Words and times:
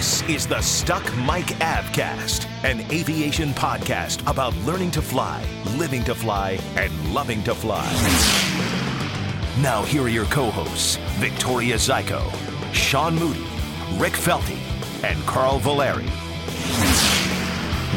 This 0.00 0.22
is 0.30 0.46
the 0.46 0.62
Stuck 0.62 1.04
Mic 1.18 1.44
AvCast, 1.60 2.46
an 2.64 2.80
aviation 2.90 3.50
podcast 3.50 4.26
about 4.26 4.56
learning 4.64 4.92
to 4.92 5.02
fly, 5.02 5.44
living 5.76 6.02
to 6.04 6.14
fly, 6.14 6.58
and 6.76 7.12
loving 7.12 7.42
to 7.42 7.54
fly. 7.54 7.84
Now, 9.60 9.82
here 9.82 10.00
are 10.04 10.08
your 10.08 10.24
co 10.24 10.50
hosts 10.50 10.96
Victoria 11.18 11.74
Zyko, 11.74 12.22
Sean 12.72 13.14
Moody, 13.16 13.44
Rick 13.98 14.14
Felty, 14.14 14.56
and 15.04 15.22
Carl 15.26 15.58
Valeri. 15.58 16.08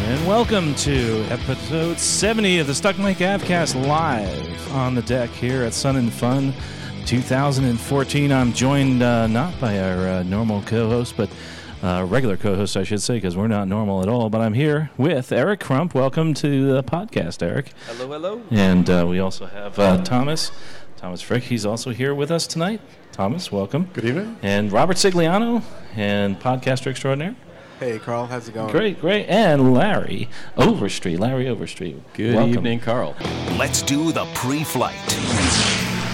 And 0.10 0.28
welcome 0.28 0.76
to 0.76 1.26
episode 1.30 1.98
70 2.00 2.60
of 2.60 2.68
the 2.68 2.76
Stuck 2.76 3.00
Mic 3.00 3.20
AvCast 3.20 3.82
live 3.88 4.74
on 4.74 4.94
the 4.94 5.04
deck 5.04 5.30
here 5.30 5.64
at 5.64 5.74
Sun 5.74 5.96
and 5.96 6.12
Fun 6.12 6.54
2014. 7.06 8.30
I'm 8.30 8.52
joined 8.52 9.02
uh, 9.02 9.28
not 9.28 9.58
by 9.62 9.80
our 9.80 10.08
uh, 10.10 10.24
normal 10.24 10.64
co 10.64 10.90
host, 10.90 11.16
but 11.16 11.30
uh, 11.84 12.06
regular 12.08 12.38
co 12.38 12.56
host, 12.56 12.78
I 12.78 12.84
should 12.84 13.02
say, 13.02 13.16
because 13.16 13.36
we're 13.36 13.48
not 13.48 13.67
normal 13.67 14.02
at 14.02 14.08
all. 14.08 14.30
But 14.30 14.42
I'm 14.42 14.53
here 14.53 14.89
with 14.98 15.31
Eric 15.31 15.59
Crump. 15.59 15.94
Welcome 15.94 16.34
to 16.36 16.73
the 16.73 16.84
podcast, 16.84 17.44
Eric. 17.44 17.72
Hello, 17.88 18.08
hello. 18.08 18.42
And 18.50 18.89
uh, 18.89 19.06
we 19.08 19.20
also 19.20 19.45
have 19.45 19.78
uh, 19.78 20.02
Thomas. 20.04 20.52
Thomas 20.95 21.22
Frick, 21.22 21.44
he's 21.44 21.66
also 21.66 21.92
here 21.92 22.16
with 22.16 22.31
us 22.31 22.48
tonight. 22.48 22.80
Thomas, 23.11 23.52
welcome. 23.52 23.89
Good 23.92 24.06
evening. 24.06 24.38
And 24.42 24.72
Robert 24.72 24.95
Sigliano 24.95 25.61
and 25.95 26.39
podcaster 26.39 26.88
extraordinaire. 26.88 27.36
Hey, 27.80 28.00
Carl, 28.00 28.28
how's 28.28 28.48
it 28.48 28.54
going? 28.54 28.72
Great, 28.72 29.02
great. 29.02 29.26
And 29.28 29.73
Larry 29.73 30.30
Overstreet. 30.56 31.20
Larry 31.20 31.50
Overstreet. 31.50 32.14
Good 32.14 32.36
Welcome. 32.36 32.54
evening, 32.54 32.80
Carl. 32.80 33.14
Let's 33.58 33.81
do 33.81 34.14
the 34.14 34.23
pre 34.34 34.64
flight. 34.64 34.95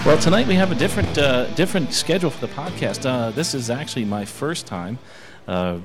Well, 0.04 0.18
tonight 0.18 0.48
we 0.48 0.54
have 0.54 0.72
a 0.72 0.74
different 0.74 1.16
uh, 1.16 1.44
different 1.54 1.92
schedule 1.92 2.30
for 2.30 2.44
the 2.44 2.52
podcast. 2.54 3.06
Uh, 3.08 3.30
this 3.30 3.54
is 3.54 3.70
actually 3.70 4.06
my 4.06 4.24
first 4.24 4.66
time 4.66 4.98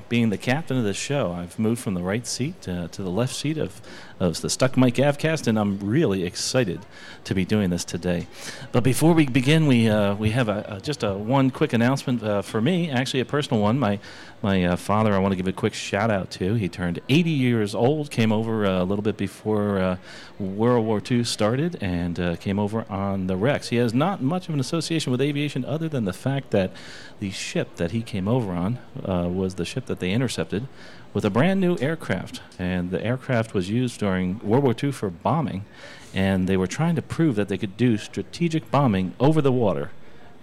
being 0.09 0.29
the 0.29 0.37
captain 0.37 0.77
of 0.77 0.83
the 0.83 0.93
show. 0.93 1.31
I've 1.31 1.57
moved 1.57 1.81
from 1.81 1.93
the 1.93 2.03
right 2.03 2.25
seat 2.27 2.67
uh, 2.67 2.87
to 2.89 3.01
the 3.01 3.09
left 3.09 3.35
seat 3.35 3.57
of, 3.57 3.81
of 4.19 4.39
the 4.41 4.49
Stuck 4.49 4.77
Mic 4.77 4.95
AvCast, 4.95 5.47
and 5.47 5.59
I'm 5.59 5.79
really 5.79 6.23
excited 6.23 6.79
to 7.25 7.35
be 7.35 7.43
doing 7.43 7.69
this 7.69 7.83
today. 7.83 8.27
But 8.71 8.83
before 8.83 9.13
we 9.13 9.25
begin, 9.25 9.67
we 9.67 9.89
uh, 9.89 10.15
we 10.15 10.31
have 10.31 10.47
a, 10.47 10.77
a, 10.77 10.81
just 10.81 11.03
a 11.03 11.13
one 11.13 11.51
quick 11.51 11.73
announcement 11.73 12.23
uh, 12.23 12.41
for 12.41 12.61
me, 12.61 12.89
actually 12.89 13.19
a 13.19 13.25
personal 13.25 13.61
one. 13.61 13.77
My 13.77 13.99
my 14.41 14.63
uh, 14.63 14.75
father, 14.77 15.13
I 15.13 15.17
want 15.17 15.33
to 15.33 15.35
give 15.35 15.47
a 15.47 15.53
quick 15.53 15.73
shout 15.73 16.09
out 16.09 16.31
to. 16.31 16.53
He 16.53 16.69
turned 16.69 17.01
80 17.09 17.29
years 17.29 17.75
old, 17.75 18.09
came 18.09 18.31
over 18.31 18.65
uh, 18.65 18.81
a 18.81 18.85
little 18.85 19.03
bit 19.03 19.17
before 19.17 19.79
uh, 19.79 19.97
World 20.39 20.85
War 20.85 21.01
II 21.09 21.23
started, 21.23 21.77
and 21.81 22.19
uh, 22.19 22.35
came 22.37 22.59
over 22.59 22.85
on 22.89 23.27
the 23.27 23.35
Rex. 23.35 23.69
He 23.69 23.77
has 23.77 23.93
not 23.93 24.21
much 24.21 24.47
of 24.47 24.53
an 24.53 24.59
association 24.59 25.11
with 25.11 25.21
aviation 25.21 25.65
other 25.65 25.89
than 25.89 26.05
the 26.05 26.13
fact 26.13 26.51
that 26.51 26.71
the 27.19 27.31
ship 27.31 27.75
that 27.75 27.91
he 27.91 28.01
came 28.01 28.27
over 28.27 28.51
on 28.51 28.77
was 29.05 29.55
the 29.55 29.65
ship 29.65 29.85
that 29.85 29.99
they 29.99 30.11
intercepted 30.11 30.67
with 31.15 31.25
a 31.25 31.31
brand 31.31 31.59
new 31.59 31.75
aircraft. 31.79 32.41
And 32.59 32.91
the 32.91 33.03
aircraft 33.03 33.55
was 33.55 33.71
used 33.71 33.99
during 33.99 34.39
World 34.43 34.63
War 34.63 34.75
II 34.81 34.91
for 34.91 35.09
bombing, 35.09 35.65
and 36.13 36.47
they 36.47 36.57
were 36.57 36.67
trying 36.67 36.95
to 36.95 37.01
prove 37.01 37.35
that 37.37 37.47
they 37.47 37.57
could 37.57 37.75
do 37.75 37.97
strategic 37.97 38.69
bombing 38.69 39.15
over 39.19 39.41
the 39.41 39.51
water 39.51 39.89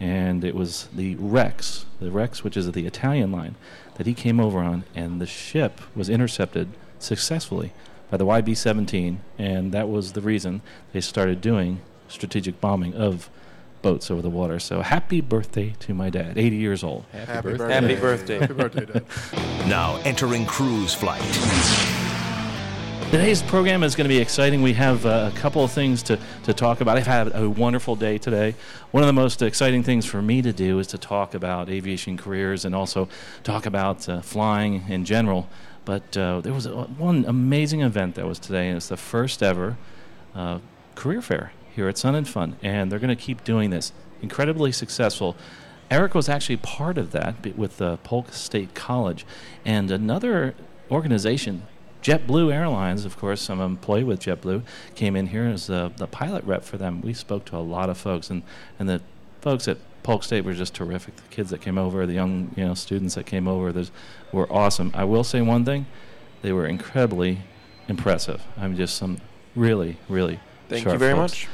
and 0.02 0.42
it 0.42 0.56
was 0.56 0.88
the 0.92 1.14
Rex, 1.14 1.86
the 2.00 2.10
Rex, 2.10 2.42
which 2.42 2.56
is 2.56 2.70
the 2.72 2.86
Italian 2.86 3.30
line, 3.30 3.54
that 3.94 4.06
he 4.06 4.14
came 4.14 4.40
over 4.40 4.58
on, 4.58 4.82
and 4.96 5.20
the 5.20 5.26
ship 5.26 5.80
was 5.94 6.08
intercepted 6.08 6.68
successfully 6.98 7.72
by 8.10 8.16
the 8.16 8.26
YB 8.26 8.56
17, 8.56 9.20
and 9.38 9.70
that 9.70 9.88
was 9.88 10.12
the 10.12 10.20
reason 10.20 10.60
they 10.92 11.00
started 11.00 11.40
doing 11.40 11.80
strategic 12.08 12.60
bombing 12.60 12.92
of 12.94 13.30
boats 13.82 14.10
over 14.10 14.22
the 14.22 14.30
water. 14.30 14.58
So 14.58 14.80
happy 14.80 15.20
birthday 15.20 15.74
to 15.80 15.92
my 15.94 16.08
dad, 16.08 16.38
80 16.38 16.56
years 16.56 16.82
old. 16.82 17.04
Happy, 17.12 17.56
birthday. 17.56 17.56
birthday. 17.58 17.74
Happy 17.74 17.94
birthday. 18.00 18.38
Happy 18.38 18.54
birthday, 18.54 18.86
Dad. 18.86 19.04
Now 19.68 20.00
entering 20.04 20.46
cruise 20.46 20.94
flight. 20.94 21.22
Today's 23.10 23.42
program 23.42 23.82
is 23.82 23.94
going 23.94 24.06
to 24.06 24.08
be 24.08 24.18
exciting. 24.18 24.62
We 24.62 24.72
have 24.72 25.04
uh, 25.04 25.30
a 25.32 25.36
couple 25.36 25.62
of 25.62 25.70
things 25.70 26.02
to, 26.04 26.18
to 26.44 26.54
talk 26.54 26.80
about. 26.80 26.96
I've 26.96 27.06
had 27.06 27.34
a 27.34 27.48
wonderful 27.48 27.94
day 27.94 28.16
today. 28.16 28.54
One 28.90 29.02
of 29.02 29.06
the 29.06 29.12
most 29.12 29.42
exciting 29.42 29.82
things 29.82 30.06
for 30.06 30.22
me 30.22 30.40
to 30.40 30.52
do 30.52 30.78
is 30.78 30.86
to 30.88 30.98
talk 30.98 31.34
about 31.34 31.68
aviation 31.68 32.16
careers 32.16 32.64
and 32.64 32.74
also 32.74 33.08
talk 33.44 33.66
about 33.66 34.08
uh, 34.08 34.22
flying 34.22 34.84
in 34.88 35.04
general. 35.04 35.48
But 35.84 36.16
uh, 36.16 36.40
there 36.40 36.54
was 36.54 36.64
a, 36.64 36.72
one 36.72 37.26
amazing 37.26 37.82
event 37.82 38.14
that 38.14 38.26
was 38.26 38.38
today, 38.38 38.68
and 38.68 38.78
it's 38.78 38.88
the 38.88 38.96
first 38.96 39.42
ever 39.42 39.76
uh, 40.34 40.60
career 40.94 41.20
fair 41.20 41.52
here 41.74 41.88
at 41.88 41.98
Sun 41.98 42.14
and 42.14 42.28
Fun, 42.28 42.56
and 42.62 42.90
they're 42.90 42.98
going 42.98 43.16
to 43.16 43.22
keep 43.22 43.44
doing 43.44 43.70
this. 43.70 43.92
Incredibly 44.20 44.72
successful. 44.72 45.36
Eric 45.90 46.14
was 46.14 46.28
actually 46.28 46.56
part 46.56 46.96
of 46.96 47.12
that 47.12 47.56
with 47.56 47.82
uh, 47.82 47.96
Polk 47.98 48.32
State 48.32 48.74
College, 48.74 49.26
and 49.64 49.90
another 49.90 50.54
organization, 50.90 51.62
JetBlue 52.02 52.52
Airlines, 52.52 53.04
of 53.04 53.16
course, 53.16 53.48
I'm 53.48 53.60
employed 53.60 54.04
with 54.04 54.20
JetBlue, 54.20 54.62
came 54.94 55.16
in 55.16 55.28
here 55.28 55.44
as 55.44 55.68
the, 55.68 55.92
the 55.96 56.06
pilot 56.06 56.44
rep 56.44 56.64
for 56.64 56.76
them. 56.76 57.00
We 57.00 57.14
spoke 57.14 57.44
to 57.46 57.56
a 57.56 57.58
lot 57.58 57.88
of 57.88 57.98
folks, 57.98 58.30
and, 58.30 58.42
and 58.78 58.88
the 58.88 59.00
folks 59.40 59.68
at 59.68 59.78
Polk 60.02 60.24
State 60.24 60.44
were 60.44 60.52
just 60.52 60.74
terrific. 60.74 61.16
The 61.16 61.28
kids 61.30 61.50
that 61.50 61.60
came 61.60 61.78
over, 61.78 62.06
the 62.06 62.12
young 62.12 62.52
you 62.56 62.64
know 62.64 62.74
students 62.74 63.14
that 63.14 63.26
came 63.26 63.46
over, 63.46 63.72
there's, 63.72 63.92
were 64.32 64.50
awesome. 64.52 64.90
I 64.94 65.04
will 65.04 65.24
say 65.24 65.40
one 65.40 65.64
thing: 65.64 65.86
they 66.42 66.52
were 66.52 66.66
incredibly 66.66 67.38
impressive. 67.88 68.42
I'm 68.56 68.76
just 68.76 68.96
some 68.96 69.18
really, 69.54 69.98
really 70.08 70.40
Thank 70.68 70.84
you 70.86 70.98
very 70.98 71.14
folks. 71.14 71.32
much. 71.32 71.48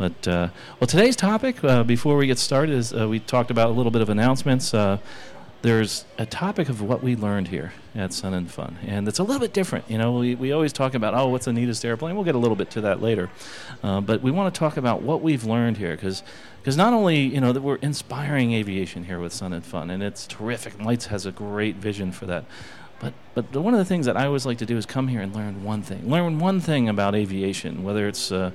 But 0.00 0.26
uh, 0.26 0.48
well, 0.80 0.88
today's 0.88 1.14
topic, 1.14 1.62
uh, 1.62 1.82
before 1.82 2.16
we 2.16 2.26
get 2.26 2.38
started, 2.38 2.74
is 2.74 2.94
uh, 2.94 3.06
we 3.06 3.18
talked 3.20 3.50
about 3.50 3.68
a 3.68 3.72
little 3.72 3.92
bit 3.92 4.00
of 4.00 4.08
announcements. 4.08 4.72
Uh, 4.72 4.96
there's 5.60 6.06
a 6.16 6.24
topic 6.24 6.70
of 6.70 6.80
what 6.80 7.02
we 7.02 7.14
learned 7.14 7.48
here 7.48 7.74
at 7.94 8.14
Sun 8.14 8.32
and 8.32 8.50
Fun, 8.50 8.78
and 8.86 9.06
it's 9.06 9.18
a 9.18 9.22
little 9.22 9.40
bit 9.40 9.52
different. 9.52 9.84
You 9.90 9.98
know, 9.98 10.12
we, 10.12 10.34
we 10.34 10.52
always 10.52 10.72
talk 10.72 10.94
about, 10.94 11.12
oh, 11.12 11.28
what's 11.28 11.44
the 11.44 11.52
neatest 11.52 11.84
airplane? 11.84 12.14
We'll 12.14 12.24
get 12.24 12.34
a 12.34 12.38
little 12.38 12.56
bit 12.56 12.70
to 12.70 12.80
that 12.80 13.02
later. 13.02 13.28
Uh, 13.82 14.00
but 14.00 14.22
we 14.22 14.30
want 14.30 14.54
to 14.54 14.58
talk 14.58 14.78
about 14.78 15.02
what 15.02 15.20
we've 15.20 15.44
learned 15.44 15.76
here, 15.76 15.94
because 15.94 16.22
not 16.78 16.94
only, 16.94 17.20
you 17.20 17.42
know, 17.42 17.52
that 17.52 17.60
we're 17.60 17.76
inspiring 17.76 18.54
aviation 18.54 19.04
here 19.04 19.20
with 19.20 19.34
Sun 19.34 19.52
and 19.52 19.66
Fun, 19.66 19.90
and 19.90 20.02
it's 20.02 20.26
terrific. 20.26 20.82
Lites 20.82 21.08
has 21.08 21.26
a 21.26 21.30
great 21.30 21.76
vision 21.76 22.10
for 22.10 22.24
that. 22.24 22.46
But, 23.00 23.12
but 23.34 23.54
one 23.54 23.74
of 23.74 23.78
the 23.78 23.84
things 23.84 24.06
that 24.06 24.16
I 24.16 24.24
always 24.24 24.46
like 24.46 24.58
to 24.58 24.66
do 24.66 24.78
is 24.78 24.86
come 24.86 25.08
here 25.08 25.20
and 25.20 25.34
learn 25.34 25.62
one 25.62 25.82
thing. 25.82 26.08
Learn 26.08 26.38
one 26.38 26.60
thing 26.60 26.88
about 26.88 27.14
aviation, 27.14 27.82
whether 27.82 28.08
it's 28.08 28.32
uh, 28.32 28.50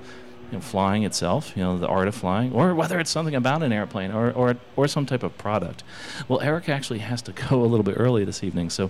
you 0.51 0.57
know, 0.57 0.61
flying 0.61 1.03
itself, 1.03 1.53
you 1.55 1.63
know, 1.63 1.77
the 1.77 1.87
art 1.87 2.07
of 2.07 2.15
flying, 2.15 2.53
or 2.53 2.73
whether 2.75 2.99
it's 2.99 3.09
something 3.09 3.35
about 3.35 3.63
an 3.63 3.71
airplane 3.73 4.11
or, 4.11 4.31
or, 4.31 4.55
or 4.75 4.87
some 4.87 5.05
type 5.05 5.23
of 5.23 5.37
product. 5.37 5.83
Well, 6.27 6.39
Eric 6.41 6.69
actually 6.69 6.99
has 6.99 7.21
to 7.23 7.31
go 7.49 7.61
a 7.61 7.65
little 7.65 7.83
bit 7.83 7.95
early 7.97 8.25
this 8.25 8.43
evening, 8.43 8.69
so 8.69 8.89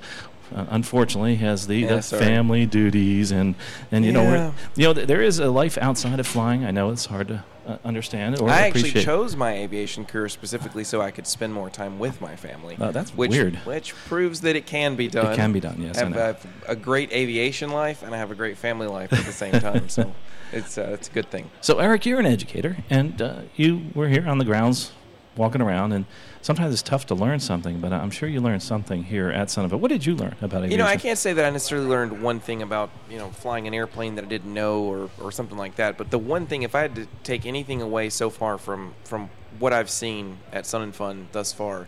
uh, 0.56 0.66
unfortunately 0.70 1.36
he 1.38 1.44
has 1.46 1.66
the, 1.68 1.78
Yeah, 1.78 1.96
the 1.96 2.02
family 2.04 2.66
duties 2.66 3.32
and, 3.32 3.56
and 3.92 4.06
you 4.06 4.12
know, 4.12 4.22
Yeah. 4.24 4.30
we're, 4.50 4.54
you 4.76 4.84
know, 4.88 4.94
th- 4.94 5.08
there 5.08 5.22
is 5.22 5.40
a 5.40 5.50
life 5.50 5.78
outside 5.80 6.20
of 6.20 6.28
flying. 6.28 6.64
I 6.66 6.72
know 6.72 6.92
it's 6.92 7.06
hard 7.08 7.30
to 7.30 7.44
uh, 7.66 7.78
understand 7.84 8.40
or 8.40 8.50
I 8.50 8.68
actually 8.68 8.92
chose 8.92 9.36
my 9.36 9.58
aviation 9.58 10.06
career 10.06 10.30
specifically 10.30 10.84
so 10.84 11.02
I 11.02 11.12
could 11.12 11.28
spend 11.28 11.54
more 11.54 11.70
time 11.70 12.00
with 12.00 12.22
my 12.22 12.36
family. 12.36 12.78
Oh, 12.80 12.92
that's 12.92 13.12
which, 13.12 13.32
weird. 13.32 13.56
Which 13.58 13.96
proves 13.96 14.42
that 14.42 14.56
it 14.56 14.66
can 14.66 14.96
be 14.96 15.08
done. 15.08 15.34
It 15.34 15.36
can 15.36 15.52
be 15.52 15.60
done, 15.60 15.82
yes. 15.82 15.98
I 15.98 16.06
have. 16.06 16.18
I 16.18 16.20
have 16.20 16.48
a 16.68 16.76
great 16.76 17.12
aviation 17.12 17.72
life 17.72 18.04
and 18.04 18.14
I 18.14 18.18
have 18.18 18.32
a 18.32 18.36
great 18.36 18.58
family 18.58 18.88
life 18.88 19.12
at 19.14 19.26
the 19.26 19.32
same 19.32 19.54
time. 19.54 19.90
so 19.90 20.14
it's 20.52 20.78
uh, 20.78 20.92
it's 20.94 21.08
a 21.08 21.12
good 21.12 21.30
thing. 21.30 21.50
So, 21.62 21.80
Eric, 21.80 22.06
you're 22.06 22.20
an 22.20 22.26
educator, 22.26 22.78
and 22.90 23.22
uh, 23.22 23.42
you 23.56 23.88
were 23.94 24.08
here 24.08 24.28
on 24.28 24.38
the 24.38 24.46
grounds 24.46 24.92
walking 25.36 25.62
around, 25.62 25.92
and 25.92 26.06
sometimes 26.46 26.72
it's 26.72 26.84
tough 26.84 27.08
to 27.08 27.16
learn 27.16 27.40
something, 27.40 27.80
but 27.80 27.92
I'm 27.92 28.12
sure 28.12 28.30
you 28.30 28.40
learned 28.40 28.62
something 28.62 29.04
here 29.04 29.32
at 29.32 29.58
It. 29.58 29.72
What 29.72 29.90
did 29.90 30.06
you 30.06 30.16
learn 30.16 30.36
about 30.42 30.60
aviation? 30.60 30.72
You 30.74 30.78
know, 30.78 30.86
I 30.86 30.96
can't 30.96 31.18
say 31.18 31.34
that 31.34 31.44
I 31.44 31.50
necessarily 31.50 31.88
learned 31.88 32.22
one 32.22 32.40
thing 32.40 32.62
about 32.62 32.92
you 33.10 33.18
know 33.18 33.30
flying 33.32 33.66
an 33.66 33.74
airplane 33.74 34.14
that 34.16 34.26
I 34.26 34.28
didn't 34.28 34.54
know 34.54 34.84
or, 34.84 35.10
or 35.20 35.32
something 35.32 35.58
like 35.58 35.78
that. 35.78 35.98
But 35.98 36.12
the 36.12 36.20
one 36.20 36.46
thing, 36.46 36.62
if 36.62 36.76
I 36.76 36.82
had 36.82 36.96
to 36.96 37.08
take 37.24 37.48
anything 37.48 37.82
away 37.82 38.12
so 38.12 38.30
far 38.30 38.60
from 38.60 38.94
from 39.06 39.32
what 39.58 39.74
I've 39.74 39.90
seen 39.90 40.38
at 40.54 40.68
Sun 40.68 40.84
and 40.84 40.96
Fun 40.96 41.30
thus 41.32 41.52
far, 41.52 41.88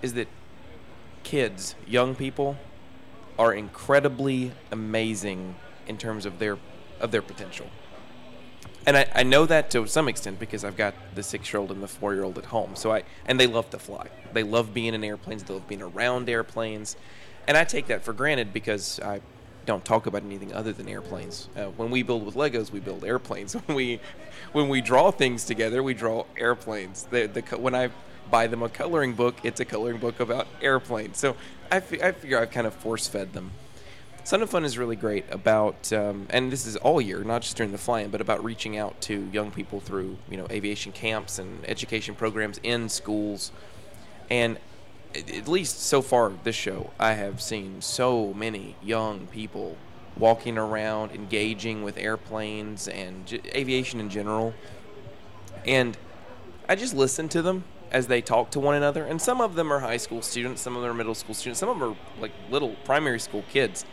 is 0.00 0.14
that 0.14 0.28
kids, 1.24 1.74
young 1.88 2.14
people, 2.14 2.56
are 3.40 3.52
incredibly 3.52 4.52
amazing 4.70 5.56
in 5.88 5.98
terms 5.98 6.24
of 6.26 6.38
their 6.38 6.58
of 7.00 7.10
their 7.10 7.22
potential. 7.22 7.66
And 8.86 8.96
I, 8.96 9.06
I 9.14 9.22
know 9.22 9.46
that 9.46 9.70
to 9.70 9.86
some 9.86 10.08
extent 10.08 10.38
because 10.38 10.64
I've 10.64 10.76
got 10.76 10.94
the 11.14 11.22
six 11.22 11.52
year 11.52 11.60
old 11.60 11.70
and 11.70 11.82
the 11.82 11.88
four 11.88 12.14
year 12.14 12.24
old 12.24 12.38
at 12.38 12.46
home. 12.46 12.76
So 12.76 12.92
I 12.92 13.04
and 13.26 13.38
they 13.38 13.46
love 13.46 13.70
to 13.70 13.78
fly. 13.78 14.08
They 14.32 14.42
love 14.42 14.74
being 14.74 14.94
in 14.94 15.04
airplanes. 15.04 15.44
They 15.44 15.54
love 15.54 15.68
being 15.68 15.82
around 15.82 16.28
airplanes, 16.28 16.96
and 17.46 17.56
I 17.56 17.64
take 17.64 17.86
that 17.86 18.04
for 18.04 18.12
granted 18.12 18.52
because 18.52 19.00
I 19.00 19.20
don't 19.66 19.84
talk 19.84 20.06
about 20.06 20.22
anything 20.22 20.52
other 20.52 20.72
than 20.72 20.88
airplanes. 20.88 21.48
Uh, 21.56 21.66
when 21.76 21.90
we 21.90 22.02
build 22.02 22.26
with 22.26 22.34
Legos, 22.34 22.70
we 22.70 22.80
build 22.80 23.04
airplanes. 23.04 23.54
When 23.66 23.76
we 23.76 24.00
when 24.52 24.68
we 24.68 24.80
draw 24.80 25.10
things 25.10 25.44
together, 25.44 25.82
we 25.82 25.94
draw 25.94 26.24
airplanes. 26.36 27.04
The, 27.04 27.26
the 27.26 27.40
when 27.56 27.74
I 27.74 27.90
buy 28.30 28.46
them 28.46 28.62
a 28.62 28.68
coloring 28.68 29.14
book, 29.14 29.36
it's 29.42 29.60
a 29.60 29.64
coloring 29.64 29.98
book 29.98 30.20
about 30.20 30.46
airplanes. 30.60 31.18
So 31.18 31.36
I, 31.70 31.76
f- 31.76 32.02
I 32.02 32.12
figure 32.12 32.38
I've 32.38 32.50
kind 32.50 32.66
of 32.66 32.74
force 32.74 33.06
fed 33.06 33.32
them. 33.32 33.52
Sun 34.24 34.40
and 34.40 34.48
Fun 34.48 34.64
is 34.64 34.78
really 34.78 34.96
great 34.96 35.26
about, 35.30 35.92
um, 35.92 36.26
and 36.30 36.50
this 36.50 36.66
is 36.66 36.76
all 36.76 36.98
year, 36.98 37.22
not 37.22 37.42
just 37.42 37.58
during 37.58 37.72
the 37.72 37.78
flying, 37.78 38.08
but 38.08 38.22
about 38.22 38.42
reaching 38.42 38.78
out 38.78 38.98
to 39.02 39.28
young 39.30 39.50
people 39.50 39.80
through 39.80 40.16
you 40.30 40.38
know 40.38 40.46
aviation 40.50 40.92
camps 40.92 41.38
and 41.38 41.62
education 41.68 42.14
programs 42.14 42.58
in 42.62 42.88
schools. 42.88 43.52
And 44.30 44.58
at 45.14 45.46
least 45.46 45.82
so 45.82 46.00
far 46.00 46.32
this 46.42 46.56
show, 46.56 46.90
I 46.98 47.12
have 47.12 47.42
seen 47.42 47.82
so 47.82 48.32
many 48.32 48.76
young 48.82 49.26
people 49.26 49.76
walking 50.16 50.56
around, 50.56 51.12
engaging 51.12 51.82
with 51.82 51.98
airplanes 51.98 52.88
and 52.88 53.26
j- 53.26 53.42
aviation 53.54 54.00
in 54.00 54.08
general. 54.08 54.54
And 55.66 55.98
I 56.66 56.76
just 56.76 56.94
listen 56.94 57.28
to 57.28 57.42
them 57.42 57.64
as 57.92 58.06
they 58.06 58.22
talk 58.22 58.50
to 58.52 58.60
one 58.60 58.74
another. 58.74 59.04
And 59.04 59.20
some 59.20 59.42
of 59.42 59.54
them 59.54 59.70
are 59.70 59.80
high 59.80 59.98
school 59.98 60.22
students, 60.22 60.62
some 60.62 60.76
of 60.76 60.82
them 60.82 60.90
are 60.92 60.94
middle 60.94 61.14
school 61.14 61.34
students, 61.34 61.60
some 61.60 61.68
of 61.68 61.78
them 61.78 61.90
are 61.90 61.96
like 62.22 62.32
little 62.50 62.74
primary 62.84 63.20
school 63.20 63.44
kids. 63.50 63.84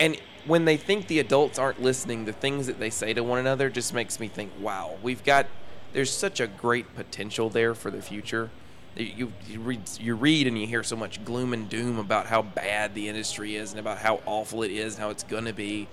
And 0.00 0.20
when 0.46 0.64
they 0.64 0.76
think 0.76 1.08
the 1.08 1.18
adults 1.18 1.58
aren't 1.58 1.82
listening, 1.82 2.24
the 2.24 2.32
things 2.32 2.66
that 2.66 2.78
they 2.78 2.90
say 2.90 3.12
to 3.14 3.22
one 3.22 3.38
another 3.38 3.68
just 3.70 3.92
makes 3.92 4.18
me 4.18 4.28
think, 4.28 4.52
wow, 4.60 4.96
we've 5.02 5.22
got, 5.24 5.46
there's 5.92 6.12
such 6.12 6.40
a 6.40 6.46
great 6.46 6.94
potential 6.94 7.50
there 7.50 7.74
for 7.74 7.90
the 7.90 8.00
future. 8.00 8.50
You, 8.96 9.32
you, 9.46 9.60
read, 9.60 9.82
you 10.00 10.14
read 10.14 10.46
and 10.46 10.58
you 10.58 10.66
hear 10.66 10.82
so 10.82 10.96
much 10.96 11.24
gloom 11.24 11.52
and 11.52 11.68
doom 11.68 11.98
about 11.98 12.26
how 12.26 12.42
bad 12.42 12.94
the 12.94 13.08
industry 13.08 13.54
is 13.54 13.70
and 13.70 13.78
about 13.78 13.98
how 13.98 14.20
awful 14.26 14.62
it 14.62 14.70
is 14.70 14.94
and 14.94 15.02
how 15.02 15.10
it's 15.10 15.22
to 15.22 15.52
be. 15.52 15.88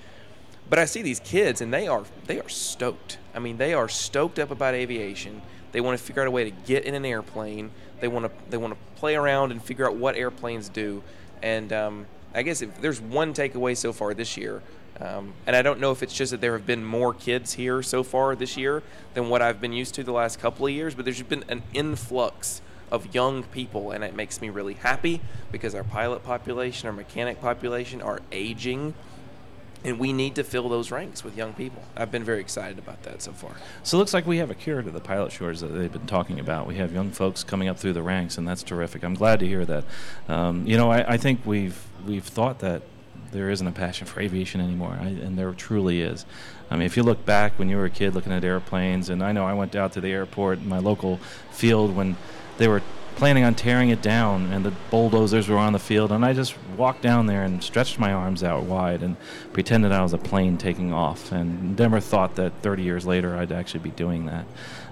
But 0.69 0.79
I 0.79 0.85
see 0.85 1.01
these 1.01 1.19
kids 1.19 1.61
and 1.61 1.73
they 1.73 1.87
are 1.87 2.03
they 2.25 2.39
are 2.39 2.49
stoked. 2.49 3.19
I 3.35 3.39
mean, 3.39 3.57
they 3.57 3.73
are 3.73 3.87
stoked 3.87 4.39
up 4.39 4.49
about 4.49 4.73
aviation. 4.73 5.41
They 5.71 5.81
want 5.81 5.99
to 5.99 6.03
figure 6.03 6.23
out 6.23 6.27
a 6.27 6.31
way 6.31 6.43
to 6.45 6.51
get 6.51 6.85
in 6.85 6.95
an 6.95 7.05
airplane. 7.05 7.69
They 7.99 8.07
want 8.07 8.25
to 8.25 8.31
they 8.49 8.57
want 8.57 8.73
to 8.73 8.79
play 8.99 9.15
around 9.15 9.51
and 9.51 9.61
figure 9.63 9.85
out 9.85 9.95
what 9.95 10.15
airplanes 10.15 10.69
do. 10.69 11.03
And 11.43 11.71
um, 11.71 12.07
I 12.35 12.43
guess 12.43 12.61
if 12.61 12.81
there's 12.81 12.99
one 12.99 13.33
takeaway 13.33 13.77
so 13.77 13.93
far 13.93 14.13
this 14.13 14.35
year, 14.35 14.61
um, 14.99 15.33
and 15.47 15.55
I 15.55 15.61
don't 15.61 15.79
know 15.79 15.91
if 15.91 16.03
it's 16.03 16.13
just 16.13 16.31
that 16.31 16.41
there 16.41 16.53
have 16.53 16.65
been 16.65 16.83
more 16.83 17.13
kids 17.13 17.53
here 17.53 17.81
so 17.81 18.03
far 18.03 18.35
this 18.35 18.57
year 18.57 18.83
than 19.13 19.29
what 19.29 19.41
I've 19.41 19.61
been 19.61 19.71
used 19.71 19.95
to 19.95 20.03
the 20.03 20.11
last 20.11 20.39
couple 20.39 20.65
of 20.65 20.73
years, 20.73 20.95
but 20.95 21.05
there's 21.05 21.21
been 21.23 21.45
an 21.47 21.63
influx 21.73 22.61
of 22.91 23.15
young 23.15 23.43
people, 23.43 23.91
and 23.91 24.03
it 24.03 24.15
makes 24.15 24.41
me 24.41 24.49
really 24.49 24.73
happy 24.73 25.21
because 25.51 25.73
our 25.73 25.83
pilot 25.85 26.23
population, 26.23 26.87
our 26.87 26.93
mechanic 26.93 27.39
population 27.39 28.01
are 28.01 28.19
aging 28.33 28.93
and 29.85 29.99
we 29.99 30.11
need 30.11 30.35
to 30.35 30.43
fill 30.43 30.67
those 30.67 30.89
ranks 30.89 31.23
with 31.23 31.37
young 31.37 31.53
people. 31.53 31.83
I've 31.95 32.11
been 32.11 32.23
very 32.23 32.41
excited 32.41 32.79
about 32.79 33.03
that 33.03 33.21
so 33.21 33.31
far. 33.31 33.51
So 33.83 33.97
it 33.97 33.99
looks 33.99 34.13
like 34.13 34.25
we 34.25 34.37
have 34.37 34.49
a 34.49 34.55
cure 34.55 34.81
to 34.81 34.89
the 34.89 34.99
pilot 34.99 35.31
shortage 35.31 35.59
that 35.59 35.67
they've 35.67 35.91
been 35.91 36.07
talking 36.07 36.39
about. 36.39 36.65
We 36.65 36.75
have 36.75 36.91
young 36.91 37.11
folks 37.11 37.43
coming 37.43 37.67
up 37.67 37.77
through 37.77 37.93
the 37.93 38.01
ranks, 38.01 38.37
and 38.37 38.47
that's 38.47 38.63
terrific. 38.63 39.03
I'm 39.03 39.13
glad 39.13 39.39
to 39.41 39.47
hear 39.47 39.63
that. 39.65 39.83
Um, 40.27 40.65
you 40.65 40.75
know, 40.75 40.91
I, 40.91 41.13
I, 41.13 41.17
think 41.17 41.45
we've 41.45 41.79
we've 42.05 42.23
thought 42.23 42.59
that 42.59 42.81
there 43.31 43.49
isn't 43.51 43.67
a 43.67 43.71
passion 43.71 44.07
for 44.07 44.21
aviation 44.21 44.59
anymore, 44.59 44.97
I, 44.99 45.05
and 45.05 45.37
there 45.37 45.51
truly 45.53 46.01
is. 46.01 46.25
I 46.71 46.77
mean, 46.77 46.87
if 46.87 46.97
you 46.97 47.03
look 47.03 47.23
back 47.23 47.59
when 47.59 47.69
you 47.69 47.77
were 47.77 47.85
a 47.85 47.89
kid 47.91 48.15
looking 48.15 48.31
at 48.31 48.43
airplanes, 48.43 49.09
and 49.09 49.21
I 49.21 49.33
know 49.33 49.45
I 49.45 49.53
went 49.53 49.75
out 49.75 49.93
to 49.93 50.01
the 50.01 50.11
airport 50.11 50.59
in 50.59 50.67
my 50.67 50.79
local 50.79 51.17
field 51.51 51.95
when 51.95 52.17
they 52.57 52.67
were 52.67 52.81
planning 53.15 53.43
on 53.43 53.55
tearing 53.55 53.89
it 53.89 54.01
down, 54.01 54.51
and 54.51 54.65
the 54.65 54.73
bulldozers 54.89 55.47
were 55.47 55.57
on 55.57 55.73
the 55.73 55.79
field. 55.79 56.11
And 56.11 56.25
I 56.25 56.33
just 56.33 56.55
walked 56.77 57.01
down 57.01 57.25
there 57.25 57.43
and 57.43 57.63
stretched 57.63 57.97
my 57.97 58.11
arms 58.11 58.43
out 58.43 58.63
wide 58.63 59.01
and 59.01 59.15
pretended 59.53 59.91
I 59.91 60.03
was 60.03 60.13
a 60.13 60.17
plane 60.17 60.57
taking 60.57 60.93
off, 60.93 61.31
and 61.31 61.77
never 61.77 61.99
thought 61.99 62.35
that 62.35 62.53
30 62.61 62.83
years 62.83 63.05
later 63.05 63.35
I'd 63.37 63.51
actually 63.51 63.81
be 63.81 63.91
doing 63.91 64.25
that. 64.25 64.45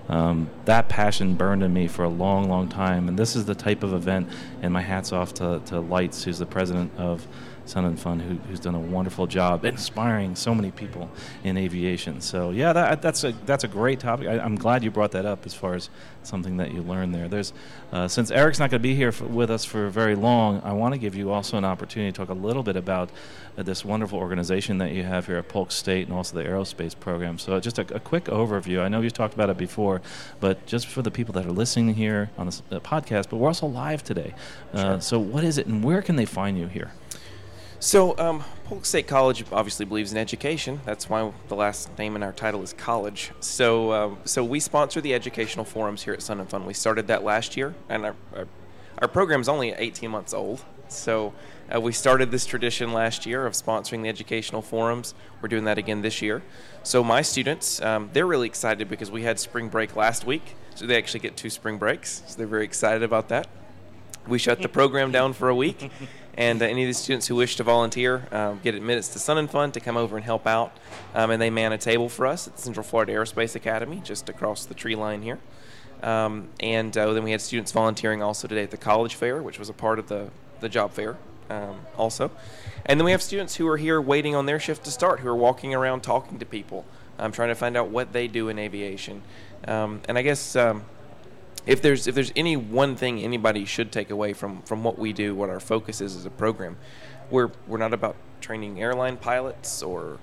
Um, 0.10 0.50
that 0.66 0.90
passion 0.90 1.36
burned 1.36 1.64
in 1.64 1.74
me 1.74 1.88
for 1.88 2.04
a 2.04 2.10
long, 2.10 2.50
long 2.50 2.68
time, 2.68 3.08
and 3.08 3.18
this 3.18 3.36
is 3.36 3.46
the 3.46 3.56
type 3.56 3.84
of 3.84 3.94
event. 3.94 4.30
And 4.62 4.74
my 4.74 4.82
hats 4.82 5.14
off 5.14 5.34
to, 5.36 5.62
to 5.68 5.80
Lites, 5.80 6.24
who's 6.24 6.40
the 6.40 6.46
president 6.46 6.92
of 6.98 7.28
Sun 7.66 7.86
and 7.86 8.00
Fun, 8.00 8.20
who, 8.20 8.36
who's 8.50 8.60
done 8.60 8.76
a 8.76 8.80
wonderful 8.80 9.26
job 9.26 9.64
inspiring 9.64 10.36
so 10.36 10.54
many 10.54 10.72
people 10.72 11.10
in 11.44 11.58
aviation. 11.58 12.20
So 12.22 12.52
yeah, 12.52 12.74
that, 12.74 13.02
that's 13.02 13.24
a 13.24 13.32
that's 13.46 13.64
a 13.64 13.68
great 13.68 14.00
topic. 14.00 14.28
I, 14.28 14.44
am 14.44 14.56
glad 14.56 14.84
you 14.84 14.92
brought 14.92 15.12
that 15.12 15.26
up 15.26 15.46
as 15.46 15.54
far 15.54 15.74
as 15.76 15.90
something 16.24 16.58
that 16.58 16.74
you 16.74 16.82
learned 16.82 17.16
there. 17.16 17.28
There's 17.28 17.54
uh, 17.92 18.08
since 18.08 18.32
Eric's 18.32 18.60
not 18.60 18.70
going 18.70 18.82
to 18.82 18.84
be 18.84 18.96
here 18.96 19.12
for, 19.12 19.26
with 19.26 19.50
us 19.50 19.64
for 19.64 19.90
very 19.90 20.16
long, 20.16 20.62
I 20.64 20.74
want 20.74 20.94
to 20.94 20.98
give 20.98 21.16
you 21.16 21.32
also 21.32 21.58
an 21.58 21.66
opportunity 21.66 22.12
to 22.12 22.18
talk 22.18 22.30
a 22.30 22.34
little 22.34 22.64
bit 22.64 22.76
about 22.76 23.10
uh, 23.58 23.64
this 23.64 23.86
wonderful 23.86 24.20
organization 24.20 24.80
that 24.80 24.92
you 24.92 25.04
have 25.04 25.28
here 25.28 25.38
at 25.38 25.48
Polk 25.48 25.72
State 25.72 26.08
and 26.08 26.16
also 26.16 26.36
the 26.36 26.44
aerospace 26.44 27.00
program. 27.00 27.38
So 27.38 27.60
just 27.60 27.80
a, 27.80 27.96
a, 27.96 28.00
quick 28.00 28.26
overview. 28.26 28.82
I 28.82 28.88
know 28.88 29.02
you've 29.02 29.14
talked 29.14 29.34
about 29.34 29.50
it 29.50 29.58
before, 29.58 30.02
but 30.40 30.66
just 30.66 30.88
for 30.88 31.02
the 31.02 31.12
people 31.12 31.34
that 31.36 31.46
are 31.46 31.52
listening 31.52 31.94
here 31.94 32.32
on 32.38 32.48
this 32.48 32.62
uh, 32.72 32.80
podcast, 32.80 33.30
but 33.30 33.38
we're 33.38 33.48
also 33.48 33.68
live 33.68 34.04
today. 34.04 34.34
Uh, 34.74 34.82
sure. 34.82 35.02
So 35.02 35.20
what 35.20 35.44
is 35.44 35.58
it, 35.58 35.68
and 35.68 35.84
where 35.84 36.02
can 36.02 36.16
they 36.16 36.26
find 36.26 36.58
you 36.58 36.68
here? 36.68 36.92
So, 37.84 38.18
um, 38.18 38.46
Polk 38.64 38.86
State 38.86 39.08
College 39.08 39.44
obviously 39.52 39.86
believes 39.86 40.14
in 40.14 40.18
education. 40.18 40.80
That's 40.86 41.10
why 41.10 41.34
the 41.50 41.56
last 41.56 41.90
name 41.98 42.16
in 42.16 42.24
our 42.24 42.32
title 42.32 42.64
is 42.64 42.72
college. 42.72 43.32
So, 43.42 43.92
um, 43.92 44.18
so 44.24 44.42
we 44.42 44.62
sponsor 44.62 45.02
the 45.02 45.14
educational 45.14 45.66
forums 45.66 46.02
here 46.02 46.14
at 46.14 46.22
Sun 46.22 46.40
and 46.40 46.50
Fun. 46.50 46.66
We 46.66 46.74
started 46.74 47.08
that 47.08 47.26
last 47.26 47.58
year, 47.58 47.76
and 47.90 48.06
our, 48.06 48.16
our, 48.38 48.48
our 49.00 49.10
program 49.10 49.42
is 49.42 49.50
only 49.50 49.74
18 49.74 50.10
months 50.10 50.34
old. 50.34 50.64
So, 50.88 51.34
uh, 51.76 51.82
we 51.82 51.92
started 51.92 52.32
this 52.32 52.46
tradition 52.46 52.94
last 52.94 53.26
year 53.26 53.46
of 53.46 53.52
sponsoring 53.52 54.02
the 54.02 54.08
educational 54.08 54.62
forums. 54.62 55.14
We're 55.42 55.50
doing 55.50 55.66
that 55.66 55.78
again 55.78 56.04
this 56.04 56.22
year. 56.22 56.42
So, 56.84 57.04
my 57.04 57.22
students, 57.22 57.82
um, 57.82 58.10
they're 58.14 58.26
really 58.26 58.48
excited 58.48 58.88
because 58.88 59.12
we 59.12 59.24
had 59.24 59.40
spring 59.40 59.68
break 59.68 59.98
last 59.98 60.26
week. 60.26 60.56
So, 60.76 60.88
they 60.88 60.96
actually 60.96 61.20
get 61.20 61.36
two 61.36 61.50
spring 61.50 61.78
breaks. 61.80 62.24
So, 62.28 62.38
they're 62.38 62.48
very 62.48 62.64
excited 62.64 63.04
about 63.04 63.28
that. 63.28 63.50
We 64.26 64.40
shut 64.40 64.62
the 64.62 64.70
program 64.80 65.12
down 65.12 65.34
for 65.34 65.50
a 65.50 65.56
week. 65.56 65.92
And 66.36 66.62
uh, 66.62 66.66
any 66.66 66.84
of 66.84 66.88
the 66.88 66.94
students 66.94 67.28
who 67.28 67.36
wish 67.36 67.56
to 67.58 67.64
volunteer 67.64 68.28
um, 68.32 68.60
get 68.64 68.76
admittance 68.76 69.10
to 69.10 69.20
Sun 69.20 69.38
and 69.38 69.50
Fun 69.50 69.72
to 69.74 69.80
come 69.80 69.98
over 69.98 70.16
and 70.16 70.26
help 70.26 70.48
out. 70.48 70.76
Um, 71.14 71.32
and 71.32 71.42
they 71.42 71.50
man 71.50 71.72
a 71.72 71.78
table 71.78 72.10
for 72.10 72.26
us 72.26 72.48
at 72.48 72.56
the 72.56 72.62
Central 72.62 72.84
Florida 72.84 73.14
Aerospace 73.14 73.56
Academy, 73.56 74.02
just 74.04 74.30
across 74.30 74.66
the 74.66 74.74
tree 74.74 74.96
line 74.96 75.22
here. 75.22 75.40
Um, 76.02 76.50
and 76.60 76.96
uh, 76.98 77.14
then 77.14 77.24
we 77.24 77.32
had 77.32 77.42
students 77.42 77.72
volunteering 77.72 78.22
also 78.22 78.48
today 78.48 78.64
at 78.64 78.72
the 78.72 78.78
college 78.78 79.16
fair, 79.16 79.42
which 79.42 79.58
was 79.58 79.70
a 79.70 79.74
part 79.74 80.00
of 80.00 80.08
the, 80.08 80.30
the 80.60 80.70
job 80.70 80.92
fair 80.92 81.18
um, 81.50 81.80
also. 81.98 82.32
And 82.86 83.00
then 83.00 83.06
we 83.06 83.12
have 83.12 83.22
students 83.22 83.56
who 83.56 83.68
are 83.68 83.78
here 83.78 84.02
waiting 84.02 84.36
on 84.36 84.46
their 84.46 84.60
shift 84.60 84.84
to 84.86 84.92
start, 84.92 85.22
who 85.22 85.30
are 85.30 85.36
walking 85.36 85.74
around 85.74 86.02
talking 86.02 86.40
to 86.40 86.46
people, 86.46 86.86
um, 87.20 87.32
trying 87.32 87.50
to 87.50 87.56
find 87.56 87.78
out 87.78 87.90
what 87.90 88.12
they 88.12 88.28
do 88.28 88.50
in 88.50 88.60
aviation. 88.60 89.22
Um, 89.66 90.02
and 90.10 90.18
I 90.18 90.24
guess 90.24 90.56
um, 90.58 90.84
if 91.66 91.82
there's 91.82 92.08
if 92.08 92.16
there's 92.16 92.32
any 92.36 92.58
one 92.58 92.96
thing 92.96 93.22
anybody 93.22 93.66
should 93.66 93.92
take 93.92 94.10
away 94.10 94.34
from 94.34 94.62
from 94.64 94.84
what 94.84 95.00
we 95.00 95.14
do, 95.14 95.34
what 95.34 95.50
our 95.50 95.60
focus 95.60 96.02
is 96.02 96.16
as 96.16 96.26
a 96.26 96.30
program, 96.30 96.78
we're 97.30 97.52
we're 97.68 97.78
not 97.78 97.94
about 97.94 98.16
training 98.42 98.82
airline 98.82 99.18
pilots 99.18 99.82
or 99.82 100.20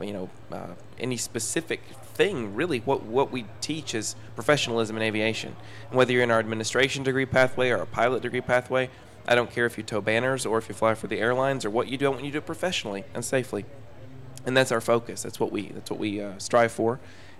you 0.00 0.12
know 0.12 0.30
uh, 0.50 0.68
any 0.98 1.16
specific 1.16 1.82
thing 2.14 2.54
really. 2.54 2.80
What 2.80 3.04
what 3.04 3.30
we 3.30 3.46
teach 3.60 3.94
is 3.94 4.16
professionalism 4.34 4.96
in 4.96 5.02
aviation. 5.02 5.54
And 5.88 5.96
whether 5.96 6.12
you're 6.12 6.24
in 6.24 6.30
our 6.30 6.40
administration 6.40 7.04
degree 7.04 7.26
pathway 7.26 7.70
or 7.70 7.76
a 7.76 7.86
pilot 7.86 8.22
degree 8.22 8.40
pathway 8.40 8.90
i 9.28 9.34
don't 9.34 9.50
care 9.50 9.66
if 9.66 9.76
you 9.76 9.84
tow 9.84 10.00
banners 10.00 10.46
or 10.46 10.56
if 10.56 10.66
you 10.66 10.74
fly 10.74 10.94
for 10.94 11.06
the 11.06 11.20
airlines 11.20 11.66
or 11.66 11.70
what 11.70 11.88
you 11.88 11.98
do 11.98 12.06
I 12.06 12.08
want 12.08 12.24
you 12.24 12.30
to 12.30 12.32
do 12.32 12.38
it 12.38 12.46
professionally 12.46 13.04
and 13.14 13.22
safely. 13.22 13.66
And 14.46 14.56
that's 14.56 14.72
our 14.72 14.80
focus. 14.80 15.22
That's 15.22 15.38
what 15.38 15.52
we 15.52 15.68
that's 15.68 15.90
what 15.90 16.00
we 16.00 16.20
uh, 16.20 16.38
strive 16.38 16.72
for 16.72 16.98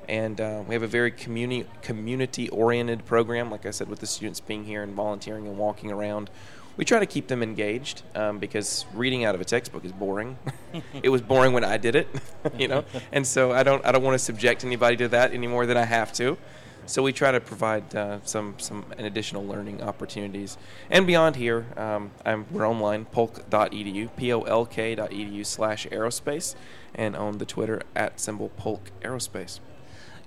and 0.09 0.41
uh, 0.41 0.63
we 0.67 0.75
have 0.75 0.83
a 0.83 0.89
very 0.89 1.11
community 1.11 1.69
community 1.83 2.49
oriented 2.49 3.05
program. 3.05 3.51
Like 3.51 3.67
I 3.67 3.71
said, 3.71 3.89
with 3.89 4.01
the 4.01 4.07
students 4.07 4.41
being 4.41 4.65
here 4.65 4.83
and 4.83 4.95
volunteering 4.95 5.47
and 5.47 5.59
walking 5.59 5.91
around, 5.91 6.31
we 6.77 6.85
try 6.85 6.99
to 6.99 7.07
keep 7.07 7.29
them 7.29 7.43
engaged 7.43 8.03
um, 8.15 8.39
because 8.39 8.87
reading 8.95 9.25
out 9.25 9.35
of 9.35 9.41
a 9.41 9.45
textbook 9.45 9.85
is 9.85 9.93
boring. 9.93 10.39
it 11.03 11.11
was 11.11 11.21
boring 11.21 11.53
when 11.53 11.65
I 11.65 11.77
did 11.77 11.95
it, 11.95 12.09
you 12.59 12.69
know, 12.69 12.85
and 13.13 13.27
so 13.27 13.53
I 13.53 13.63
don't 13.63 13.85
I 13.85 13.93
don't 13.93 14.03
want 14.03 14.15
to 14.15 14.19
subject 14.19 14.65
anybody 14.65 14.97
to 14.99 15.09
that 15.09 15.33
any 15.33 15.47
more 15.47 15.67
than 15.67 15.77
I 15.77 15.85
have 15.85 16.13
to. 16.15 16.39
So 16.87 17.03
we 17.03 17.13
try 17.13 17.31
to 17.31 17.41
provide 17.41 17.95
uh, 17.95 18.19
some 18.25 18.55
some 18.59 18.85
additional 18.99 19.45
learning 19.45 19.83
opportunities. 19.83 20.59
And 20.91 21.07
beyond 21.07 21.37
here, 21.37 21.67
um, 21.77 22.11
we're 22.51 22.67
online 22.67 23.05
polk.edu, 23.05 24.17
p-o-l-k.edu 24.17 25.47
slash 25.47 25.87
aerospace, 25.87 26.55
and 26.95 27.15
on 27.15 27.39
the 27.39 27.45
Twitter 27.45 27.83
at 27.95 28.19
symbol 28.19 28.49
polk 28.57 28.91
aerospace. 29.03 29.61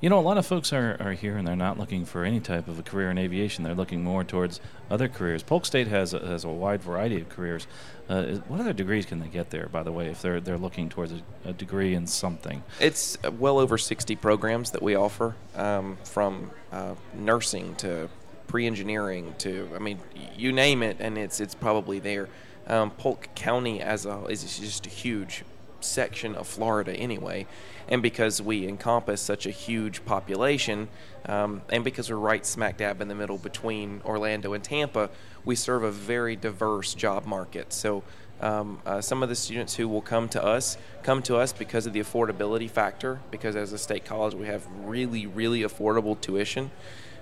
You 0.03 0.09
know, 0.09 0.19
a 0.19 0.27
lot 0.27 0.37
of 0.37 0.45
folks 0.45 0.73
are, 0.73 0.97
are 0.99 1.13
here 1.13 1.37
and 1.37 1.47
they're 1.47 1.55
not 1.55 1.79
looking 1.79 2.03
for 2.03 2.25
any 2.25 2.41
type 2.41 2.67
of 2.67 2.77
a 2.77 2.83
career 2.83 3.09
in 3.09 3.17
aviation. 3.17 3.63
They're 3.63 3.73
looking 3.73 4.03
more 4.03 4.25
towards 4.25 4.59
other 4.91 5.07
careers. 5.07 5.43
Polk 5.43 5.65
State 5.65 5.87
has 5.87 6.13
a, 6.13 6.19
has 6.19 6.43
a 6.43 6.49
wide 6.49 6.83
variety 6.83 7.21
of 7.21 7.29
careers. 7.29 7.67
Uh, 8.09 8.23
what 8.49 8.59
other 8.59 8.73
degrees 8.73 9.05
can 9.05 9.19
they 9.21 9.29
get 9.29 9.49
there, 9.49 9.69
by 9.69 9.81
the 9.81 9.93
way, 9.93 10.09
if 10.09 10.21
they're 10.21 10.41
they're 10.41 10.57
looking 10.57 10.89
towards 10.89 11.13
a, 11.13 11.21
a 11.45 11.53
degree 11.53 11.95
in 11.95 12.05
something? 12.05 12.63
It's 12.81 13.17
uh, 13.23 13.31
well 13.31 13.57
over 13.57 13.77
60 13.77 14.17
programs 14.17 14.71
that 14.71 14.81
we 14.81 14.93
offer, 14.93 15.37
um, 15.55 15.97
from 16.03 16.51
uh, 16.73 16.95
nursing 17.13 17.73
to 17.75 18.09
pre-engineering 18.47 19.33
to, 19.37 19.69
I 19.73 19.79
mean, 19.79 19.99
you 20.35 20.51
name 20.51 20.83
it, 20.83 20.97
and 20.99 21.17
it's 21.17 21.39
it's 21.39 21.55
probably 21.55 21.99
there. 21.99 22.27
Um, 22.67 22.91
Polk 22.91 23.29
County 23.35 23.79
as 23.79 24.05
a 24.05 24.25
is 24.25 24.59
just 24.59 24.85
a 24.85 24.89
huge 24.89 25.45
section 25.83 26.35
of 26.35 26.47
Florida 26.47 26.93
anyway, 26.93 27.45
and 27.87 28.01
because 28.01 28.41
we 28.41 28.67
encompass 28.67 29.21
such 29.21 29.45
a 29.45 29.51
huge 29.51 30.05
population, 30.05 30.87
um, 31.25 31.61
and 31.69 31.83
because 31.83 32.09
we're 32.09 32.17
right 32.17 32.45
smack 32.45 32.77
dab 32.77 33.01
in 33.01 33.07
the 33.07 33.15
middle 33.15 33.37
between 33.37 34.01
Orlando 34.05 34.53
and 34.53 34.63
Tampa, 34.63 35.09
we 35.45 35.55
serve 35.55 35.83
a 35.83 35.91
very 35.91 36.35
diverse 36.35 36.93
job 36.93 37.25
market. 37.25 37.73
So. 37.73 38.03
Um, 38.41 38.81
uh, 38.85 38.99
some 38.99 39.23
of 39.23 39.29
the 39.29 39.35
students 39.35 39.75
who 39.75 39.87
will 39.87 40.01
come 40.01 40.27
to 40.29 40.43
us 40.43 40.77
come 41.01 41.21
to 41.21 41.37
us 41.37 41.53
because 41.53 41.85
of 41.85 41.93
the 41.93 42.01
affordability 42.01 42.69
factor, 42.69 43.21
because 43.31 43.55
as 43.55 43.71
a 43.71 43.77
state 43.77 44.03
college 44.03 44.33
we 44.33 44.47
have 44.47 44.67
really, 44.83 45.27
really 45.27 45.61
affordable 45.61 46.19
tuition, 46.19 46.69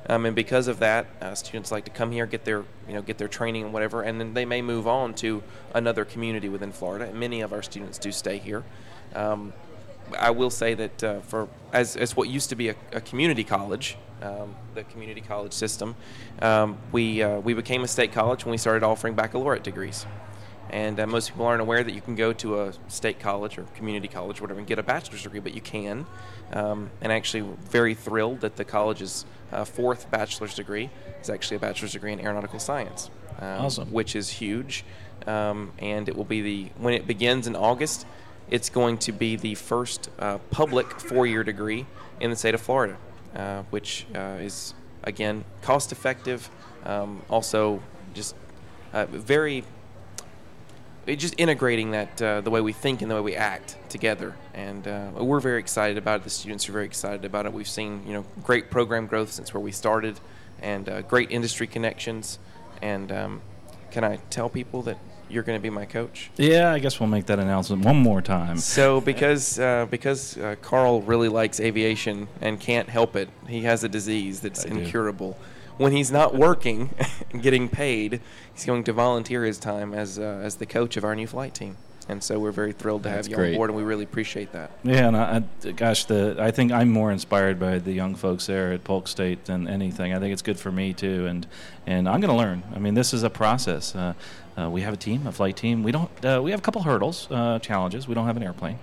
um, 0.09 0.25
and 0.25 0.35
because 0.35 0.67
of 0.67 0.79
that, 0.79 1.05
uh, 1.21 1.35
students 1.35 1.71
like 1.71 1.85
to 1.85 1.91
come 1.91 2.11
here, 2.11 2.25
get 2.25 2.43
their 2.43 2.63
you 2.87 2.93
know 2.93 3.01
get 3.01 3.17
their 3.17 3.27
training 3.27 3.63
and 3.63 3.73
whatever, 3.73 4.01
and 4.01 4.19
then 4.19 4.33
they 4.33 4.45
may 4.45 4.61
move 4.61 4.87
on 4.87 5.13
to 5.15 5.43
another 5.73 6.05
community 6.05 6.49
within 6.49 6.71
Florida. 6.71 7.05
And 7.05 7.19
many 7.19 7.41
of 7.41 7.53
our 7.53 7.61
students 7.61 7.97
do 7.97 8.11
stay 8.11 8.37
here. 8.37 8.63
Um, 9.15 9.53
I 10.17 10.31
will 10.31 10.49
say 10.49 10.73
that 10.73 11.03
uh, 11.03 11.19
for 11.21 11.47
as, 11.71 11.95
as 11.95 12.15
what 12.15 12.27
used 12.27 12.49
to 12.49 12.55
be 12.55 12.69
a, 12.69 12.75
a 12.91 13.01
community 13.01 13.43
college, 13.43 13.97
um, 14.21 14.55
the 14.75 14.83
community 14.83 15.21
college 15.21 15.53
system, 15.53 15.95
um, 16.41 16.77
we 16.91 17.21
uh, 17.21 17.39
we 17.39 17.53
became 17.53 17.83
a 17.83 17.87
state 17.87 18.11
college 18.11 18.45
when 18.45 18.51
we 18.51 18.57
started 18.57 18.83
offering 18.83 19.13
baccalaureate 19.15 19.63
degrees. 19.63 20.05
And 20.69 21.01
uh, 21.01 21.07
most 21.07 21.29
people 21.29 21.45
aren't 21.45 21.61
aware 21.61 21.83
that 21.83 21.93
you 21.93 21.99
can 21.99 22.15
go 22.15 22.31
to 22.33 22.61
a 22.61 22.73
state 22.87 23.19
college 23.19 23.57
or 23.57 23.63
community 23.75 24.07
college, 24.07 24.39
or 24.39 24.43
whatever, 24.43 24.59
and 24.59 24.67
get 24.67 24.79
a 24.79 24.83
bachelor's 24.83 25.23
degree, 25.23 25.41
but 25.41 25.53
you 25.53 25.59
can. 25.59 26.05
Um, 26.53 26.91
and 27.01 27.11
actually, 27.11 27.45
very 27.59 27.93
thrilled 27.93 28.41
that 28.41 28.55
the 28.55 28.63
college's 28.63 29.25
uh, 29.51 29.65
fourth 29.65 30.09
bachelor's 30.11 30.55
degree 30.55 30.89
is 31.21 31.29
actually 31.29 31.57
a 31.57 31.59
bachelor's 31.59 31.91
degree 31.93 32.13
in 32.13 32.19
aeronautical 32.19 32.59
science, 32.59 33.09
um, 33.39 33.65
Awesome. 33.65 33.91
which 33.91 34.15
is 34.15 34.29
huge. 34.29 34.83
Um, 35.27 35.71
and 35.79 36.09
it 36.09 36.15
will 36.15 36.25
be 36.25 36.41
the 36.41 36.69
when 36.77 36.93
it 36.93 37.05
begins 37.05 37.45
in 37.45 37.55
August, 37.55 38.07
it's 38.49 38.69
going 38.69 38.97
to 38.99 39.11
be 39.11 39.35
the 39.35 39.55
first 39.55 40.09
uh, 40.17 40.39
public 40.49 40.99
four-year 40.99 41.43
degree 41.43 41.85
in 42.19 42.29
the 42.31 42.35
state 42.35 42.55
of 42.55 42.61
Florida, 42.61 42.97
uh, 43.35 43.63
which 43.69 44.05
uh, 44.15 44.37
is 44.39 44.73
again 45.03 45.45
cost-effective, 45.61 46.49
um, 46.85 47.21
also 47.29 47.81
just 48.13 48.35
uh, 48.93 49.05
very 49.05 49.63
just 51.07 51.35
integrating 51.37 51.91
that 51.91 52.21
uh, 52.21 52.41
the 52.41 52.49
way 52.49 52.61
we 52.61 52.73
think 52.73 53.01
and 53.01 53.09
the 53.09 53.15
way 53.15 53.21
we 53.21 53.35
act 53.35 53.75
together. 53.89 54.35
And 54.53 54.87
uh, 54.87 55.09
we're 55.15 55.39
very 55.39 55.59
excited 55.59 55.97
about 55.97 56.21
it. 56.21 56.23
The 56.23 56.29
students 56.29 56.67
are 56.69 56.71
very 56.71 56.85
excited 56.85 57.25
about 57.25 57.45
it. 57.45 57.53
We've 57.53 57.67
seen 57.67 58.03
you 58.05 58.13
know 58.13 58.25
great 58.43 58.69
program 58.69 59.07
growth 59.07 59.31
since 59.31 59.53
where 59.53 59.61
we 59.61 59.71
started 59.71 60.19
and 60.61 60.87
uh, 60.87 61.01
great 61.01 61.31
industry 61.31 61.67
connections. 61.67 62.39
And 62.81 63.11
um, 63.11 63.41
can 63.91 64.03
i 64.03 64.17
tell 64.29 64.49
people 64.49 64.81
that 64.83 64.97
you're 65.29 65.43
going 65.43 65.57
to 65.57 65.61
be 65.61 65.69
my 65.69 65.85
coach? 65.85 66.29
Yeah, 66.37 66.71
I 66.71 66.79
guess 66.79 66.99
we'll 66.99 67.09
make 67.09 67.25
that 67.27 67.39
announcement 67.39 67.85
one 67.85 67.97
more 67.97 68.21
time. 68.21 68.57
so 68.57 69.01
because 69.01 69.59
uh, 69.59 69.87
because 69.89 70.37
uh, 70.37 70.55
Carl 70.61 71.01
really 71.01 71.29
likes 71.29 71.59
aviation 71.59 72.27
and 72.41 72.59
can't 72.59 72.89
help 72.89 73.15
it, 73.15 73.29
he 73.47 73.61
has 73.61 73.83
a 73.83 73.89
disease 73.89 74.41
that's 74.41 74.65
I 74.65 74.69
do. 74.69 74.75
Incurable. 75.81 75.91
When 75.91 75.97
he's 75.97 76.11
not 76.11 76.35
working 76.35 76.89
and 77.31 77.41
getting 77.43 77.69
paid, 77.69 78.21
he's 78.53 78.65
going 78.65 78.83
to 78.85 78.93
volunteer 78.93 79.43
his 79.43 79.57
time 79.59 79.93
as 79.93 80.19
uh, 80.19 80.41
as 80.43 80.55
the 80.55 80.65
coach 80.65 80.97
of 80.97 81.03
our 81.03 81.15
new 81.15 81.27
flight 81.27 81.53
team. 81.53 81.77
And 82.09 82.23
so 82.23 82.39
we're 82.39 82.51
very 82.51 82.73
thrilled 82.73 83.03
to 83.03 83.09
That's 83.09 83.27
have 83.27 83.31
you 83.31 83.35
great. 83.35 83.51
on 83.51 83.57
board, 83.57 83.69
and 83.69 83.77
we 83.77 83.83
really 83.83 84.03
appreciate 84.03 84.51
that. 84.53 84.71
Yeah, 84.83 85.07
and 85.07 85.15
I, 85.15 85.43
I, 85.63 85.71
gosh, 85.71 86.05
the 86.05 86.35
I 86.39 86.51
think 86.51 86.71
I'm 86.71 86.89
more 86.89 87.11
inspired 87.11 87.59
by 87.59 87.77
the 87.77 87.93
young 87.93 88.15
folks 88.15 88.47
there 88.47 88.73
at 88.73 88.83
Polk 88.83 89.07
State 89.07 89.45
than 89.45 89.67
anything. 89.67 90.13
I 90.13 90.19
think 90.19 90.33
it's 90.33 90.41
good 90.41 90.59
for 90.59 90.71
me 90.71 90.93
too, 90.93 91.27
and 91.27 91.47
and 91.85 92.09
I'm 92.09 92.19
going 92.19 92.31
to 92.31 92.37
learn. 92.37 92.63
I 92.75 92.79
mean, 92.79 92.95
this 92.95 93.13
is 93.13 93.23
a 93.23 93.29
process. 93.29 93.95
Uh, 93.95 94.13
uh, 94.57 94.69
we 94.69 94.81
have 94.81 94.93
a 94.93 94.97
team, 94.97 95.25
a 95.25 95.31
flight 95.31 95.55
team. 95.55 95.83
We 95.83 95.91
don't. 95.91 96.25
Uh, 96.25 96.41
we 96.43 96.51
have 96.51 96.59
a 96.59 96.63
couple 96.63 96.81
hurdles, 96.81 97.27
uh, 97.31 97.59
challenges. 97.59 98.07
We 98.07 98.15
don't 98.15 98.25
have 98.25 98.37
an 98.37 98.43
airplane. 98.43 98.79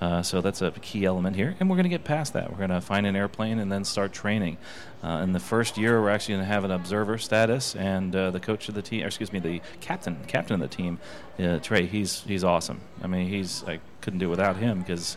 Uh, 0.00 0.22
so 0.22 0.40
that's 0.40 0.62
a 0.62 0.70
key 0.70 1.04
element 1.04 1.34
here, 1.34 1.56
and 1.58 1.68
we're 1.68 1.74
going 1.74 1.82
to 1.84 1.90
get 1.90 2.04
past 2.04 2.32
that. 2.32 2.50
We're 2.50 2.58
going 2.58 2.70
to 2.70 2.80
find 2.80 3.04
an 3.04 3.16
airplane 3.16 3.58
and 3.58 3.70
then 3.70 3.84
start 3.84 4.12
training. 4.12 4.56
Uh, 5.02 5.20
in 5.24 5.32
the 5.32 5.40
first 5.40 5.76
year, 5.76 6.00
we're 6.00 6.10
actually 6.10 6.34
going 6.34 6.46
to 6.46 6.52
have 6.52 6.64
an 6.64 6.70
observer 6.70 7.18
status, 7.18 7.74
and 7.74 8.14
uh, 8.14 8.30
the 8.30 8.38
coach 8.38 8.68
of 8.68 8.76
the 8.76 8.82
team, 8.82 9.04
excuse 9.04 9.32
me, 9.32 9.40
the 9.40 9.60
captain, 9.80 10.16
captain 10.28 10.54
of 10.54 10.70
the 10.70 10.74
team, 10.76 10.98
uh, 11.40 11.58
Trey. 11.58 11.86
He's 11.86 12.22
he's 12.22 12.44
awesome. 12.44 12.80
I 13.02 13.08
mean, 13.08 13.28
he's 13.28 13.64
I 13.64 13.80
couldn't 14.00 14.20
do 14.20 14.26
it 14.26 14.30
without 14.30 14.56
him 14.56 14.80
because 14.80 15.16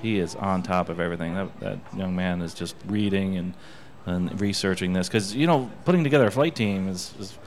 he 0.00 0.18
is 0.18 0.34
on 0.34 0.62
top 0.62 0.88
of 0.88 0.98
everything. 0.98 1.34
That, 1.34 1.60
that 1.60 1.78
young 1.96 2.16
man 2.16 2.40
is 2.40 2.54
just 2.54 2.74
reading 2.86 3.36
and, 3.36 3.54
and 4.06 4.40
researching 4.40 4.94
this 4.94 5.08
because 5.08 5.34
you 5.34 5.46
know 5.46 5.70
putting 5.84 6.04
together 6.04 6.26
a 6.26 6.30
flight 6.30 6.56
team 6.56 6.88
is, 6.88 7.14
is 7.18 7.38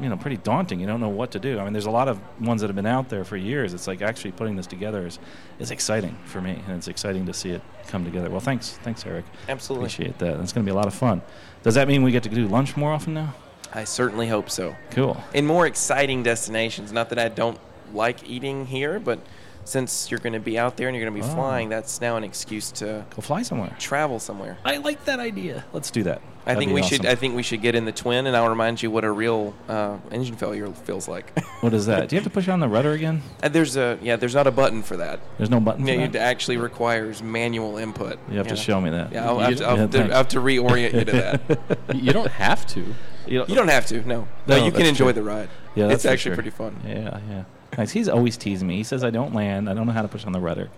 you 0.00 0.08
know 0.08 0.16
pretty 0.16 0.36
daunting. 0.38 0.80
You 0.80 0.86
don't 0.86 1.00
know 1.00 1.08
what 1.08 1.30
to 1.32 1.38
do. 1.38 1.58
I 1.58 1.64
mean, 1.64 1.72
there's 1.72 1.86
a 1.86 1.90
lot 1.90 2.08
of 2.08 2.20
ones 2.40 2.60
that 2.60 2.68
have 2.68 2.76
been 2.76 2.86
out 2.86 3.08
there 3.08 3.24
for 3.24 3.36
years. 3.36 3.74
It's 3.74 3.86
like 3.86 4.02
actually 4.02 4.32
putting 4.32 4.56
this 4.56 4.66
together 4.66 5.06
is 5.06 5.18
is 5.58 5.70
exciting 5.70 6.16
for 6.24 6.40
me, 6.40 6.60
and 6.66 6.76
it's 6.76 6.88
exciting 6.88 7.26
to 7.26 7.32
see 7.32 7.50
it 7.50 7.62
come 7.86 8.04
together. 8.04 8.30
Well, 8.30 8.40
thanks, 8.40 8.78
thanks, 8.82 9.04
Eric. 9.06 9.24
Absolutely. 9.48 9.86
Appreciate 9.86 10.18
that. 10.18 10.40
It's 10.40 10.52
going 10.52 10.64
to 10.64 10.70
be 10.70 10.74
a 10.74 10.76
lot 10.76 10.86
of 10.86 10.94
fun. 10.94 11.22
Does 11.62 11.74
that 11.74 11.88
mean 11.88 12.02
we 12.02 12.12
get 12.12 12.22
to 12.24 12.28
do 12.28 12.46
lunch 12.46 12.76
more 12.76 12.92
often 12.92 13.14
now? 13.14 13.34
I 13.72 13.84
certainly 13.84 14.28
hope 14.28 14.50
so. 14.50 14.76
Cool. 14.90 15.16
In 15.32 15.46
more 15.46 15.66
exciting 15.66 16.22
destinations. 16.22 16.92
Not 16.92 17.08
that 17.08 17.18
I 17.18 17.28
don't 17.28 17.58
like 17.92 18.28
eating 18.28 18.66
here, 18.66 19.00
but 19.00 19.18
since 19.64 20.10
you're 20.10 20.20
going 20.20 20.32
to 20.34 20.40
be 20.40 20.58
out 20.58 20.76
there 20.76 20.88
and 20.88 20.96
you're 20.96 21.04
going 21.08 21.14
to 21.20 21.26
be 21.26 21.30
Oh. 21.30 21.34
flying, 21.34 21.68
that's 21.68 22.00
now 22.00 22.16
an 22.16 22.24
excuse 22.24 22.70
to 22.72 23.04
Go 23.14 23.22
fly 23.22 23.42
somewhere. 23.42 23.74
travel 23.78 24.18
somewhere. 24.18 24.58
I 24.64 24.76
like 24.78 25.04
that 25.06 25.18
idea. 25.20 25.64
Let's 25.72 25.90
do 25.90 26.02
that. 26.04 26.20
I 26.46 26.52
That'd 26.52 26.58
think 26.58 26.74
we 26.74 26.82
awesome. 26.82 26.96
should. 26.98 27.06
I 27.06 27.14
think 27.14 27.34
we 27.34 27.42
should 27.42 27.62
get 27.62 27.74
in 27.74 27.86
the 27.86 27.92
twin, 27.92 28.26
and 28.26 28.36
I'll 28.36 28.50
remind 28.50 28.82
you 28.82 28.90
what 28.90 29.02
a 29.02 29.10
real 29.10 29.54
uh, 29.66 29.96
engine 30.10 30.36
failure 30.36 30.70
feels 30.70 31.08
like. 31.08 31.32
What 31.64 31.72
is 31.72 31.86
that? 31.86 32.10
Do 32.10 32.16
you 32.16 32.20
have 32.20 32.30
to 32.30 32.34
push 32.34 32.46
on 32.48 32.60
the 32.60 32.68
rudder 32.68 32.92
again? 32.92 33.22
And 33.42 33.54
there's 33.54 33.74
a 33.78 33.98
yeah. 34.02 34.16
There's 34.16 34.34
not 34.34 34.46
a 34.46 34.50
button 34.50 34.82
for 34.82 34.98
that. 34.98 35.18
There's 35.38 35.48
no 35.48 35.58
button. 35.58 35.86
Yeah, 35.86 35.94
for 35.94 36.00
it 36.02 36.16
actually 36.16 36.58
requires 36.58 37.22
manual 37.22 37.78
input. 37.78 38.18
You 38.30 38.36
have 38.36 38.48
to 38.48 38.56
show 38.56 38.78
me 38.82 38.90
that. 38.90 39.12
Yeah, 39.12 39.26
I'll, 39.26 39.38
have 39.38 39.56
to, 39.56 39.64
I'll, 39.64 39.76
yeah, 39.76 39.80
have 39.80 39.90
to. 39.92 40.02
I'll 40.02 40.10
have 40.10 40.28
to 40.28 40.40
reorient 40.40 40.92
you 40.92 41.04
to 41.06 41.12
that. 41.12 41.78
you 41.96 42.12
don't 42.12 42.30
have 42.30 42.66
to. 42.66 42.80
You 43.26 43.38
don't, 43.38 43.48
You 43.48 43.54
don't 43.54 43.68
have 43.68 43.86
to. 43.86 44.06
No, 44.06 44.28
no, 44.46 44.58
No, 44.58 44.64
you 44.66 44.72
can 44.72 44.82
enjoy 44.84 45.04
true. 45.06 45.12
the 45.14 45.22
ride. 45.22 45.48
Yeah, 45.74 45.86
that's 45.86 46.04
it's 46.04 46.12
actually 46.12 46.34
pretty 46.34 46.50
fun. 46.50 46.78
Yeah, 46.86 47.18
yeah. 47.30 47.44
Nice. 47.78 47.90
He's 47.92 48.08
always 48.08 48.36
teasing 48.36 48.68
me. 48.68 48.76
He 48.76 48.84
says 48.84 49.02
I 49.04 49.10
don't 49.10 49.34
land. 49.34 49.68
I 49.68 49.74
don't 49.74 49.86
know 49.86 49.92
how 49.92 50.02
to 50.02 50.08
push 50.08 50.24
on 50.24 50.32
the 50.32 50.40
rudder. 50.40 50.70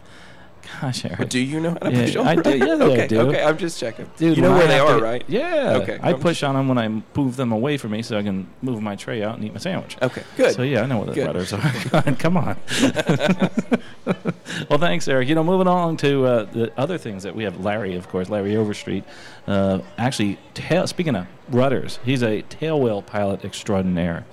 Gosh, 0.81 1.05
Eric. 1.05 1.19
But 1.19 1.31
do 1.31 1.39
you 1.39 1.61
know 1.61 1.71
how 1.71 1.77
to 1.77 1.93
Yeah, 1.93 2.05
push 2.07 2.17
on 2.17 2.27
I 2.27 2.35
the 2.35 2.43
do. 2.43 2.57
Yeah, 2.59 2.65
I 2.67 2.83
okay, 2.83 3.07
do. 3.07 3.21
okay. 3.21 3.45
I'm 3.45 3.57
just 3.57 3.79
checking. 3.79 4.11
Dude, 4.17 4.37
you 4.37 4.43
know 4.43 4.51
where 4.53 4.65
I 4.65 4.67
they 4.67 4.79
are, 4.81 4.97
to- 4.99 5.03
right? 5.05 5.25
Yeah. 5.29 5.79
Okay, 5.81 5.99
I 6.03 6.11
I'm 6.11 6.19
push 6.19 6.43
on 6.43 6.57
them 6.57 6.67
when 6.67 6.77
I 6.77 6.89
move 7.17 7.37
them 7.37 7.53
away 7.53 7.77
from 7.77 7.93
me 7.93 8.03
so 8.03 8.19
I 8.19 8.23
can 8.25 8.49
move 8.63 8.83
my 8.83 8.97
tray 8.97 9.23
out 9.23 9.37
and 9.37 9.45
eat 9.45 9.53
my 9.53 9.61
sandwich. 9.61 9.97
Okay, 10.03 10.25
good. 10.37 10.55
So 10.57 10.63
yeah, 10.63 10.83
I 10.83 10.87
know 10.87 10.99
what 10.99 11.15
the 11.15 11.25
rudders 11.25 11.53
are. 11.53 12.03
Come 12.19 12.37
on. 12.37 12.57
well, 14.69 14.79
thanks, 14.79 15.07
Eric. 15.09 15.29
You 15.29 15.35
know, 15.35 15.45
moving 15.45 15.69
on 15.69 15.97
to 15.99 16.25
uh, 16.27 16.45
the 16.45 16.73
other 16.77 16.99
things 16.99 17.23
that 17.23 17.35
we 17.35 17.45
have. 17.45 17.61
Larry, 17.65 17.95
of 17.95 18.09
course, 18.09 18.29
Larry 18.29 18.57
Overstreet. 18.57 19.05
Uh, 19.47 19.81
actually, 19.99 20.39
tail, 20.55 20.87
speaking 20.87 21.15
of 21.17 21.27
rudders, 21.49 21.99
he's 22.05 22.23
a 22.23 22.43
tailwheel 22.43 23.05
pilot 23.07 23.45
extraordinaire. 23.45 24.27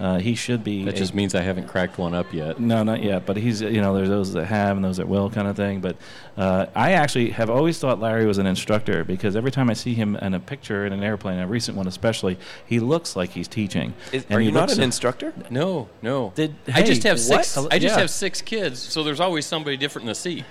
Uh, 0.00 0.18
he 0.18 0.34
should 0.34 0.64
be. 0.64 0.84
That 0.86 0.94
a- 0.94 0.96
just 0.96 1.14
means 1.14 1.34
I 1.34 1.42
haven't 1.42 1.68
cracked 1.68 1.98
one 1.98 2.14
up 2.14 2.32
yet. 2.32 2.58
no, 2.58 2.82
not 2.82 3.02
yet. 3.02 3.26
But 3.26 3.36
he's, 3.36 3.60
you 3.60 3.82
know, 3.82 3.94
there's 3.94 4.08
those 4.08 4.32
that 4.32 4.46
have 4.46 4.76
and 4.76 4.84
those 4.84 4.96
that 4.96 5.06
will, 5.06 5.28
kind 5.28 5.46
of 5.46 5.56
thing. 5.56 5.80
But 5.80 5.96
uh, 6.38 6.66
I 6.74 6.92
actually 6.92 7.30
have 7.30 7.50
always 7.50 7.78
thought 7.78 8.00
Larry 8.00 8.24
was 8.24 8.38
an 8.38 8.46
instructor 8.46 9.04
because 9.04 9.36
every 9.36 9.50
time 9.50 9.68
I 9.68 9.74
see 9.74 9.92
him 9.92 10.16
in 10.16 10.32
a 10.32 10.40
picture 10.40 10.86
in 10.86 10.94
an 10.94 11.02
airplane, 11.02 11.38
a 11.38 11.46
recent 11.46 11.76
one 11.76 11.86
especially, 11.86 12.38
he 12.66 12.80
looks 12.80 13.14
like 13.14 13.30
he's 13.30 13.46
teaching. 13.46 13.92
Is, 14.10 14.24
And 14.30 14.38
are 14.38 14.40
you 14.40 14.52
not 14.52 14.72
an 14.72 14.80
a- 14.80 14.84
instructor? 14.84 15.34
No, 15.50 15.88
no. 16.00 16.32
Did- 16.34 16.54
I 16.72 16.82
just 16.82 17.02
hey, 17.02 17.10
have 17.10 17.20
six. 17.20 17.56
I 17.58 17.78
just 17.78 17.94
Yeah. 17.94 18.00
have 18.00 18.10
six 18.10 18.40
kids, 18.40 18.80
so 18.80 19.02
there's 19.04 19.20
always 19.20 19.44
somebody 19.44 19.76
different 19.76 20.04
in 20.04 20.08
the 20.08 20.14
seat. 20.14 20.44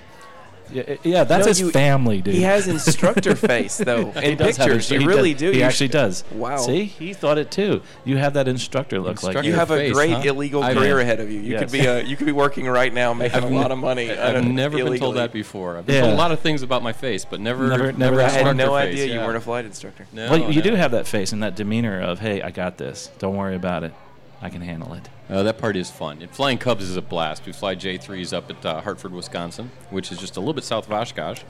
Yeah, 0.72 0.96
yeah 1.04 1.24
that's 1.24 1.46
No, 1.46 1.50
his 1.50 1.60
you- 1.62 1.72
family, 1.72 2.22
dude. 2.22 2.36
He 2.36 2.42
has 2.44 2.68
instructor 2.68 3.36
face 3.54 3.78
though 3.78 4.12
He 4.12 4.26
in 4.32 4.38
does 4.38 4.58
have 4.58 4.68
pictures. 4.68 4.88
instru- 4.90 4.92
You 4.94 5.00
he 5.00 5.08
really 5.08 5.34
does- 5.34 5.40
do. 5.42 5.52
He 5.52 5.58
You 5.60 5.64
actually 5.64 5.88
should- 5.88 5.92
does. 5.94 6.24
Wow. 6.32 6.58
See, 6.58 6.86
he 6.86 7.14
thought 7.14 7.38
it 7.38 7.50
too. 7.52 7.82
You 8.06 8.18
have 8.18 8.34
that 8.34 8.48
instructor 8.48 8.98
look 9.00 9.24
like 9.24 9.36
Instructor 9.36 9.44
You 9.48 9.54
you. 9.54 9.60
have 9.60 9.72
a 9.72 9.78
face, 9.78 9.94
great 9.94 10.12
huh? 10.14 10.22
illegal 10.26 10.64
I've- 10.64 10.78
career 10.80 11.00
ahead 11.00 11.20
of 11.20 11.32
you. 11.32 11.40
You 11.40 11.52
Yes. 11.52 11.60
could 11.62 11.72
be 11.72 11.86
a, 11.86 12.04
you 12.04 12.16
could 12.16 12.26
be 12.28 12.32
working 12.32 12.68
right 12.68 12.94
now, 12.94 13.14
making 13.14 13.44
a 13.44 13.46
I've 13.48 13.52
lot 13.52 13.72
of 13.72 13.78
money. 13.80 14.12
I've 14.12 14.46
never 14.46 14.78
been 14.78 14.98
told 15.00 15.16
that 15.16 15.34
before. 15.34 15.78
I've 15.78 15.86
been 15.86 15.96
Yeah. 15.96 16.02
told 16.02 16.14
a 16.14 16.18
lot 16.18 16.32
of 16.32 16.40
things 16.40 16.62
about 16.62 16.84
my 16.84 16.94
face, 16.94 17.26
but 17.26 17.40
never, 17.40 17.68
Never- 17.68 17.92
never 17.92 18.16
that 18.18 18.26
I 18.32 18.44
had 18.44 18.56
no 18.58 18.76
face, 18.76 18.94
idea 18.94 19.06
you 19.14 19.20
weren't 19.20 19.38
a 19.38 19.42
flight 19.42 19.66
instructor. 19.66 20.06
No, 20.14 20.30
well, 20.30 20.52
you 20.52 20.62
do 20.62 20.76
have 20.76 20.92
that 20.92 21.08
face 21.08 21.32
and 21.32 21.42
that 21.44 21.56
demeanor 21.56 22.00
of, 22.02 22.20
"Hey, 22.20 22.42
I 22.42 22.52
got 22.52 22.78
this. 22.78 23.10
Don't 23.20 23.36
worry 23.36 23.56
about 23.56 23.84
it. 23.84 23.94
I 24.42 24.50
can 24.50 24.62
handle 24.62 24.94
it." 24.94 25.10
Uh, 25.30 25.44
that 25.44 25.58
part 25.60 25.76
is 25.78 25.92
fun. 25.92 26.22
And 26.22 26.32
flying 26.32 26.58
Cubs 26.58 26.90
is 26.90 26.96
a 26.98 27.02
blast. 27.02 27.46
We 27.46 27.52
fly 27.52 27.76
J3s 27.76 28.34
up 28.36 28.50
at 28.50 28.66
uh, 28.66 28.82
Hartford, 28.82 29.12
Wisconsin, 29.14 29.70
which 29.92 30.12
is 30.12 30.18
just 30.18 30.38
a 30.38 30.40
little 30.40 30.56
bit 30.56 30.64
south 30.64 30.88
of 30.88 30.94
Oshkosh. 30.94 31.42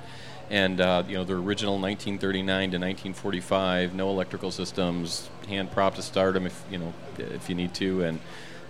and 0.50 0.82
uh, 0.82 1.04
you 1.08 1.16
know 1.16 1.24
the 1.24 1.34
original 1.36 1.76
1939 1.80 2.46
to 2.72 2.78
1945, 2.78 3.94
no 3.94 4.10
electrical 4.10 4.52
systems, 4.52 5.30
hand 5.48 5.72
prop 5.72 5.96
to 5.96 6.02
start 6.02 6.34
them 6.34 6.46
if 6.46 6.64
you 6.72 6.78
know 6.78 6.94
if 7.18 7.48
you 7.50 7.56
need 7.56 7.74
to, 7.76 8.04
and 8.04 8.20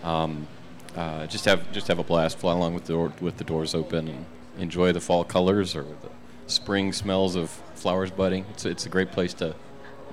um, 0.03 0.47
uh, 0.95 1.25
just 1.27 1.45
have 1.45 1.71
just 1.71 1.87
have 1.87 1.99
a 1.99 2.03
blast, 2.03 2.37
fly 2.37 2.53
along 2.53 2.73
with 2.73 2.85
the 2.85 2.93
door, 2.93 3.13
with 3.21 3.37
the 3.37 3.43
doors 3.43 3.73
open, 3.73 4.07
and 4.07 4.25
enjoy 4.59 4.91
the 4.91 5.01
fall 5.01 5.23
colors 5.23 5.75
or 5.75 5.83
the 5.83 6.09
spring 6.47 6.91
smells 6.93 7.35
of 7.35 7.49
flowers 7.75 8.11
budding. 8.11 8.45
It's 8.51 8.65
it's 8.65 8.85
a 8.85 8.89
great 8.89 9.11
place 9.11 9.33
to 9.35 9.55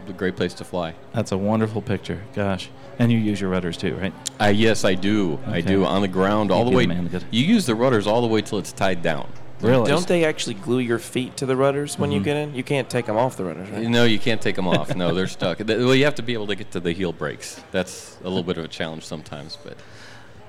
a 0.09 0.13
great 0.13 0.37
place 0.37 0.55
to 0.55 0.65
fly. 0.65 0.95
That's 1.13 1.33
a 1.33 1.39
wonderful 1.39 1.83
picture. 1.83 2.23
Gosh. 2.35 2.71
And 2.99 3.13
you 3.13 3.19
use 3.19 3.41
your 3.41 3.51
rudders 3.51 3.77
too, 3.77 3.95
right? 3.97 4.13
Uh, 4.41 4.47
yes, 4.47 4.85
I 4.85 4.95
do. 4.95 5.39
I 5.47 5.61
do 5.61 5.85
on 5.85 6.01
the 6.03 6.09
ground 6.09 6.51
all 6.51 6.65
You 6.65 6.71
the 6.71 6.77
way. 6.77 6.87
way. 6.87 6.95
'em, 6.95 7.05
man, 7.05 7.09
good. 7.09 7.25
You 7.31 7.45
use 7.45 7.67
the 7.67 7.75
rudders 7.75 8.07
all 8.07 8.23
the 8.23 8.27
way 8.27 8.41
till 8.43 8.59
it's 8.59 8.73
tied 8.73 9.03
down. 9.03 9.29
Really? 9.61 9.89
Don't 9.89 10.07
they 10.07 10.25
actually 10.25 10.55
glue 10.55 10.79
your 10.81 10.99
feet 10.99 11.37
to 11.39 11.47
the 11.47 11.57
rudders 11.57 11.99
when 11.99 12.13
you 12.13 12.21
get 12.21 12.37
in? 12.37 12.55
You 12.55 12.63
can't 12.63 12.91
take 12.91 13.07
them 13.07 13.17
off 13.17 13.37
the 13.39 13.45
rudders, 13.45 13.71
right? 13.71 13.83
No, 13.85 14.05
you 14.05 14.19
can't 14.19 14.41
take 14.41 14.55
them 14.55 14.69
off. 14.69 14.95
No, 14.95 15.15
they're 15.15 15.27
stuck. 15.27 15.61
Well, 15.67 15.95
you 15.95 16.05
have 16.05 16.15
to 16.17 16.23
be 16.23 16.35
able 16.35 16.47
to 16.49 16.55
get 16.55 16.71
to 16.73 16.81
the 16.81 16.93
heel 16.93 17.13
brakes. 17.13 17.61
That's 17.73 18.17
a 18.23 18.29
little 18.29 18.43
bit 18.43 18.59
of 18.59 18.65
a 18.65 18.69
challenge 18.69 19.05
sometimes, 19.05 19.57
but 19.65 19.77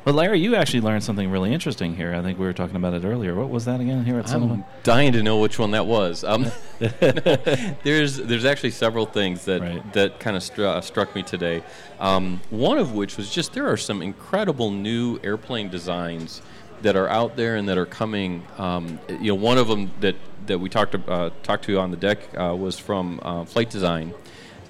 Well, 0.08 0.16
Larry, 0.16 0.40
you 0.40 0.56
actually 0.56 0.80
learned 0.80 1.04
something 1.04 1.30
really 1.30 1.54
interesting 1.54 1.94
here. 1.94 2.16
I 2.16 2.22
think 2.22 2.40
we 2.40 2.46
were 2.46 2.54
talking 2.54 2.78
about 2.78 2.94
it 2.94 3.04
earlier. 3.04 3.36
What 3.36 3.50
was 3.50 3.66
that 3.66 3.82
again 3.82 4.06
here 4.06 4.18
at 4.18 4.34
I'm 4.34 4.64
dying 4.82 5.12
to 5.12 5.22
know 5.22 5.40
which 5.40 5.60
one 5.60 5.72
that 5.72 5.86
was. 5.86 6.24
Um, 6.24 6.50
there's 6.80 8.16
there's 8.16 8.46
actually 8.46 8.72
several 8.72 9.06
things 9.06 9.44
that 9.44 9.60
Right. 9.60 9.94
that 9.94 10.22
kind 10.22 10.38
of 10.38 10.44
stru- 10.44 10.64
uh, 10.64 10.80
struck 10.80 11.14
me 11.14 11.24
today. 11.24 11.62
Um, 12.00 12.40
one 12.52 12.78
of 12.78 12.94
which 12.94 13.18
was 13.18 13.30
just 13.30 13.52
there 13.52 13.68
are 13.70 13.76
some 13.76 14.02
incredible 14.02 14.72
new 14.72 15.20
airplane 15.26 15.68
designs 15.68 16.42
that 16.84 16.96
are 16.96 17.10
out 17.10 17.36
there 17.36 17.58
and 17.58 17.68
that 17.68 17.78
are 17.78 17.86
coming. 17.86 18.48
Um, 18.58 19.02
you 19.10 19.34
know, 19.34 19.36
one 19.36 19.58
of 19.58 19.68
them 19.68 19.92
that 20.00 20.16
that 20.46 20.58
we 20.58 20.70
talked 20.70 20.94
to, 20.94 21.12
uh, 21.12 21.32
talked 21.44 21.66
to 21.66 21.78
on 21.80 21.92
the 21.92 21.98
deck 21.98 22.20
uh, 22.40 22.56
was 22.56 22.80
from 22.80 23.20
uh, 23.24 23.44
Flight 23.44 23.70
Design, 23.70 24.14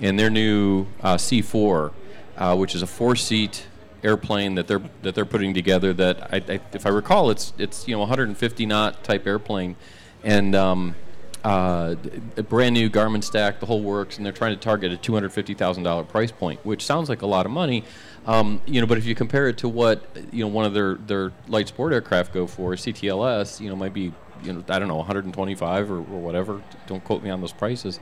and 0.01 0.17
their 0.17 0.31
new 0.31 0.87
uh, 1.03 1.13
C4, 1.13 1.91
uh, 2.37 2.55
which 2.55 2.73
is 2.73 2.81
a 2.81 2.87
four-seat 2.87 3.67
airplane 4.03 4.55
that 4.55 4.67
they're 4.67 4.81
that 5.01 5.15
they're 5.15 5.25
putting 5.25 5.53
together. 5.53 5.93
That 5.93 6.33
I, 6.33 6.37
I, 6.37 6.59
if 6.73 6.85
I 6.85 6.89
recall, 6.89 7.29
it's 7.29 7.53
it's 7.57 7.87
you 7.87 7.95
know 7.95 7.99
150 7.99 8.65
knot 8.65 9.03
type 9.03 9.25
airplane, 9.27 9.75
and 10.23 10.55
um, 10.55 10.95
uh, 11.43 11.95
a 12.35 12.43
brand 12.43 12.73
new 12.73 12.89
Garmin 12.89 13.23
stack, 13.23 13.59
the 13.59 13.65
whole 13.65 13.81
works, 13.81 14.17
and 14.17 14.25
they're 14.25 14.33
trying 14.33 14.53
to 14.53 14.59
target 14.59 14.91
a 14.91 14.97
$250,000 14.97 16.07
price 16.09 16.31
point, 16.31 16.59
which 16.65 16.83
sounds 16.83 17.07
like 17.09 17.21
a 17.21 17.27
lot 17.27 17.45
of 17.45 17.51
money. 17.51 17.83
Um, 18.25 18.61
you 18.65 18.81
know, 18.81 18.87
but 18.87 18.97
if 18.97 19.05
you 19.05 19.15
compare 19.15 19.47
it 19.47 19.57
to 19.59 19.69
what 19.69 20.03
you 20.31 20.43
know 20.43 20.49
one 20.49 20.65
of 20.65 20.73
their 20.73 20.95
their 20.95 21.31
light 21.47 21.69
sport 21.69 21.93
aircraft 21.93 22.33
go 22.33 22.47
for, 22.47 22.73
CTLS, 22.73 23.61
you 23.61 23.69
know, 23.69 23.75
might 23.75 23.93
be 23.93 24.11
you 24.43 24.53
know 24.53 24.63
I 24.67 24.79
don't 24.79 24.89
know 24.89 24.97
125 24.97 25.89
or, 25.89 25.95
or 25.95 26.01
whatever. 26.01 26.61
Don't 26.87 27.03
quote 27.03 27.23
me 27.23 27.29
on 27.29 27.39
those 27.39 27.53
prices. 27.53 27.99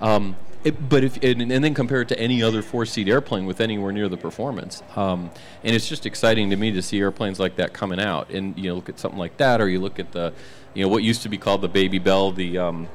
Um, 0.00 0.36
it, 0.64 0.88
but 0.88 1.04
if 1.04 1.22
and, 1.22 1.40
and 1.40 1.64
then 1.64 1.72
compare 1.72 2.02
it 2.02 2.08
to 2.08 2.18
any 2.18 2.42
other 2.42 2.62
four-seat 2.62 3.08
airplane 3.08 3.46
with 3.46 3.60
anywhere 3.60 3.92
near 3.92 4.08
the 4.08 4.16
performance, 4.16 4.82
um, 4.96 5.30
and 5.62 5.74
it's 5.74 5.88
just 5.88 6.04
exciting 6.04 6.50
to 6.50 6.56
me 6.56 6.72
to 6.72 6.82
see 6.82 6.98
airplanes 6.98 7.38
like 7.38 7.56
that 7.56 7.72
coming 7.72 8.00
out. 8.00 8.30
And 8.30 8.58
you 8.58 8.68
know, 8.68 8.74
look 8.74 8.88
at 8.88 8.98
something 8.98 9.18
like 9.18 9.36
that, 9.36 9.60
or 9.60 9.68
you 9.68 9.80
look 9.80 9.98
at 9.98 10.12
the, 10.12 10.32
you 10.74 10.82
know, 10.82 10.88
what 10.88 11.02
used 11.04 11.22
to 11.22 11.28
be 11.28 11.38
called 11.38 11.62
the 11.62 11.68
Baby 11.68 11.98
Belle, 11.98 12.32
the 12.32 12.58
um, 12.58 12.88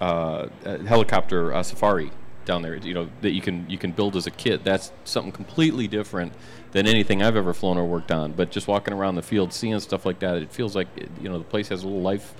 uh, 0.00 0.48
uh, 0.64 0.78
helicopter 0.78 1.52
uh, 1.52 1.62
safari 1.62 2.10
down 2.44 2.62
there. 2.62 2.76
You 2.76 2.94
know 2.94 3.08
that 3.20 3.32
you 3.32 3.40
can 3.40 3.68
you 3.68 3.78
can 3.78 3.92
build 3.92 4.16
as 4.16 4.26
a 4.26 4.30
kit. 4.30 4.64
That's 4.64 4.90
something 5.04 5.32
completely 5.32 5.88
different 5.88 6.32
than 6.72 6.86
anything 6.86 7.22
I've 7.22 7.36
ever 7.36 7.52
flown 7.52 7.76
or 7.76 7.84
worked 7.84 8.10
on. 8.10 8.32
But 8.32 8.50
just 8.50 8.68
walking 8.68 8.94
around 8.94 9.16
the 9.16 9.22
field, 9.22 9.52
seeing 9.52 9.78
stuff 9.80 10.06
like 10.06 10.18
that, 10.20 10.38
it 10.38 10.50
feels 10.50 10.74
like 10.74 10.88
you 11.20 11.28
know 11.28 11.38
the 11.38 11.44
place 11.44 11.68
has 11.68 11.82
a 11.82 11.86
little 11.86 12.02
life 12.02 12.34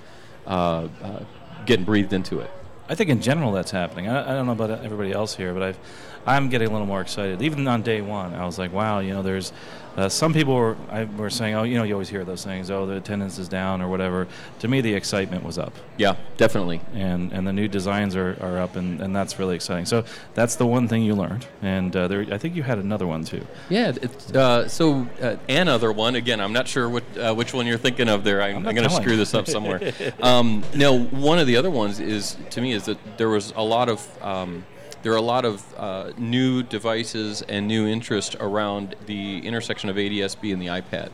uh, 0.47 0.89
uh, 1.03 1.25
getting 1.67 1.85
breathed 1.85 2.13
into 2.13 2.41
it. 2.41 2.51
I 2.89 2.95
think 2.95 3.11
in 3.11 3.23
general 3.23 3.53
that's 3.53 3.71
happening. 3.71 4.09
I, 4.09 4.33
I 4.33 4.35
don't 4.35 4.47
know 4.47 4.53
about 4.53 4.71
everybody 4.85 5.13
else 5.13 5.37
here, 5.37 5.55
but 5.55 5.63
I've, 5.63 5.79
I'm 6.27 6.49
getting 6.49 6.69
a 6.69 6.71
little 6.71 6.87
more 6.87 7.01
excited. 7.01 7.43
Even 7.43 7.67
on 7.69 7.83
day 7.83 8.01
one, 8.01 8.35
I 8.35 8.45
was 8.45 8.59
like, 8.59 8.73
wow, 8.73 8.99
you 9.01 9.13
know, 9.13 9.23
there's 9.23 9.53
uh, 9.97 10.09
some 10.09 10.33
people 10.33 10.55
were, 10.55 10.77
I, 10.91 11.05
were 11.05 11.31
saying, 11.31 11.55
oh, 11.55 11.63
you 11.63 11.77
know, 11.77 11.85
you 11.85 11.95
always 11.95 12.09
hear 12.09 12.25
those 12.25 12.45
things, 12.45 12.71
oh, 12.71 12.87
the 12.87 12.97
attendance 12.97 13.39
is 13.39 13.49
down 13.49 13.81
or 13.81 13.89
whatever. 13.89 14.27
To 14.61 14.69
me, 14.69 14.81
the 14.81 14.95
excitement 14.95 15.45
was 15.45 15.59
up, 15.59 15.73
Yeah, 15.97 16.17
definitely. 16.37 16.81
and, 16.95 17.33
and 17.33 17.47
the 17.47 17.53
new 17.53 17.69
designs 17.69 18.17
are, 18.17 18.37
are 18.41 18.59
up, 18.59 18.77
and, 18.77 19.01
and 19.01 19.15
that's 19.15 19.39
really 19.39 19.55
exciting. 19.55 19.87
So 19.87 20.05
that's 20.35 20.57
the 20.57 20.67
one 20.67 20.89
thing 20.89 21.03
you 21.03 21.15
learned, 21.15 21.47
and 21.63 21.95
uh, 21.95 22.09
there, 22.09 22.27
I 22.31 22.39
think 22.39 22.57
you 22.57 22.63
had 22.63 22.79
another 22.79 23.07
one 23.07 23.25
too. 23.25 23.47
Yeah, 23.69 23.93
uh, 24.35 24.69
so 24.69 25.07
uh, 25.21 25.37
another 25.49 25.93
one. 25.93 26.17
Again, 26.17 26.41
I'm 26.41 26.53
not 26.53 26.69
sure 26.69 26.89
what, 26.89 27.05
uh, 27.17 27.35
which 27.35 27.55
one 27.55 27.67
you're 27.67 27.79
thinking 27.79 28.09
of 28.09 28.25
there. 28.25 28.43
I'm, 28.43 28.57
I'm 28.57 28.73
I'm, 28.73 28.75
going 28.75 28.89
to 28.89 28.95
screw 28.95 29.17
this 29.17 29.35
up 29.35 29.47
somewhere. 29.47 29.93
um, 30.23 30.65
no, 30.75 30.99
one 30.99 31.39
of 31.39 31.47
the 31.47 31.57
other 31.57 31.71
ones 31.71 32.01
is 32.01 32.37
to 32.51 32.61
me 32.61 32.73
is 32.73 32.87
that 32.87 32.99
there 33.19 33.29
was 33.29 33.53
a 33.55 33.63
lot 33.63 33.89
of 33.89 34.23
um, 34.23 34.65
there 35.03 35.13
are 35.13 35.17
a 35.17 35.23
lot 35.23 35.45
of 35.45 35.63
uh, 35.77 36.13
new 36.17 36.63
devices 36.63 37.43
and 37.43 37.67
new 37.67 37.87
interest 37.87 38.37
around 38.41 38.95
the 39.07 39.45
intersection 39.47 39.91
of 39.91 39.97
ADSB 39.97 40.53
and 40.53 40.63
the 40.63 40.67
iPad. 40.67 41.11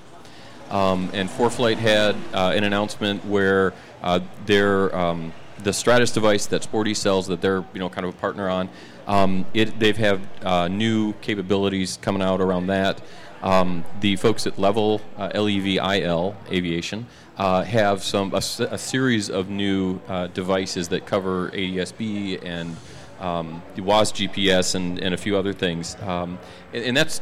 Um, 0.71 1.11
and 1.15 1.29
ForeFlight 1.29 1.77
had 1.77 2.15
uh, 2.35 2.53
an 2.55 2.65
announcement 2.65 3.25
where 3.25 3.73
uh, 4.03 4.21
their 4.45 4.95
um, 4.95 5.33
the 5.63 5.73
Stratus 5.73 6.13
device 6.13 6.47
that 6.47 6.63
Sporty 6.63 6.95
sells 6.95 7.27
that 7.27 7.41
they're 7.41 7.65
you 7.73 7.81
know 7.81 7.89
kind 7.89 8.07
of 8.07 8.15
a 8.15 8.19
partner 8.19 8.49
on. 8.49 8.69
Um, 9.07 9.47
it 9.55 9.79
they've 9.79 9.97
have 9.97 10.21
uh, 10.45 10.69
new 10.69 11.15
capabilities 11.15 11.99
coming 12.03 12.23
out 12.23 12.41
around 12.41 12.67
that. 12.67 13.01
Um, 13.43 13.85
the 14.01 14.17
folks 14.17 14.47
at 14.47 14.59
Level 14.59 15.01
uh, 15.17 15.31
LEVIL 15.35 16.35
Aviation 16.51 17.07
uh, 17.37 17.63
have 17.63 18.03
some 18.03 18.35
a, 18.35 18.39
a 18.39 18.79
series 18.79 19.31
of 19.31 19.49
new 19.49 20.01
uh, 20.09 20.27
devices 20.29 20.89
that 20.89 21.07
cover 21.07 21.51
ADSB 21.51 22.45
and 22.45 22.77
um, 23.21 23.63
the 23.75 23.83
WAAS 23.83 24.13
GPS 24.13 24.75
and, 24.75 24.99
and 25.01 25.13
a 25.13 25.17
few 25.17 25.37
other 25.37 25.53
things. 25.53 25.97
Um, 26.03 26.39
and, 26.73 26.85
and 26.85 26.97
that's, 26.97 27.21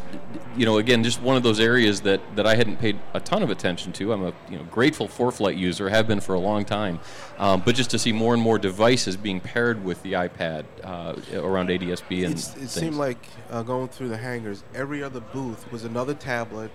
you 0.56 0.66
know, 0.66 0.78
again, 0.78 1.02
just 1.02 1.22
one 1.22 1.36
of 1.36 1.42
those 1.42 1.58
areas 1.60 2.02
that, 2.02 2.20
that 2.36 2.46
I 2.46 2.54
hadn't 2.54 2.76
paid 2.76 2.98
a 3.14 3.20
ton 3.20 3.42
of 3.42 3.50
attention 3.50 3.92
to. 3.94 4.12
I'm 4.12 4.22
a 4.24 4.32
you 4.50 4.58
know 4.58 4.64
grateful 4.64 5.08
ForeFlight 5.08 5.56
user, 5.56 5.88
have 5.88 6.06
been 6.06 6.20
for 6.20 6.34
a 6.34 6.38
long 6.38 6.64
time. 6.64 7.00
Um, 7.38 7.62
but 7.64 7.74
just 7.74 7.90
to 7.90 7.98
see 7.98 8.12
more 8.12 8.34
and 8.34 8.42
more 8.42 8.58
devices 8.58 9.16
being 9.16 9.40
paired 9.40 9.84
with 9.84 10.02
the 10.02 10.12
iPad 10.14 10.64
uh, 10.84 11.14
around 11.40 11.68
ADSB 11.68 12.24
and 12.24 12.34
It's, 12.34 12.48
it 12.50 12.54
things. 12.58 12.72
seemed 12.72 12.96
like 12.96 13.26
uh, 13.50 13.62
going 13.62 13.88
through 13.88 14.08
the 14.08 14.16
hangars, 14.18 14.64
every 14.74 15.02
other 15.02 15.20
booth 15.20 15.70
was 15.72 15.84
another 15.84 16.14
tablet 16.14 16.70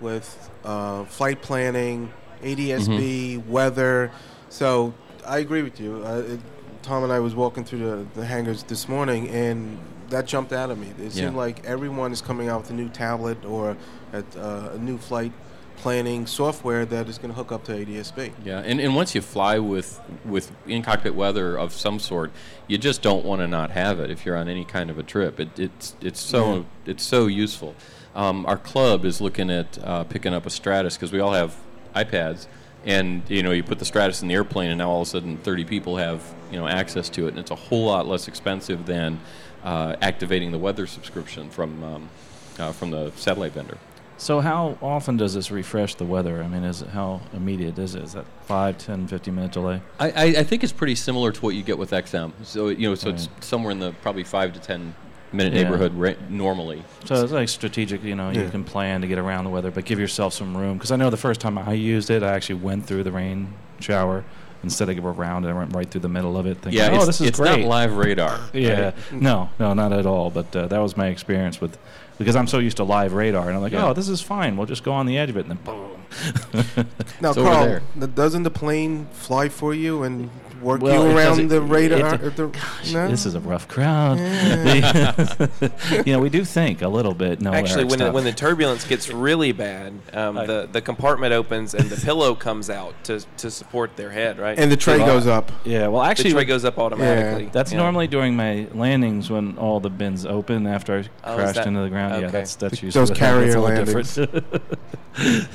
with 0.00 0.50
uh, 0.64 1.04
flight 1.04 1.42
planning, 1.42 2.12
ADSB, 2.42 3.38
Mm-hmm. 3.38 3.50
weather. 3.50 4.10
So 4.50 4.92
I 5.26 5.38
agree 5.38 5.62
with 5.62 5.80
you. 5.80 6.02
Uh, 6.04 6.18
it, 6.26 6.40
Tom 6.86 7.02
and 7.02 7.12
I 7.12 7.18
was 7.18 7.34
walking 7.34 7.64
through 7.64 7.80
the, 7.80 8.06
the 8.20 8.24
hangars 8.24 8.62
this 8.62 8.88
morning, 8.88 9.28
and 9.28 9.76
that 10.10 10.24
jumped 10.26 10.52
out 10.52 10.70
at 10.70 10.78
me. 10.78 10.86
It 11.02 11.10
seemed 11.12 11.32
Yeah. 11.32 11.38
like 11.38 11.64
everyone 11.66 12.12
is 12.12 12.22
coming 12.22 12.48
out 12.48 12.60
with 12.62 12.70
a 12.70 12.74
new 12.74 12.88
tablet 12.88 13.44
or 13.44 13.76
a, 14.12 14.18
uh, 14.38 14.70
a 14.74 14.78
new 14.78 14.96
flight 14.96 15.32
planning 15.78 16.26
software 16.26 16.86
that 16.86 17.08
is 17.08 17.18
going 17.18 17.30
to 17.30 17.34
hook 17.34 17.50
up 17.50 17.64
to 17.64 17.72
ADSB. 17.72 18.30
Yeah, 18.44 18.60
and, 18.60 18.80
and 18.80 18.94
once 18.94 19.16
you 19.16 19.20
fly 19.20 19.58
with 19.58 20.00
with 20.24 20.52
in 20.66 20.82
cockpit 20.82 21.16
weather 21.16 21.58
of 21.58 21.72
some 21.72 21.98
sort, 21.98 22.30
you 22.68 22.78
just 22.78 23.02
don't 23.02 23.24
want 23.24 23.40
to 23.40 23.48
not 23.48 23.72
have 23.72 23.98
it 23.98 24.08
if 24.10 24.24
you're 24.24 24.36
on 24.36 24.48
any 24.48 24.64
kind 24.64 24.88
of 24.88 24.96
a 24.96 25.02
trip. 25.02 25.40
It, 25.40 25.58
it's 25.58 25.96
it's 26.00 26.20
so 26.20 26.66
it's 26.86 27.02
so 27.02 27.26
useful. 27.26 27.74
Um, 28.14 28.46
our 28.46 28.56
club 28.56 29.04
is 29.04 29.20
looking 29.20 29.50
at 29.50 29.76
uh, 29.82 30.04
picking 30.04 30.32
up 30.32 30.46
a 30.46 30.50
Stratus 30.50 30.96
because 30.96 31.10
we 31.12 31.18
all 31.18 31.32
have 31.32 31.56
iPads, 31.96 32.46
and 32.86 33.22
you 33.28 33.42
know 33.42 33.50
you 33.50 33.62
put 33.62 33.78
the 33.78 33.84
Stratus 33.84 34.22
in 34.22 34.28
the 34.28 34.34
airplane, 34.34 34.70
and 34.70 34.78
now 34.78 34.88
all 34.88 35.02
of 35.02 35.08
a 35.08 35.10
sudden 35.10 35.36
30 35.38 35.64
people 35.64 35.96
have 35.96 36.22
you 36.50 36.58
know 36.58 36.66
access 36.66 37.10
to 37.10 37.26
it, 37.26 37.30
and 37.30 37.38
it's 37.38 37.50
a 37.50 37.56
whole 37.56 37.86
lot 37.86 38.06
less 38.06 38.28
expensive 38.28 38.86
than 38.86 39.20
uh, 39.64 39.96
activating 40.00 40.52
the 40.52 40.58
weather 40.58 40.86
subscription 40.86 41.50
from 41.50 41.82
um, 41.82 42.08
uh, 42.58 42.72
from 42.72 42.90
the 42.90 43.10
satellite 43.16 43.52
vendor. 43.52 43.76
So 44.18 44.40
how 44.40 44.78
often 44.80 45.18
does 45.18 45.34
this 45.34 45.50
refresh 45.50 45.96
the 45.96 46.06
weather? 46.06 46.42
I 46.42 46.48
mean, 46.48 46.64
is 46.64 46.80
it 46.80 46.88
how 46.88 47.20
immediate 47.34 47.78
is 47.78 47.94
it? 47.94 48.02
Is 48.02 48.14
that 48.14 48.24
5, 48.46 48.78
10, 48.78 49.08
15 49.08 49.34
minute 49.34 49.52
delay? 49.52 49.82
I, 49.98 50.10
I, 50.10 50.24
I 50.38 50.42
think 50.42 50.64
it's 50.64 50.72
pretty 50.72 50.94
similar 50.94 51.32
to 51.32 51.40
what 51.42 51.54
you 51.54 51.62
get 51.62 51.76
with 51.76 51.90
XM. 51.90 52.32
So 52.42 52.68
you 52.68 52.88
know, 52.88 52.94
so 52.94 53.10
it's 53.10 53.28
somewhere 53.40 53.72
in 53.72 53.78
the 53.78 53.92
probably 54.00 54.24
five 54.24 54.54
to 54.54 54.60
ten 54.60 54.94
minute 55.36 55.52
Yeah. 55.52 55.62
neighborhood 55.64 55.92
ra- 55.94 56.14
normally. 56.28 56.82
So 57.04 57.22
it's 57.22 57.32
like 57.32 57.48
strategic, 57.48 58.02
you 58.02 58.14
know, 58.14 58.30
you 58.30 58.48
can 58.50 58.64
plan 58.64 59.00
to 59.02 59.06
get 59.06 59.18
around 59.18 59.44
the 59.44 59.50
weather, 59.50 59.70
but 59.70 59.84
give 59.84 59.98
yourself 60.00 60.32
some 60.34 60.56
room. 60.56 60.74
Because 60.78 60.90
I 60.90 60.96
know 60.96 61.10
the 61.10 61.16
first 61.16 61.40
time 61.40 61.58
I 61.58 61.72
used 61.74 62.10
it, 62.10 62.22
I 62.22 62.32
actually 62.32 62.56
went 62.56 62.86
through 62.86 63.04
the 63.04 63.12
rain 63.12 63.48
shower 63.80 64.24
instead 64.64 64.88
of 64.88 64.96
go 65.00 65.08
around. 65.08 65.44
And 65.44 65.54
I 65.54 65.58
went 65.58 65.74
right 65.76 65.88
through 65.88 66.00
the 66.00 66.08
middle 66.08 66.36
of 66.36 66.46
it, 66.46 66.58
thinking, 66.58 66.80
Yeah, 66.80 66.88
"Oh, 66.92 66.96
it's, 66.96 67.06
this 67.06 67.20
is 67.20 67.28
it's 67.28 67.38
great." 67.38 67.60
not 67.60 67.68
live 67.68 67.92
radar. 67.96 68.40
Yeah, 68.52 68.80
right? 68.86 68.94
no, 69.12 69.50
no, 69.60 69.74
not 69.74 69.92
at 69.92 70.06
all. 70.06 70.30
But 70.30 70.54
uh, 70.56 70.66
that 70.68 70.78
was 70.78 70.96
my 70.96 71.06
experience 71.08 71.60
with 71.60 71.78
because 72.18 72.34
I'm 72.34 72.46
so 72.46 72.58
used 72.58 72.78
to 72.78 72.84
live 72.84 73.12
radar, 73.12 73.46
and 73.48 73.54
I'm 73.56 73.60
like, 73.62 73.72
Yeah. 73.72 73.88
oh, 73.88 73.92
this 73.92 74.08
is 74.08 74.22
fine. 74.22 74.56
We'll 74.56 74.66
just 74.66 74.82
go 74.82 74.92
on 74.92 75.04
the 75.06 75.18
edge 75.18 75.28
of 75.28 75.36
it, 75.36 75.46
and 75.46 75.50
then 75.50 75.58
boom. 75.64 75.90
Now, 77.20 77.28
It's 77.30 77.38
over 77.38 77.50
Carl, 77.50 77.80
there. 77.96 78.06
doesn't 78.08 78.42
the 78.42 78.50
plane 78.50 79.06
fly 79.12 79.48
for 79.50 79.74
you 79.74 80.02
and 80.02 80.30
work 80.60 80.80
Well, 80.82 81.04
you 81.08 81.16
around 81.16 81.28
doesn't- 81.30 81.48
the 81.48 81.60
radar? 81.60 82.14
it- 82.14 82.22
or 82.22 82.30
the, 82.30 82.58
no? 82.92 83.08
This 83.08 83.26
is 83.26 83.34
a 83.34 83.40
rough 83.40 83.68
crowd. 83.68 84.18
you 86.06 86.12
know, 86.12 86.18
we 86.20 86.28
do 86.28 86.44
think 86.44 86.82
a 86.82 86.88
little 86.88 87.14
bit. 87.14 87.40
No, 87.40 87.52
Actually, 87.52 87.84
when 87.84 87.98
the, 87.98 88.12
when 88.12 88.24
the 88.24 88.32
turbulence 88.32 88.84
gets 88.84 89.08
really 89.10 89.52
bad, 89.52 89.92
um, 90.12 90.38
I- 90.38 90.46
the 90.46 90.68
the 90.70 90.80
compartment 90.82 91.32
opens 91.32 91.74
and 91.74 91.88
the 91.88 91.96
pillow 92.04 92.34
comes 92.34 92.70
out 92.70 92.94
to, 93.04 93.20
to 93.38 93.50
support 93.50 93.96
their 93.96 94.10
head, 94.10 94.38
right? 94.38 94.58
and 94.58 94.70
the 94.70 94.76
tray 94.76 94.98
Well, 94.98 95.06
goes 95.06 95.26
up. 95.26 95.52
yeah, 95.64 95.88
well, 95.88 96.02
actually, 96.02 96.30
the 96.30 96.36
tray 96.36 96.44
goes 96.44 96.64
up 96.64 96.78
automatically. 96.78 97.48
That's 97.52 97.72
Yeah. 97.72 97.78
normally 97.78 98.06
during 98.06 98.36
my 98.36 98.66
landings 98.74 99.30
when 99.30 99.56
all 99.58 99.80
the 99.80 99.90
bins 99.90 100.24
open 100.26 100.66
after 100.66 100.98
I 101.24 101.30
Oh, 101.30 101.36
crashed 101.36 101.54
that- 101.56 101.66
into 101.66 101.80
the 101.80 101.88
ground. 101.90 102.22
Yeah, 102.22 102.28
that's 102.30 102.56
that's 102.56 102.82
usually 102.82 103.04
those 103.06 103.16
carrier 103.16 103.46
It's 103.46 103.54
a 103.54 103.60
little 103.60 103.84
different. 103.84 104.66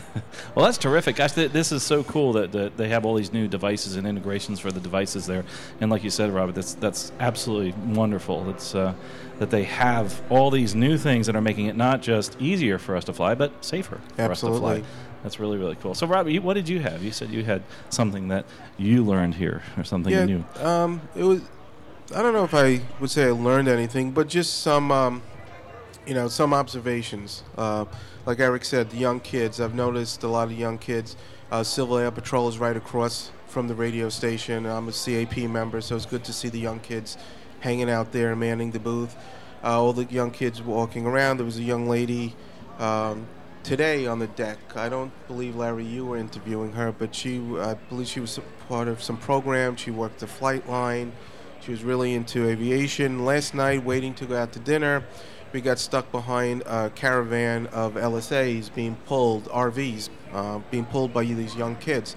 well, 0.56 0.66
that's 0.66 0.78
terrific. 0.78 1.16
Gosh, 1.18 1.34
th- 1.34 1.52
this 1.52 1.72
is 1.72 1.84
so 1.84 2.04
cool 2.04 2.34
that, 2.34 2.52
that 2.52 2.78
they 2.78 2.90
have 2.90 3.06
all 3.06 3.14
these 3.16 3.32
new 3.32 3.48
devices 3.48 3.96
and 3.96 4.08
integrations 4.08 4.60
for 4.60 4.72
the 4.72 4.80
devices 4.92 5.26
there. 5.26 5.46
And 5.80 5.90
like 5.90 6.04
you 6.04 6.10
said, 6.10 6.32
Robert, 6.32 6.56
that's 6.56 6.74
that's 6.76 7.12
absolutely 7.20 7.74
wonderful. 7.94 8.50
It's 8.50 8.76
uh, 8.76 8.94
that 9.40 9.50
they 9.50 9.64
have 9.64 10.22
all 10.30 10.52
these 10.52 10.76
new 10.76 10.98
things 10.98 11.28
that 11.28 11.36
are 11.36 11.42
making 11.42 11.68
it 11.68 11.78
not 11.78 12.02
just 12.02 12.40
easier 12.40 12.78
for 12.78 12.96
us 12.96 13.06
to 13.06 13.14
fly, 13.14 13.34
but 13.36 13.52
safer 13.64 14.00
for 14.16 14.32
us 14.32 14.42
to 14.42 14.54
fly. 14.54 14.84
That's 15.24 15.40
really 15.40 15.58
really 15.58 15.76
cool. 15.76 15.94
So, 15.96 16.08
Robert, 16.08 16.32
you, 16.32 16.42
what 16.42 16.56
did 16.56 16.68
you 16.68 16.80
have? 16.80 17.04
You 17.04 17.12
said 17.12 17.30
you 17.30 17.44
had 17.44 17.64
something 17.90 18.28
that 18.28 18.46
you 18.78 19.04
learned 19.04 19.36
here, 19.36 19.62
or 19.78 19.84
something 19.84 20.12
yeah, 20.12 20.26
new. 20.26 20.44
um, 20.60 21.02
it 21.16 21.24
was. 21.24 21.42
I 22.14 22.22
don't 22.22 22.34
know 22.34 22.44
if 22.44 22.54
I 22.54 22.82
would 23.00 23.10
say 23.10 23.28
I 23.28 23.32
learned 23.32 23.70
anything, 23.70 24.12
but 24.12 24.28
just 24.28 24.62
some, 24.62 24.92
um, 24.92 25.22
you 26.06 26.14
know, 26.14 26.28
some 26.28 26.54
observations. 26.54 27.44
Uh, 27.58 27.86
like 28.26 28.40
Eric 28.40 28.66
said, 28.66 28.90
the 28.90 28.98
young 28.98 29.22
kids. 29.22 29.62
I've 29.62 29.76
noticed 29.76 30.24
a 30.24 30.28
lot 30.28 30.48
of 30.52 30.54
young 30.54 30.78
kids. 30.78 31.16
Uh, 31.52 31.62
Civil 31.62 31.98
Air 31.98 32.12
Patrol 32.12 32.48
is 32.48 32.60
right 32.60 32.78
across 32.78 33.30
from 33.48 33.68
the 33.68 33.76
radio 33.76 34.08
station. 34.08 34.66
I'm 34.66 34.88
a 34.88 34.94
CAP 34.94 35.36
member, 35.50 35.82
so 35.82 35.98
it's 35.98 36.06
good 36.06 36.24
to 36.24 36.32
see 36.32 36.48
the 36.48 36.58
young 36.60 36.80
kids 36.80 37.18
hanging 37.60 37.90
out 37.90 38.14
there, 38.14 38.34
manning 38.38 38.72
the 38.72 38.80
booth. 38.80 39.18
Uh, 39.62 39.82
all 39.82 39.92
the 39.92 40.06
young 40.06 40.32
kids 40.32 40.62
walking 40.62 41.06
around. 41.06 41.38
There 41.38 41.46
was 41.46 41.58
a 41.58 41.64
young 41.64 41.90
lady 41.90 42.38
um, 42.80 43.28
today 43.64 44.08
on 44.08 44.20
the 44.20 44.28
deck. 44.28 44.60
I 44.78 44.88
don't 44.88 45.12
believe 45.28 45.58
Larry, 45.58 45.84
you 45.84 46.06
were 46.06 46.16
interviewing 46.16 46.72
her, 46.72 46.94
but 46.94 47.14
she, 47.14 47.40
I 47.60 47.74
believe, 47.90 48.08
she 48.08 48.22
was 48.22 48.40
part 48.70 48.88
of 48.88 49.04
some 49.04 49.18
program. 49.18 49.76
She 49.76 49.92
worked 49.92 50.20
the 50.20 50.28
flight 50.28 50.70
line. 50.70 51.12
She 51.60 51.72
was 51.72 51.84
really 51.84 52.14
into 52.14 52.48
aviation. 52.48 53.26
Last 53.26 53.54
night, 53.54 53.84
waiting 53.84 54.14
to 54.16 54.26
go 54.26 54.38
out 54.38 54.54
to 54.54 54.60
dinner, 54.60 55.04
we 55.54 55.62
got 55.62 55.80
stuck 55.80 56.12
behind 56.12 56.64
a 56.66 56.90
caravan 56.92 57.68
of 57.68 57.96
LSAs 57.96 58.74
being 58.74 58.96
pulled, 59.06 59.46
RVs, 59.46 60.10
uh, 60.34 60.60
being 60.70 60.86
pulled 60.86 61.14
by 61.14 61.24
these 61.26 61.56
young 61.56 61.76
kids. 61.76 62.16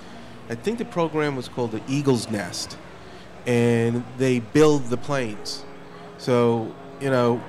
I 0.48 0.54
think 0.54 0.78
the 0.78 0.84
program 0.84 1.36
was 1.36 1.48
called 1.48 1.72
the 1.72 1.80
Eagle's 1.88 2.30
Nest, 2.30 2.76
and 3.46 4.04
they 4.18 4.40
build 4.40 4.86
the 4.86 4.96
planes. 4.96 5.64
So, 6.18 6.72
you 7.00 7.10
know, 7.10 7.42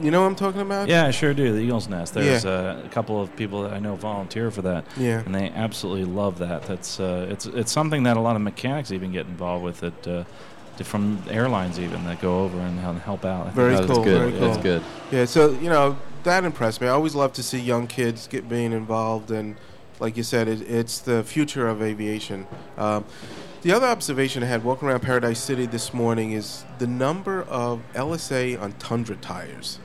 you 0.00 0.10
know 0.10 0.20
what 0.20 0.26
I'm 0.28 0.36
talking 0.36 0.60
about? 0.60 0.88
Yeah, 0.88 1.06
I 1.06 1.10
sure 1.10 1.32
do. 1.34 1.52
The 1.52 1.60
Eagle's 1.60 1.88
Nest. 1.88 2.14
There's 2.14 2.44
Yeah. 2.44 2.50
uh, 2.50 2.82
a 2.84 2.88
couple 2.88 3.20
of 3.20 3.34
people 3.34 3.62
that 3.62 3.72
I 3.72 3.78
know 3.78 3.94
volunteer 3.94 4.50
for 4.50 4.62
that, 4.62 4.84
Yeah. 4.96 5.22
and 5.24 5.34
they 5.34 5.50
absolutely 5.50 6.04
love 6.04 6.38
that. 6.38 6.62
That's 6.64 7.00
uh, 7.00 7.26
it's 7.30 7.46
it's 7.46 7.72
something 7.72 8.02
that 8.04 8.16
a 8.16 8.20
lot 8.20 8.36
of 8.36 8.42
mechanics 8.42 8.90
even 8.92 9.10
get 9.12 9.26
involved 9.26 9.64
with. 9.64 9.82
It 9.82 10.06
uh, 10.06 10.24
from 10.84 11.22
airlines 11.30 11.78
even 11.78 12.04
that 12.04 12.20
go 12.20 12.44
over 12.44 12.58
and 12.58 12.78
help 13.00 13.24
out. 13.24 13.52
Very 13.52 13.76
cool, 13.86 14.04
good. 14.04 14.32
very 14.32 14.32
That's 14.32 14.62
good. 14.62 14.82
Yeah, 15.10 15.24
so 15.24 15.50
you 15.50 15.68
know 15.68 15.96
that 16.24 16.44
impressed 16.44 16.80
me. 16.80 16.88
I 16.88 16.90
always 16.90 17.14
love 17.14 17.32
to 17.34 17.42
see 17.42 17.58
young 17.58 17.86
kids 17.86 18.26
get 18.26 18.48
being 18.48 18.72
involved, 18.72 19.30
and 19.30 19.56
like 20.00 20.16
you 20.16 20.22
said, 20.22 20.48
it, 20.48 20.62
it's 20.62 20.98
the 20.98 21.24
future 21.24 21.68
of 21.68 21.82
aviation. 21.82 22.46
Um, 22.76 23.04
the 23.62 23.72
other 23.72 23.86
observation 23.86 24.42
I 24.42 24.46
had 24.46 24.62
walking 24.62 24.88
around 24.88 25.00
Paradise 25.00 25.40
City 25.40 25.66
this 25.66 25.94
morning 25.94 26.32
is 26.32 26.64
the 26.78 26.86
number 26.86 27.42
of 27.42 27.80
LSA 27.94 28.60
on 28.60 28.72
Tundra 28.72 29.16
tires 29.16 29.78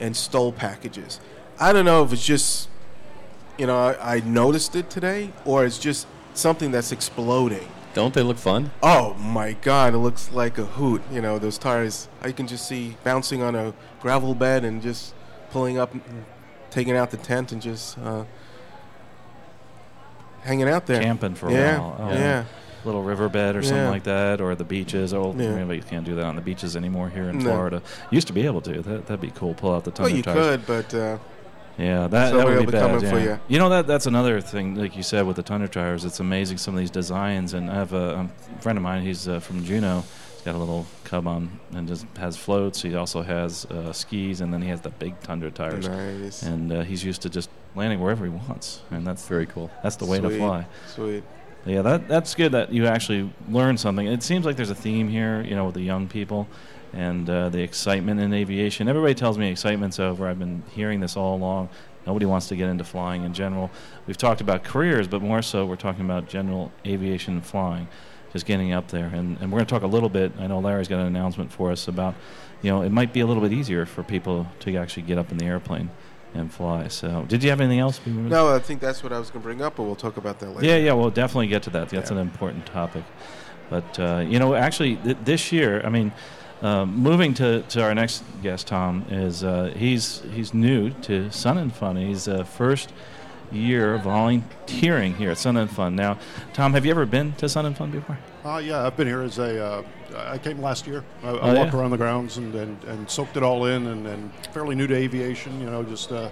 and 0.00 0.16
STOL 0.16 0.52
packages. 0.52 1.20
I 1.58 1.72
don't 1.72 1.84
know 1.84 2.04
if 2.04 2.12
it's 2.12 2.24
just 2.24 2.68
you 3.58 3.66
know 3.66 3.76
I, 3.76 4.16
I 4.16 4.20
noticed 4.20 4.76
it 4.76 4.90
today, 4.90 5.32
or 5.44 5.64
it's 5.64 5.78
just 5.78 6.06
something 6.34 6.70
that's 6.70 6.92
exploding. 6.92 7.68
Don't 7.96 8.12
they 8.12 8.22
look 8.22 8.36
fun? 8.36 8.72
Oh 8.82 9.14
my 9.14 9.54
God! 9.62 9.94
It 9.94 9.98
looks 9.98 10.30
like 10.30 10.58
a 10.58 10.66
hoot. 10.66 11.00
You 11.10 11.22
know 11.22 11.38
those 11.38 11.56
tires. 11.56 12.08
I 12.20 12.30
can 12.30 12.46
just 12.46 12.68
see 12.68 12.94
bouncing 13.02 13.40
on 13.40 13.54
a 13.54 13.72
gravel 14.00 14.34
bed 14.34 14.66
and 14.66 14.82
just 14.82 15.14
pulling 15.50 15.78
up, 15.78 15.94
and 15.94 16.02
taking 16.70 16.94
out 16.94 17.10
the 17.10 17.16
tent 17.16 17.52
and 17.52 17.62
just 17.62 17.96
uh, 18.00 18.24
hanging 20.42 20.68
out 20.68 20.84
there. 20.84 21.00
camping 21.02 21.34
for 21.34 21.48
a 21.48 21.52
yeah, 21.52 21.78
while. 21.78 21.96
Oh, 21.98 22.12
yeah. 22.12 22.44
Little 22.84 23.02
riverbed 23.02 23.56
or 23.56 23.62
something 23.62 23.84
Yeah. 23.84 23.88
like 23.88 24.04
that, 24.04 24.42
or 24.42 24.54
the 24.54 24.64
beaches. 24.64 25.14
Oh, 25.14 25.34
Yeah. 25.34 25.54
maybe 25.54 25.76
you 25.76 25.82
can't 25.82 26.04
do 26.04 26.14
that 26.16 26.24
on 26.26 26.36
the 26.36 26.42
beaches 26.42 26.76
anymore 26.76 27.08
here 27.08 27.30
in 27.30 27.38
No. 27.38 27.44
Florida. 27.44 27.82
Used 28.10 28.26
to 28.26 28.34
be 28.34 28.44
able 28.44 28.60
to. 28.60 28.82
That 28.82 29.06
that'd 29.06 29.22
be 29.22 29.30
cool. 29.30 29.54
Pull 29.54 29.74
out 29.74 29.84
the 29.84 29.92
Well, 29.98 30.10
you 30.10 30.22
tires. 30.22 30.36
could, 30.36 30.66
but 30.66 30.94
uh, 30.94 31.16
Yeah, 31.78 32.06
that, 32.08 32.32
that 32.32 32.46
would 32.46 32.58
be 32.60 32.66
be 32.66 32.72
bad. 32.72 33.02
yeah. 33.02 33.10
for 33.10 33.18
you. 33.18 33.40
You 33.48 33.58
know 33.58 33.68
that 33.68 33.86
that's 33.86 34.06
another 34.06 34.40
thing, 34.40 34.76
like 34.76 34.96
you 34.96 35.02
said 35.02 35.26
with 35.26 35.36
the 35.36 35.42
Tundra 35.42 35.68
tires. 35.68 36.04
It's 36.04 36.20
amazing 36.20 36.58
some 36.58 36.74
of 36.74 36.80
these 36.80 36.90
designs. 36.90 37.52
And 37.54 37.70
I 37.70 37.74
have 37.74 37.92
a, 37.92 38.18
um 38.18 38.32
friend 38.60 38.78
of 38.78 38.82
mine. 38.82 39.02
He's 39.02 39.28
uh, 39.28 39.40
from 39.40 39.64
Juneau. 39.64 40.02
He's 40.34 40.42
got 40.42 40.54
a 40.54 40.58
little 40.58 40.86
cub 41.04 41.26
on 41.26 41.60
and 41.72 41.86
just 41.86 42.06
has 42.16 42.36
floats. 42.36 42.80
He 42.80 42.94
also 42.94 43.22
has 43.22 43.66
uh, 43.66 43.92
skis, 43.92 44.40
and 44.40 44.52
then 44.54 44.62
he 44.62 44.68
has 44.68 44.80
the 44.80 44.90
big 44.90 45.20
Tundra 45.20 45.50
tires. 45.50 45.86
nice. 45.88 46.42
And 46.42 46.72
uh, 46.72 46.82
he's 46.82 47.04
used 47.04 47.22
to 47.22 47.28
just 47.28 47.50
landing 47.74 48.00
wherever 48.00 48.24
he 48.24 48.30
wants, 48.30 48.80
and 48.90 49.06
that's 49.06 49.28
Very 49.28 49.46
cool. 49.46 49.70
that's 49.82 49.96
the 49.96 50.06
way 50.06 50.18
to 50.20 50.30
fly. 50.30 50.66
Sweet. 50.88 51.24
Yeah, 51.66 51.82
that 51.82 52.06
that's 52.08 52.34
good 52.36 52.52
that 52.52 52.72
you 52.72 52.86
actually 52.86 53.28
learn 53.50 53.76
something. 53.76 54.06
It 54.06 54.22
seems 54.22 54.46
like 54.46 54.54
there's 54.56 54.70
a 54.70 54.74
theme 54.74 55.08
here, 55.08 55.42
you 55.42 55.56
know, 55.56 55.66
with 55.66 55.74
the 55.74 55.82
young 55.82 56.06
people 56.08 56.46
and 56.92 57.28
uh, 57.28 57.48
the 57.48 57.60
excitement 57.62 58.20
in 58.20 58.32
aviation. 58.32 58.88
Everybody 58.88 59.14
tells 59.14 59.38
me 59.38 59.50
excitement's 59.50 59.98
over. 60.00 60.26
I've 60.28 60.38
been 60.38 60.62
hearing 60.72 61.00
this 61.00 61.16
all 61.16 61.36
along. 61.36 61.68
Nobody 62.06 62.26
wants 62.26 62.48
to 62.48 62.56
get 62.56 62.68
into 62.68 62.84
flying 62.84 63.24
in 63.24 63.32
general. 63.34 63.70
We've 64.06 64.16
talked 64.16 64.40
about 64.40 64.62
careers, 64.64 65.08
but 65.08 65.22
more 65.22 65.42
so 65.42 65.66
we're 65.66 65.76
talking 65.76 66.04
about 66.04 66.28
general 66.28 66.70
aviation 66.86 67.40
flying, 67.40 67.88
just 68.32 68.46
getting 68.46 68.72
up 68.72 68.88
there. 68.88 69.06
And, 69.06 69.36
and 69.40 69.50
we're 69.50 69.58
going 69.58 69.66
to 69.66 69.70
talk 69.74 69.82
a 69.82 69.86
little 69.88 70.08
bit. 70.08 70.32
I 70.38 70.46
know 70.46 70.60
Larry's 70.60 70.86
got 70.88 71.00
an 71.00 71.06
announcement 71.06 71.50
for 71.52 71.72
us 71.72 71.88
about, 71.88 72.14
you 72.62 72.70
know, 72.70 72.82
it 72.82 72.90
might 72.92 73.12
be 73.12 73.20
a 73.20 73.26
little 73.26 73.42
bit 73.42 73.52
easier 73.52 73.86
for 73.86 74.02
people 74.04 74.46
to 74.60 74.76
actually 74.76 75.02
get 75.02 75.18
up 75.18 75.32
in 75.32 75.38
the 75.38 75.46
airplane 75.46 75.90
and 76.32 76.52
fly. 76.52 76.86
So, 76.88 77.24
did 77.26 77.42
you 77.42 77.50
have 77.50 77.60
anything 77.60 77.80
else? 77.80 78.00
No, 78.06 78.54
I 78.54 78.60
think 78.60 78.80
that's 78.80 79.02
what 79.02 79.12
I 79.12 79.18
was 79.18 79.30
going 79.30 79.40
to 79.42 79.44
bring 79.46 79.62
up, 79.62 79.74
but 79.76 79.82
we'll 79.84 79.96
talk 79.96 80.16
about 80.16 80.38
that 80.40 80.50
later. 80.50 80.64
yeah, 80.66 80.76
yeah, 80.76 80.92
we'll 80.92 81.10
definitely 81.10 81.48
get 81.48 81.62
to 81.64 81.70
that. 81.70 81.88
That's 81.88 82.10
Yeah. 82.10 82.18
an 82.18 82.22
important 82.22 82.66
topic. 82.66 83.02
But 83.68 83.98
uh, 83.98 84.24
you 84.28 84.38
know, 84.38 84.54
actually, 84.54 84.94
th- 84.96 85.16
this 85.24 85.50
year, 85.50 85.80
I 85.84 85.88
mean, 85.88 86.12
uh, 86.62 86.86
moving 86.86 87.34
to, 87.34 87.62
to 87.62 87.82
our 87.82 87.94
next 87.94 88.22
guest, 88.42 88.66
Tom 88.68 89.04
is 89.10 89.44
uh, 89.44 89.72
he's 89.76 90.22
he's 90.32 90.54
new 90.54 90.90
to 91.02 91.30
Sun 91.30 91.58
and 91.58 91.72
Fun. 91.74 91.96
He's 91.96 92.28
uh, 92.28 92.44
first 92.44 92.92
year 93.52 93.98
volunteering 93.98 95.14
here 95.14 95.30
at 95.30 95.38
Sun 95.38 95.56
and 95.56 95.70
Fun. 95.70 95.94
Now, 95.96 96.18
Tom, 96.52 96.72
have 96.74 96.84
you 96.84 96.90
ever 96.90 97.06
been 97.06 97.32
to 97.34 97.48
Sun 97.48 97.66
and 97.66 97.76
Fun 97.76 97.90
before? 97.90 98.18
Uh, 98.44 98.58
yeah, 98.58 98.86
I've 98.86 98.96
been 98.96 99.06
here 99.06 99.22
as 99.22 99.38
a. 99.38 99.62
Uh, 99.64 99.82
I 100.16 100.38
came 100.38 100.60
last 100.62 100.86
year. 100.86 101.04
I, 101.22 101.28
I 101.28 101.32
Oh, 101.32 101.54
walked 101.56 101.72
yeah? 101.72 101.78
around 101.80 101.90
the 101.90 101.96
grounds 101.96 102.38
and, 102.38 102.54
and, 102.54 102.82
and 102.84 103.10
soaked 103.10 103.36
it 103.36 103.42
all 103.42 103.66
in, 103.66 103.86
and, 103.88 104.06
and 104.06 104.32
fairly 104.52 104.74
new 104.74 104.86
to 104.86 104.94
aviation. 104.94 105.60
You 105.60 105.66
know, 105.66 105.82
just 105.82 106.10
uh, 106.10 106.30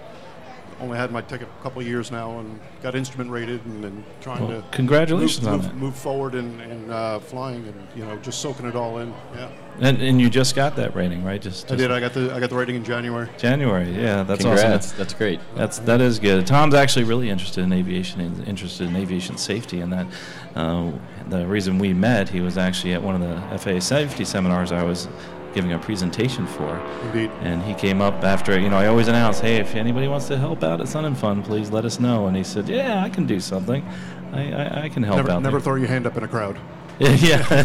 only 0.79 0.97
had 0.97 1.11
my 1.11 1.21
ticket 1.21 1.47
a 1.59 1.63
couple 1.63 1.81
of 1.81 1.87
years 1.87 2.09
now, 2.11 2.39
and 2.39 2.59
got 2.81 2.95
instrument 2.95 3.29
rated, 3.29 3.63
and, 3.65 3.85
and 3.85 4.03
trying 4.21 4.47
Well, 4.47 4.61
to 4.61 4.67
congratulations 4.71 5.43
move, 5.45 5.53
on 5.53 5.57
move, 5.59 5.67
that. 5.67 5.75
move 5.75 5.95
forward 5.95 6.35
in, 6.35 6.59
in 6.61 6.89
uh, 6.89 7.19
flying, 7.19 7.67
and 7.67 7.87
you 7.95 8.05
know, 8.05 8.17
just 8.17 8.41
soaking 8.41 8.65
it 8.65 8.75
all 8.75 8.97
in. 8.99 9.13
Yeah, 9.35 9.49
And, 9.81 10.01
and 10.01 10.21
you 10.21 10.29
just 10.29 10.55
got 10.55 10.77
that 10.77 10.95
rating, 10.95 11.23
right? 11.25 11.41
Just, 11.41 11.69
I 11.71 11.75
did. 11.75 11.91
I 11.91 11.99
got 11.99 12.13
the 12.13 12.33
I 12.33 12.39
got 12.39 12.49
the 12.49 12.55
rating 12.55 12.75
in 12.75 12.83
January. 12.85 13.27
January. 13.37 13.91
Yeah, 13.91 14.23
that's 14.23 14.41
Congrats. 14.41 14.87
awesome. 14.87 14.97
That's 14.97 15.13
great. 15.13 15.39
That's 15.55 15.79
that 15.79 15.99
is 15.99 16.17
good. 16.17 16.47
Tom's 16.47 16.73
actually 16.73 17.03
really 17.03 17.29
interested 17.29 17.61
in 17.63 17.73
aviation 17.73 18.21
and 18.21 18.47
interested 18.47 18.87
in 18.87 18.95
aviation 18.95 19.37
safety, 19.37 19.81
and 19.81 19.91
that 19.91 20.07
uh, 20.55 20.91
the 21.27 21.45
reason 21.45 21.77
we 21.77 21.93
met, 21.93 22.29
he 22.29 22.39
was 22.39 22.57
actually 22.57 22.93
at 22.93 23.01
one 23.03 23.21
of 23.21 23.21
the 23.21 23.57
FAA 23.59 23.79
safety 23.79 24.23
seminars 24.23 24.71
I 24.71 24.83
was 24.83 25.09
giving 25.53 25.73
a 25.73 25.79
presentation 25.79 26.45
for, 26.47 26.77
Indeed. 27.07 27.31
and 27.41 27.61
he 27.63 27.73
came 27.73 28.01
up 28.01 28.23
after. 28.23 28.57
You 28.59 28.69
know, 28.69 28.77
I 28.77 28.87
always 28.87 29.07
announce, 29.09 29.39
hey, 29.39 29.57
if 29.57 29.75
anybody 29.75 30.07
wants 30.07 30.27
to 30.27 30.37
help 30.37 30.63
out 30.63 30.79
at 30.81 30.87
Sun 30.87 31.03
and 31.05 31.17
Fun, 31.17 31.43
please 31.43 31.69
let 31.69 31.83
us 31.85 31.99
know. 31.99 32.27
And 32.27 32.37
he 32.37 32.43
said, 32.45 32.69
yeah, 32.69 33.03
I 33.03 33.09
can 33.09 33.25
do 33.25 33.41
something. 33.41 33.85
I 34.31 34.51
I, 34.53 34.83
I 34.83 34.89
can 34.89 35.03
help 35.03 35.17
Never 35.17 35.31
out. 35.31 35.41
never 35.41 35.57
there." 35.57 35.63
throw 35.65 35.75
your 35.75 35.87
hand 35.89 36.07
up 36.07 36.15
in 36.15 36.23
a 36.23 36.27
crowd. 36.29 36.57
yeah, 36.99 37.45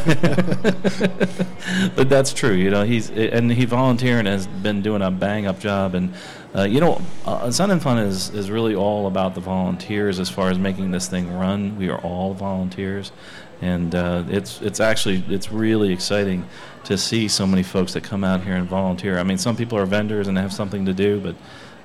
but 1.95 2.09
that's 2.09 2.33
true. 2.33 2.53
You 2.53 2.71
know, 2.71 2.83
he's 2.83 3.11
and 3.11 3.53
he 3.53 3.65
volunteered 3.65 4.19
and 4.19 4.27
has 4.27 4.49
been 4.49 4.83
doing 4.83 5.03
a 5.03 5.11
bang 5.13 5.47
up 5.47 5.61
job. 5.61 5.95
And 5.95 6.13
uh, 6.53 6.63
you 6.63 6.81
know, 6.81 7.01
uh, 7.25 7.49
Sun 7.53 7.71
and 7.71 7.81
Fun 7.81 7.99
is 7.99 8.31
is 8.31 8.51
really 8.51 8.75
all 8.75 9.07
about 9.07 9.37
the 9.37 9.41
volunteers 9.41 10.19
as 10.19 10.29
far 10.29 10.51
as 10.51 10.59
making 10.59 10.91
this 10.91 11.07
thing 11.07 11.33
run. 11.39 11.79
We 11.79 11.91
are 11.91 12.01
all 12.01 12.35
volunteers, 12.35 13.13
and 13.61 13.95
uh, 13.95 14.25
it's 14.27 14.61
it's 14.63 14.81
actually 14.81 15.23
it's 15.29 15.53
really 15.53 15.93
exciting 15.93 16.45
to 16.85 16.99
see 16.99 17.29
so 17.29 17.47
many 17.47 17.63
folks 17.63 17.93
that 17.93 18.03
come 18.03 18.25
out 18.25 18.43
here 18.43 18.57
and 18.57 18.67
volunteer. 18.67 19.17
I 19.17 19.23
mean, 19.23 19.39
some 19.39 19.55
people 19.55 19.79
are 19.79 19.87
vendors 19.87 20.27
and 20.27 20.37
have 20.39 20.53
something 20.53 20.87
to 20.87 20.93
do, 20.93 21.21
but 21.21 21.37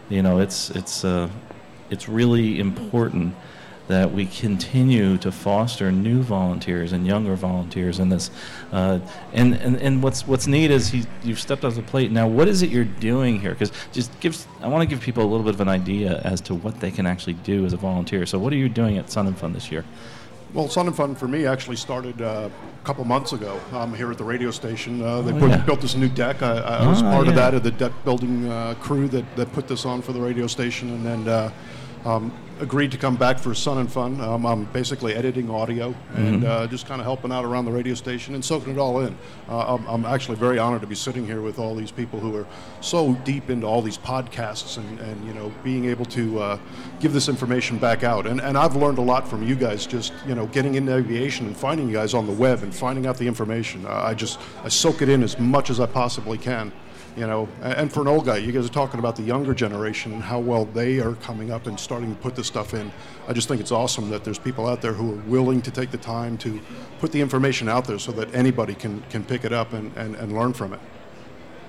you 0.10 0.24
know, 0.24 0.40
it's 0.40 0.72
it's 0.72 1.06
uh, 1.06 1.30
it's 1.92 2.10
really 2.10 2.60
important 2.60 3.36
that 3.88 4.12
we 4.12 4.26
continue 4.26 5.18
to 5.20 5.32
foster 5.32 5.92
new 5.92 6.22
volunteers 6.22 6.92
and 6.92 7.06
younger 7.06 7.36
volunteers 7.36 8.00
in 8.00 8.10
this. 8.10 8.32
Uh, 8.72 9.00
and, 9.34 9.54
and 9.56 9.76
and 9.78 10.02
what's 10.02 10.28
what's 10.28 10.48
neat 10.48 10.72
is 10.72 10.90
he 10.90 11.04
you've 11.24 11.40
stepped 11.40 11.64
up 11.64 11.74
the 11.76 11.82
plate. 11.82 12.12
Now, 12.12 12.28
what 12.28 12.48
is 12.48 12.62
it 12.62 12.70
you're 12.70 12.84
doing 12.84 13.40
here? 13.40 13.52
Because 13.52 13.72
just 13.92 14.18
gives 14.20 14.48
I 14.62 14.68
want 14.68 14.82
to 14.82 14.88
give 14.88 15.02
people 15.04 15.24
a 15.24 15.30
little 15.30 15.44
bit 15.46 15.54
of 15.54 15.62
an 15.62 15.70
idea 15.70 16.20
as 16.24 16.42
to 16.42 16.56
what 16.56 16.80
they 16.80 16.92
can 16.92 17.06
actually 17.06 17.34
do 17.34 17.66
as 17.66 17.74
a 17.74 17.78
volunteer. 17.78 18.26
So, 18.26 18.40
what 18.40 18.52
are 18.54 18.58
you 18.58 18.70
doing 18.70 18.98
at 18.98 19.12
Sun 19.12 19.28
and 19.28 19.38
Fun 19.38 19.54
this 19.54 19.72
year? 19.72 19.86
Well, 20.54 20.70
Sun 20.70 20.88
and 20.88 20.96
Fun 20.96 21.16
for 21.16 21.28
me 21.28 21.46
actually 21.46 21.76
started 21.76 22.22
uh, 22.22 22.50
a 22.82 22.86
couple 22.86 23.04
months 23.04 23.34
ago 23.34 23.60
um, 23.74 23.94
here 23.94 24.10
at 24.10 24.18
the 24.18 24.24
radio 24.24 24.52
station. 24.52 25.02
Uh, 25.02 25.22
they 25.22 25.34
Oh, 25.34 25.40
put, 25.40 25.50
yeah. 25.50 25.58
built 25.58 25.82
this 25.82 25.96
new 25.96 26.08
deck. 26.08 26.42
I, 26.42 26.58
I 26.60 26.88
was 26.88 27.02
Ah, 27.04 27.12
part 27.12 27.28
of 27.28 27.36
that, 27.36 27.54
of 27.54 27.64
the 27.64 27.72
deck 27.72 27.92
building 28.06 28.50
uh, 28.50 28.74
crew 28.80 29.10
that, 29.10 29.26
that 29.36 29.52
put 29.52 29.68
this 29.68 29.86
on 29.86 30.02
for 30.02 30.14
the 30.14 30.22
radio 30.22 30.48
station, 30.48 30.90
and 30.92 31.06
then 31.06 31.28
uh, 31.28 31.52
um, 32.06 32.32
agreed 32.60 32.92
to 32.92 32.98
come 32.98 33.16
back 33.18 33.38
for 33.38 33.54
Sun 33.54 33.80
and 33.80 33.92
Fun. 33.92 34.20
Um, 34.22 34.46
I'm 34.46 34.66
basically 34.66 35.14
editing 35.14 35.50
audio 35.50 35.94
and 36.16 36.36
Mm-hmm. 36.36 36.46
uh, 36.46 36.68
just 36.68 36.88
kind 36.88 37.00
of 37.02 37.06
helping 37.06 37.32
out 37.32 37.46
around 37.46 37.66
the 37.66 37.72
radio 37.72 37.94
station 37.94 38.34
and 38.36 38.44
soaking 38.44 38.74
it 38.74 38.78
all 38.80 39.00
in. 39.02 39.18
Uh, 39.48 39.76
I'm, 39.76 39.86
I'm 39.88 40.06
actually 40.06 40.38
very 40.38 40.58
honored 40.58 40.82
to 40.82 40.88
be 40.88 40.96
sitting 40.96 41.26
here 41.26 41.42
with 41.42 41.60
all 41.60 41.76
these 41.76 41.92
people 41.92 42.20
who 42.20 42.36
are 42.36 42.46
so 42.82 43.14
deep 43.24 43.50
into 43.50 43.68
all 43.68 43.82
these 43.82 43.98
podcasts 43.98 44.78
and, 44.78 45.00
and 45.00 45.26
you 45.28 45.34
know 45.34 45.52
being 45.64 45.86
able 45.86 46.06
to 46.06 46.40
uh, 46.40 46.60
give 47.00 47.14
this 47.14 47.28
information 47.30 47.78
back 47.78 48.04
out. 48.04 48.26
And, 48.26 48.40
and 48.42 48.58
I've 48.58 48.76
learned 48.76 48.98
a 48.98 49.02
lot 49.02 49.28
from 49.28 49.44
you 49.48 49.56
guys 49.56 49.86
just 49.86 50.14
you 50.28 50.36
know 50.36 50.46
getting 50.48 50.76
into 50.76 50.96
aviation 50.96 51.48
and 51.48 51.56
finding 51.56 51.88
you 51.88 51.94
guys 51.94 52.14
on 52.14 52.26
the 52.26 52.34
web 52.34 52.64
and 52.64 52.74
finding 52.74 53.06
out 53.06 53.18
the 53.18 53.28
information. 53.28 53.86
Uh, 53.86 53.90
I 53.92 54.14
just 54.14 54.40
I 54.64 54.70
soak 54.70 55.02
it 55.02 55.10
in 55.10 55.24
as 55.24 55.38
much 55.40 55.70
as 55.70 55.80
I 55.80 55.86
possibly 55.86 56.38
can. 56.38 56.72
You 57.16 57.28
know, 57.28 57.48
and 57.62 57.92
for 57.92 58.02
an 58.02 58.10
old 58.10 58.26
guy, 58.26 58.38
you 58.38 58.52
guys 58.52 58.66
are 58.66 58.74
talking 58.74 59.00
about 59.00 59.16
the 59.16 59.24
younger 59.24 59.54
generation 59.54 60.12
and 60.12 60.22
how 60.22 60.40
well 60.40 60.66
they 60.66 61.00
are 61.00 61.14
coming 61.16 61.50
up 61.50 61.66
and 61.66 61.80
starting 61.80 62.14
to 62.14 62.22
put 62.22 62.36
this 62.36 62.48
stuff 62.48 62.74
in. 62.74 62.92
I 63.28 63.34
just 63.34 63.48
think 63.48 63.62
it's 63.62 63.72
awesome 63.72 64.10
that 64.10 64.26
there's 64.26 64.38
people 64.38 64.68
out 64.68 64.82
there 64.82 64.92
who 64.92 65.14
are 65.14 65.22
willing 65.24 65.62
to 65.62 65.72
take 65.72 65.92
the 65.92 65.98
time 65.98 66.38
to 66.40 66.60
put 67.00 67.14
the 67.14 67.22
information 67.22 67.70
out 67.70 67.86
there 67.86 68.00
so 68.00 68.12
that 68.14 68.36
anybody 68.36 68.76
can, 68.76 69.02
can 69.10 69.24
pick 69.24 69.46
it 69.46 69.54
up 69.54 69.72
and, 69.72 69.96
and, 69.96 70.16
and 70.16 70.34
learn 70.34 70.52
from 70.52 70.74
it. 70.74 70.80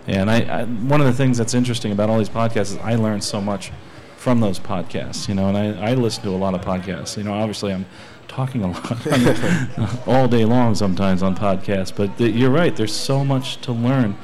Yeah, 0.07 0.23
and 0.23 0.31
I, 0.31 0.41
I 0.41 0.65
one 0.65 1.01
of 1.01 1.07
the 1.07 1.13
things 1.13 1.39
that's 1.39 1.55
interesting 1.55 1.93
about 1.93 2.11
all 2.11 2.19
these 2.19 2.29
podcasts 2.29 2.73
is 2.73 2.77
I 2.79 2.95
learn 2.97 3.21
so 3.21 3.41
much 3.41 3.73
from 4.17 4.41
those 4.41 4.59
podcasts. 4.59 5.29
You 5.29 5.35
know, 5.35 5.49
and 5.49 5.57
I, 5.57 5.91
I 5.91 5.95
listen 5.95 6.23
to 6.25 6.31
a 6.31 6.37
lot 6.37 6.55
of 6.55 6.61
podcasts. 6.63 7.17
You 7.17 7.25
know, 7.25 7.35
obviously 7.35 7.73
I'm 7.73 7.87
talking 8.29 8.63
a 8.63 8.69
lot 8.69 10.07
all 10.09 10.29
day 10.29 10.45
long 10.45 10.75
sometimes 10.75 11.23
on 11.23 11.37
podcasts, 11.37 11.95
but 11.95 12.17
th- 12.19 12.35
you're 12.35 12.51
right. 12.51 12.75
There's 12.75 12.95
so 12.95 13.25
much 13.25 13.61
to 13.63 13.73
learn. 13.73 14.17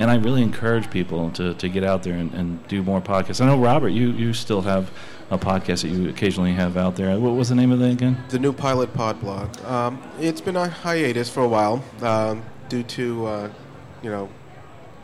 And 0.00 0.10
I 0.10 0.16
really 0.16 0.40
encourage 0.40 0.90
people 0.90 1.30
to, 1.32 1.52
to 1.52 1.68
get 1.68 1.84
out 1.84 2.02
there 2.02 2.14
and, 2.14 2.32
and 2.32 2.66
do 2.68 2.82
more 2.82 3.02
podcasts. 3.02 3.42
I 3.42 3.46
know, 3.46 3.58
Robert, 3.58 3.90
you, 3.90 4.12
you 4.12 4.32
still 4.32 4.62
have 4.62 4.90
a 5.30 5.36
podcast 5.36 5.82
that 5.82 5.88
you 5.88 6.08
occasionally 6.08 6.52
have 6.54 6.78
out 6.78 6.96
there. 6.96 7.20
What 7.20 7.34
was 7.34 7.50
the 7.50 7.54
name 7.54 7.70
of 7.70 7.80
that 7.80 7.92
again? 7.92 8.16
The 8.30 8.38
new 8.38 8.54
Pilot 8.54 8.94
Pod 8.94 9.20
blog. 9.20 9.56
Um, 9.64 10.02
it's 10.18 10.40
been 10.40 10.56
on 10.56 10.70
hiatus 10.70 11.28
for 11.28 11.42
a 11.42 11.48
while 11.48 11.84
um, 12.00 12.42
due 12.70 12.82
to, 12.82 13.26
uh, 13.26 13.50
you 14.02 14.10
know, 14.10 14.30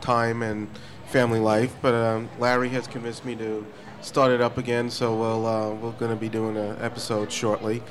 time 0.01 0.41
and 0.41 0.67
family 1.05 1.39
life. 1.39 1.75
But 1.79 1.93
um, 1.93 2.27
Larry 2.39 2.69
has 2.69 2.87
convinced 2.87 3.23
me 3.23 3.35
to 3.35 3.67
start 4.01 4.31
it 4.31 4.41
up 4.41 4.57
again, 4.57 4.89
so 4.89 5.15
we'll 5.15 5.45
uh, 5.45 5.73
we're 5.75 5.91
going 5.91 6.11
to 6.11 6.17
be 6.17 6.27
doing 6.27 6.57
an 6.57 6.75
episode 6.81 7.31
shortly. 7.31 7.83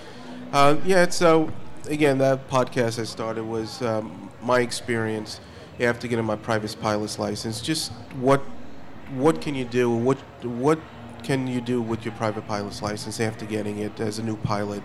Uh, 0.52 0.76
yeah, 0.84 1.08
so 1.08 1.52
again, 1.88 2.18
that 2.18 2.48
podcast 2.50 2.98
I 2.98 3.04
started 3.04 3.44
was 3.44 3.80
um, 3.82 4.30
my 4.42 4.60
experience 4.60 5.40
after 5.80 6.08
getting 6.08 6.24
my 6.24 6.36
private 6.36 6.76
pilot's 6.80 7.18
license. 7.18 7.60
Just 7.60 7.92
what 8.20 8.40
what 9.14 9.40
can 9.40 9.54
you 9.54 9.64
do? 9.64 9.90
What 9.90 10.18
what 10.42 10.78
can 11.22 11.46
you 11.46 11.60
do 11.60 11.82
with 11.82 12.04
your 12.04 12.14
private 12.14 12.46
pilot's 12.46 12.82
license 12.82 13.20
after 13.20 13.44
getting 13.46 13.78
it 13.78 13.98
as 14.00 14.18
a 14.18 14.22
new 14.22 14.36
pilot? 14.36 14.82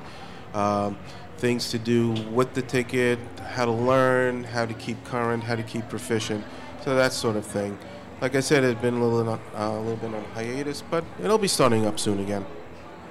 Um, 0.54 0.98
things 1.38 1.72
to 1.72 1.80
do 1.80 2.12
with 2.32 2.54
the 2.54 2.62
ticket, 2.62 3.20
how 3.50 3.66
to 3.66 3.72
learn, 3.72 4.44
how 4.44 4.66
to 4.66 4.74
keep 4.74 5.04
current, 5.06 5.44
how 5.44 5.56
to 5.56 5.64
keep 5.64 5.90
proficient, 5.90 6.44
so 6.84 6.96
that 6.96 7.14
sort 7.14 7.36
of 7.36 7.46
thing. 7.46 7.78
Like 8.22 8.36
I 8.36 8.42
said, 8.42 8.64
it's 8.64 8.80
been 8.80 8.94
a 8.96 9.06
little 9.06 9.34
uh, 9.34 9.40
a 9.56 9.80
little 9.80 9.96
bit 9.96 10.14
on 10.14 10.24
hiatus, 10.36 10.84
but 10.90 11.04
it'll 11.24 11.40
be 11.40 11.48
starting 11.48 11.86
up 11.86 12.00
soon 12.00 12.20
again. 12.20 12.46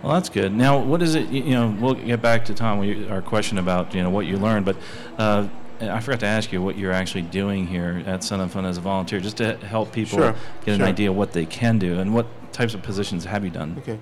Well, 0.02 0.14
that's 0.14 0.30
good. 0.30 0.54
Now, 0.54 0.78
what 0.78 1.02
is 1.02 1.14
it? 1.14 1.28
You 1.28 1.50
know, 1.50 1.76
we'll 1.78 1.94
get 1.94 2.22
back 2.22 2.44
to 2.46 2.54
Tom. 2.54 2.80
Our 3.10 3.20
question 3.20 3.58
about 3.58 3.94
you 3.94 4.02
know 4.02 4.10
what 4.10 4.26
you 4.26 4.38
learned, 4.38 4.64
but 4.64 4.76
uh, 5.18 5.48
I 5.80 6.00
forgot 6.00 6.20
to 6.20 6.26
ask 6.26 6.52
you 6.52 6.60
what 6.60 6.76
you're 6.76 6.92
actually 6.92 7.22
doing 7.22 7.66
here 7.66 8.02
at 8.06 8.22
Sun 8.22 8.40
and 8.40 8.50
Fun 8.50 8.66
as 8.66 8.76
a 8.76 8.80
volunteer, 8.80 9.20
just 9.20 9.38
to 9.38 9.56
help 9.56 9.92
people 9.92 10.18
Sure, 10.18 10.34
get 10.64 10.74
an 10.74 10.82
idea 10.82 11.10
of 11.10 11.16
what 11.16 11.32
they 11.32 11.46
can 11.46 11.78
do 11.78 11.98
and 11.98 12.14
what 12.14 12.26
types 12.52 12.74
of 12.74 12.82
positions 12.82 13.24
have 13.24 13.44
you 13.44 13.50
done. 13.50 13.76
Okay. 13.78 13.98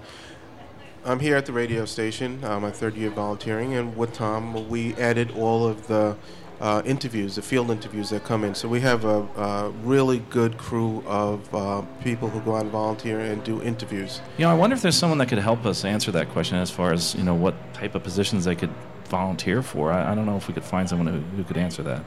I'm 1.04 1.20
here 1.20 1.36
at 1.36 1.46
the 1.46 1.52
radio 1.52 1.84
station, 1.84 2.44
uh, 2.44 2.58
my 2.58 2.70
third 2.70 2.96
year 2.96 3.10
volunteering, 3.10 3.74
and 3.74 3.96
with 3.96 4.12
Tom, 4.12 4.68
we 4.68 4.94
added 4.96 5.30
all 5.30 5.66
of 5.66 5.86
the 5.86 6.16
uh, 6.60 6.82
interviews, 6.84 7.36
the 7.36 7.42
field 7.42 7.70
interviews 7.70 8.10
that 8.10 8.24
come 8.24 8.44
in. 8.44 8.54
So 8.54 8.68
we 8.68 8.80
have 8.80 9.04
a, 9.04 9.22
a 9.36 9.70
really 9.84 10.18
good 10.30 10.58
crew 10.58 11.04
of 11.06 11.54
uh, 11.54 11.82
people 12.02 12.28
who 12.28 12.40
go 12.40 12.56
out 12.56 12.62
and 12.62 12.70
volunteer 12.70 13.20
and 13.20 13.42
do 13.44 13.62
interviews. 13.62 14.20
You 14.36 14.44
know, 14.44 14.50
I 14.50 14.54
wonder 14.54 14.74
if 14.74 14.82
there's 14.82 14.96
someone 14.96 15.18
that 15.18 15.28
could 15.28 15.38
help 15.38 15.64
us 15.64 15.84
answer 15.84 16.10
that 16.12 16.28
question 16.30 16.58
as 16.58 16.70
far 16.70 16.92
as 16.92 17.14
you 17.14 17.22
know 17.22 17.34
what 17.34 17.54
type 17.74 17.94
of 17.94 18.02
positions 18.02 18.44
they 18.44 18.56
could 18.56 18.70
volunteer 19.08 19.62
for. 19.62 19.92
I, 19.92 20.12
I 20.12 20.14
don't 20.14 20.26
know 20.26 20.36
if 20.36 20.46
we 20.48 20.54
could 20.54 20.64
find 20.64 20.88
someone 20.88 21.08
who, 21.08 21.18
who 21.36 21.44
could 21.44 21.56
answer 21.56 21.82
that. 21.82 22.02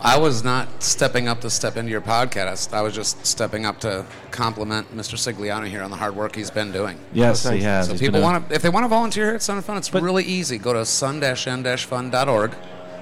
I 0.00 0.16
was 0.16 0.44
not 0.44 0.80
stepping 0.80 1.26
up 1.26 1.40
to 1.40 1.50
step 1.50 1.76
into 1.76 1.90
your 1.90 2.00
podcast. 2.00 2.72
I 2.72 2.82
was 2.82 2.94
just 2.94 3.26
stepping 3.26 3.66
up 3.66 3.80
to 3.80 4.06
compliment 4.30 4.96
Mr. 4.96 5.16
Sigliano 5.16 5.66
here 5.66 5.82
on 5.82 5.90
the 5.90 5.96
hard 5.96 6.14
work 6.14 6.36
he's 6.36 6.52
been 6.52 6.70
doing. 6.70 7.00
Yes, 7.12 7.42
he 7.48 7.62
has. 7.62 7.86
So 7.86 7.92
He's 7.94 8.00
people 8.02 8.20
want 8.20 8.48
to, 8.48 8.54
if 8.54 8.62
they 8.62 8.68
want 8.68 8.84
to 8.84 8.88
volunteer 8.88 9.26
here 9.26 9.34
at 9.34 9.42
Sun 9.42 9.56
and 9.56 9.66
Fun, 9.66 9.76
it's 9.76 9.88
But- 9.88 10.02
really 10.02 10.22
easy. 10.22 10.56
Go 10.56 10.72
to 10.72 10.84
sun-n-fun.org, 10.84 12.54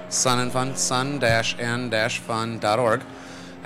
Sun 0.09 0.39
and 0.39 0.51
Fun, 0.51 0.75
sun-n-fun.org, 0.75 3.01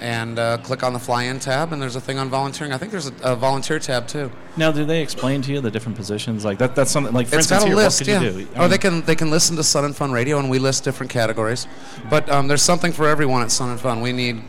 and 0.02 0.40
uh, 0.40 0.58
click 0.58 0.84
on 0.84 0.94
the 0.94 1.00
fly-in 1.00 1.40
tab. 1.40 1.72
And 1.72 1.82
there's 1.82 1.96
a 1.96 2.02
thing 2.02 2.18
on 2.18 2.30
volunteering. 2.30 2.74
I 2.74 2.78
think 2.78 2.92
there's 2.92 3.08
a, 3.08 3.14
a 3.24 3.36
volunteer 3.36 3.80
tab 3.80 4.08
too. 4.08 4.32
Now, 4.58 4.72
do 4.72 4.84
they 4.84 5.02
explain 5.02 5.42
to 5.44 5.52
you 5.54 5.62
the 5.62 5.72
different 5.72 5.98
positions? 5.98 6.44
Like 6.44 6.58
that? 6.58 6.76
That's 6.76 6.92
something. 6.92 7.14
Like 7.14 7.28
for 7.28 7.36
it's 7.36 7.50
instance, 7.50 7.64
here, 7.64 7.76
list, 7.76 8.02
what 8.02 8.06
could 8.08 8.24
yeah. 8.24 8.30
you 8.32 8.46
do? 8.46 8.52
I 8.56 8.66
Or 8.66 8.68
they 8.68 8.78
can 8.78 9.02
they 9.04 9.16
can 9.16 9.32
listen 9.32 9.56
to 9.56 9.64
Sun 9.64 9.86
and 9.86 9.96
Fun 9.96 10.12
Radio, 10.12 10.40
and 10.40 10.50
we 10.50 10.60
list 10.60 10.84
different 10.84 11.12
categories. 11.12 11.68
But 12.10 12.30
um, 12.30 12.48
there's 12.48 12.64
something 12.64 12.92
for 12.92 13.08
everyone 13.08 13.44
at 13.44 13.52
Sun 13.52 13.70
and 13.70 13.80
Fun. 13.80 14.02
We 14.02 14.12
need, 14.12 14.42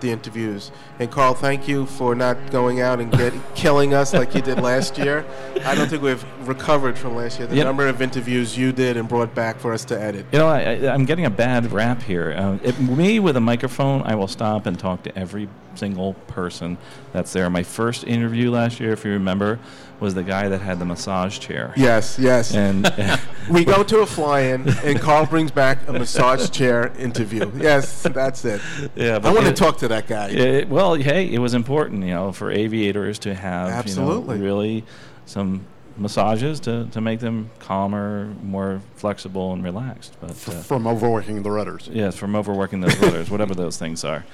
the 0.00 0.10
interviews. 0.10 0.70
And 0.98 1.10
Carl, 1.10 1.34
thank 1.34 1.68
you 1.68 1.86
for 1.86 2.14
not 2.14 2.50
going 2.50 2.80
out 2.80 3.00
and 3.00 3.10
get, 3.12 3.32
killing 3.54 3.94
us 3.94 4.12
like 4.12 4.34
you 4.34 4.40
did 4.42 4.60
last 4.60 4.98
year. 4.98 5.24
I 5.64 5.74
don't 5.74 5.88
think 5.88 6.02
we've 6.02 6.24
recovered 6.48 6.98
from 6.98 7.16
last 7.16 7.38
year. 7.38 7.46
The 7.48 7.56
Yeah. 7.56 7.64
number 7.64 7.86
of 7.86 8.00
interviews 8.02 8.56
you 8.56 8.72
did 8.72 8.96
and 8.96 9.08
brought 9.08 9.34
back 9.34 9.58
for 9.58 9.72
us 9.72 9.84
to 9.86 10.00
edit. 10.00 10.26
You 10.32 10.38
know, 10.38 10.48
I, 10.48 10.60
I, 10.60 10.92
I'm 10.94 11.04
getting 11.04 11.26
a 11.26 11.30
bad 11.30 11.70
rap 11.72 12.02
here. 12.02 12.32
Uh, 12.36 12.58
it, 12.62 12.78
me 12.80 13.20
with 13.20 13.36
a 13.36 13.40
microphone, 13.40 14.02
I 14.02 14.14
will 14.14 14.28
stop 14.28 14.66
and 14.66 14.78
talk 14.78 15.02
to 15.04 15.18
every 15.18 15.48
single 15.74 16.14
person 16.26 16.76
that's 17.12 17.32
there. 17.32 17.48
My 17.48 17.62
first 17.62 18.04
interview 18.04 18.50
last 18.50 18.80
year, 18.80 18.92
if 18.92 19.04
you 19.04 19.12
remember, 19.12 19.58
was 20.00 20.14
the 20.14 20.22
guy 20.22 20.48
that 20.48 20.60
had 20.60 20.78
the 20.78 20.84
massage 20.84 21.38
chair. 21.38 21.72
Yes, 21.76 22.18
yes. 22.18 22.54
And 22.54 22.90
we 23.50 23.64
go 23.64 23.82
to 23.82 24.00
a 24.00 24.06
fly-in, 24.06 24.68
and 24.84 24.98
Carl 24.98 25.26
brings 25.26 25.50
back 25.50 25.86
a 25.88 25.92
massage 25.92 26.50
chair 26.50 26.92
interview. 26.98 27.50
Yes, 27.56 28.02
that's 28.02 28.44
it. 28.44 28.60
yeah, 28.94 29.16
I 29.16 29.18
but 29.18 29.34
want 29.34 29.46
to 29.46 29.52
talk 29.52 29.78
to 29.78 29.88
that 29.88 30.06
guy. 30.06 30.30
It, 30.30 30.68
well, 30.68 30.94
hey, 30.94 31.30
it 31.30 31.38
was 31.38 31.54
important, 31.54 32.02
you 32.04 32.14
know, 32.14 32.32
for 32.32 32.50
aviators 32.50 33.18
to 33.20 33.34
have 33.34 33.68
Absolutely. 33.68 34.36
you 34.36 34.40
know, 34.40 34.46
really 34.46 34.84
some 35.26 35.66
massages 35.96 36.60
to, 36.60 36.86
to 36.92 37.00
make 37.00 37.20
them 37.20 37.50
calmer, 37.58 38.26
more 38.42 38.80
flexible, 38.96 39.52
and 39.52 39.62
relaxed. 39.62 40.16
But 40.20 40.30
uh, 40.30 40.34
from 40.34 40.86
overworking 40.86 41.42
the 41.42 41.50
rudders. 41.50 41.88
yes, 41.92 42.16
from 42.16 42.34
overworking 42.34 42.80
those 42.80 42.96
rudders, 42.98 43.30
whatever 43.30 43.54
those 43.54 43.76
things 43.76 44.04
are. 44.04 44.24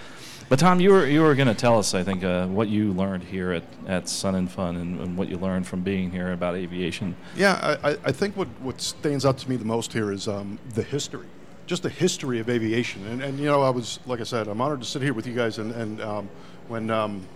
But 0.48 0.60
Tom, 0.60 0.78
you 0.78 0.90
were 0.92 1.06
you 1.06 1.22
were 1.22 1.34
going 1.34 1.48
to 1.48 1.54
tell 1.54 1.76
us, 1.78 1.92
I 1.92 2.04
think, 2.04 2.22
uh, 2.22 2.46
what 2.46 2.68
you 2.68 2.92
learned 2.92 3.24
here 3.24 3.50
at, 3.50 3.64
at 3.88 4.08
Sun 4.08 4.36
and 4.36 4.48
Fun, 4.50 4.76
and, 4.76 5.00
and 5.00 5.16
what 5.18 5.28
you 5.28 5.38
learned 5.38 5.66
from 5.66 5.82
being 5.82 6.10
here 6.12 6.32
about 6.32 6.54
aviation. 6.54 7.16
Yeah, 7.36 7.78
I, 7.82 7.96
I- 8.04 8.12
think 8.12 8.36
what, 8.36 8.46
what 8.60 8.80
stands 8.80 9.26
out 9.26 9.38
to 9.38 9.50
me 9.50 9.56
the 9.56 9.64
most 9.64 9.92
here 9.92 10.12
is 10.12 10.28
um, 10.28 10.58
the 10.74 10.84
history, 10.84 11.26
just 11.66 11.82
the 11.82 11.88
history 11.90 12.38
of 12.38 12.48
aviation. 12.48 13.04
And, 13.08 13.22
and, 13.22 13.38
you 13.40 13.46
know, 13.46 13.62
I 13.62 13.70
was, 13.70 13.98
like 14.06 14.20
I 14.20 14.24
said, 14.24 14.46
I'm 14.46 14.60
honored 14.60 14.80
to 14.80 14.86
sit 14.86 15.02
here 15.02 15.12
with 15.14 15.26
you 15.26 15.34
guys. 15.34 15.58
And, 15.58 15.72
and 15.72 16.00
um, 16.00 16.28
when 16.68 16.90
um, 16.90 17.26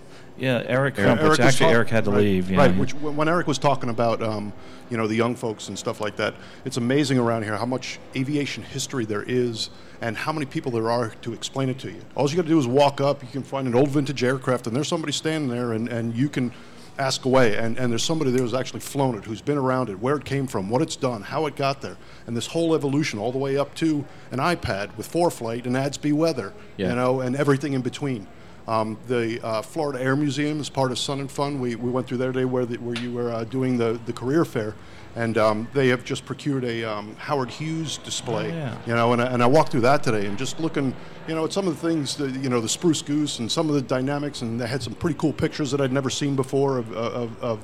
Yeah, 0.41 0.63
Eric 0.67 0.95
Crump, 0.97 1.23
which 1.23 1.39
actually 1.39 1.67
talk- 1.67 1.75
Eric 1.75 1.89
had 1.91 2.05
to 2.05 2.11
right, 2.11 2.21
leave. 2.21 2.51
you 2.51 2.57
right, 2.59 2.73
know. 2.75 2.81
which 2.81 2.95
when 2.95 3.15
when 3.17 3.29
Eric 3.29 3.47
was 3.47 3.59
talking 3.59 3.91
about, 3.91 4.23
um, 4.23 4.53
you 4.89 4.97
know, 4.97 5.07
the 5.07 5.15
young 5.15 5.35
folks 5.37 5.69
and 5.69 5.79
stuff 5.79 6.01
like 6.01 6.17
that, 6.17 6.35
it's 6.65 6.79
amazing 6.79 7.19
around 7.19 7.43
here 7.43 7.57
how 7.57 7.67
much 7.67 7.99
aviation 8.17 8.63
history 8.63 9.05
there 9.05 9.23
is 9.23 9.69
and 10.01 10.17
how 10.17 10.33
many 10.33 10.47
people 10.47 10.73
there 10.73 10.91
are 10.91 11.11
to 11.23 11.35
explain 11.35 11.69
it 11.69 11.79
to 11.81 11.91
you. 11.91 12.01
All 12.15 12.29
you 12.31 12.37
got 12.37 12.43
to 12.43 12.49
do 12.49 12.59
is 12.59 12.67
walk 12.67 13.01
up, 13.03 13.23
you 13.23 13.29
can 13.31 13.43
find 13.43 13.69
an 13.69 13.75
old 13.75 13.91
vintage 13.91 14.25
aircraft, 14.25 14.67
and 14.67 14.75
there's 14.75 14.89
somebody 14.89 15.13
standing 15.13 15.51
there, 15.51 15.75
and, 15.75 15.89
and 15.89 16.17
you 16.17 16.31
can 16.31 16.53
ask 16.99 17.27
away. 17.27 17.57
And, 17.57 17.79
and 17.79 17.91
there's 17.93 18.03
somebody 18.03 18.31
there 18.31 18.41
who's 18.41 18.55
actually 18.55 18.81
flown 18.81 19.15
it, 19.17 19.25
who's 19.25 19.43
been 19.43 19.59
around 19.59 19.91
it, 19.91 19.99
where 20.01 20.17
it 20.17 20.25
came 20.25 20.47
from, 20.47 20.71
what 20.71 20.81
it's 20.81 20.97
done, 20.97 21.21
how 21.21 21.45
it 21.47 21.55
got 21.55 21.83
there, 21.83 21.99
and 22.27 22.35
this 22.35 22.47
whole 22.47 22.75
evolution 22.75 23.19
all 23.19 23.31
the 23.31 23.39
way 23.39 23.59
up 23.59 23.75
to 23.75 24.05
an 24.31 24.39
iPad 24.39 24.97
with 24.97 25.11
ForeFlight 25.13 25.67
and 25.67 25.77
ADS-B 25.77 26.13
weather, 26.13 26.55
Yeah. 26.79 26.89
you 26.91 26.95
know, 26.97 27.21
and 27.21 27.37
everything 27.37 27.75
in 27.75 27.83
between. 27.83 28.27
Um, 28.71 28.97
the 29.09 29.45
uh, 29.45 29.63
Florida 29.63 30.01
Air 30.01 30.15
Museum 30.15 30.61
is 30.61 30.71
part 30.71 30.93
of 30.93 30.99
Sun 31.01 31.19
and 31.19 31.29
Fun. 31.29 31.59
We, 31.59 31.75
we 31.75 31.91
went 31.91 32.07
through 32.07 32.19
there 32.19 32.31
today 32.31 32.45
where, 32.45 32.65
the, 32.65 32.77
where 32.77 32.95
you 32.95 33.13
were 33.13 33.33
uh, 33.33 33.43
doing 33.43 33.77
the, 33.77 33.99
the 34.07 34.13
career 34.13 34.45
fair, 34.45 34.77
and 35.17 35.37
um, 35.39 35.67
they 35.75 35.89
have 35.89 36.05
just 36.05 36.25
procured 36.25 36.63
a 36.63 36.85
um, 36.85 37.17
Howard 37.17 37.51
Hughes 37.51 37.99
display. 37.99 38.53
Oh, 38.53 38.55
yeah. 38.55 38.79
You 38.87 38.95
know, 38.95 39.13
and 39.13 39.21
I, 39.21 39.27
and 39.27 39.43
I 39.43 39.47
walked 39.47 39.73
through 39.73 39.81
that 39.81 40.05
today 40.05 40.27
and 40.27 40.39
just 40.39 40.61
looking, 40.61 40.95
you 41.27 41.35
know, 41.35 41.45
at 41.45 41.53
some 41.53 41.67
of 41.67 41.81
the 41.81 41.89
things, 41.89 42.15
that, 42.15 42.31
you 42.37 42.49
know, 42.49 42.61
the 42.61 42.69
spruce 42.69 43.03
goose 43.03 43.41
and 43.41 43.51
some 43.51 43.69
of 43.69 43.75
the 43.75 43.83
dynamics, 43.83 44.43
and 44.43 44.61
they 44.61 44.69
had 44.69 44.85
some 44.85 44.95
pretty 44.95 45.19
cool 45.19 45.33
pictures 45.33 45.73
that 45.73 45.81
I'd 45.81 45.93
never 45.93 46.09
seen 46.09 46.37
before 46.37 46.79
of, 46.79 46.93
of, 46.93 47.43
of, 47.43 47.59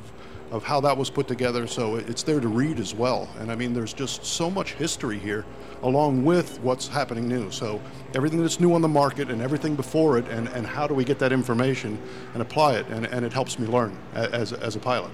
of 0.51 0.65
how 0.65 0.81
that 0.81 0.97
was 0.97 1.11
put 1.11 1.27
together. 1.29 1.67
So 1.67 1.97
it's 1.97 2.23
there 2.23 2.41
to 2.41 2.49
read 2.49 2.79
as 2.79 2.95
well. 2.95 3.29
And 3.39 3.51
I 3.51 3.57
mean, 3.57 3.73
there's 3.75 3.93
just 3.93 4.25
so 4.25 4.51
much 4.51 4.75
history 4.75 5.19
here, 5.19 5.45
along 5.83 6.25
with 6.25 6.61
what's 6.61 6.89
happening 6.89 7.29
new. 7.29 7.51
So 7.51 7.81
everything 8.15 8.41
that's 8.41 8.61
new 8.61 8.73
on 8.75 8.83
the 8.83 8.89
market 8.89 9.31
and 9.31 9.43
everything 9.43 9.75
before 9.75 10.19
it, 10.19 10.29
and, 10.29 10.49
and 10.49 10.67
how 10.67 10.87
do 10.87 10.95
we 10.95 11.05
get 11.05 11.19
that 11.19 11.33
information 11.33 12.01
and 12.35 12.43
apply 12.43 12.75
it? 12.75 12.87
And, 12.89 13.07
and 13.07 13.25
it 13.25 13.33
helps 13.33 13.59
me 13.59 13.67
learn 13.67 13.97
as, 14.15 14.53
as 14.53 14.77
a 14.77 14.81
pilot. 14.81 15.11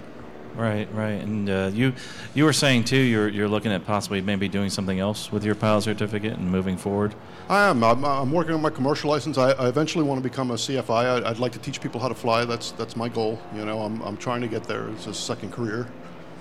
Right, 0.54 0.92
right. 0.92 1.12
And 1.12 1.48
uh, 1.48 1.70
you 1.72 1.94
you 2.34 2.44
were 2.44 2.52
saying 2.52 2.84
too, 2.84 2.98
you're 2.98 3.28
you're 3.28 3.48
looking 3.48 3.72
at 3.72 3.86
possibly 3.86 4.20
maybe 4.20 4.48
doing 4.48 4.68
something 4.68 5.00
else 5.00 5.32
with 5.32 5.44
your 5.44 5.54
pilot 5.54 5.82
certificate 5.82 6.34
and 6.34 6.50
moving 6.50 6.76
forward. 6.76 7.14
I 7.48 7.68
am. 7.68 7.82
I'm, 7.82 8.04
I'm 8.04 8.32
working 8.32 8.54
on 8.54 8.60
my 8.60 8.70
commercial 8.70 9.10
license. 9.10 9.38
I, 9.38 9.52
I 9.52 9.68
eventually 9.68 10.04
want 10.04 10.22
to 10.22 10.28
become 10.28 10.50
a 10.50 10.54
CFI. 10.54 11.24
I, 11.24 11.30
I'd 11.30 11.38
like 11.38 11.52
to 11.52 11.58
teach 11.58 11.80
people 11.80 12.00
how 12.00 12.08
to 12.08 12.14
fly. 12.14 12.44
That's 12.44 12.72
that's 12.72 12.96
my 12.96 13.08
goal. 13.08 13.40
You 13.54 13.64
know, 13.64 13.80
I'm, 13.80 14.02
I'm 14.02 14.16
trying 14.16 14.42
to 14.42 14.48
get 14.48 14.64
there. 14.64 14.88
It's 14.90 15.06
a 15.06 15.14
second 15.14 15.52
career. 15.52 15.88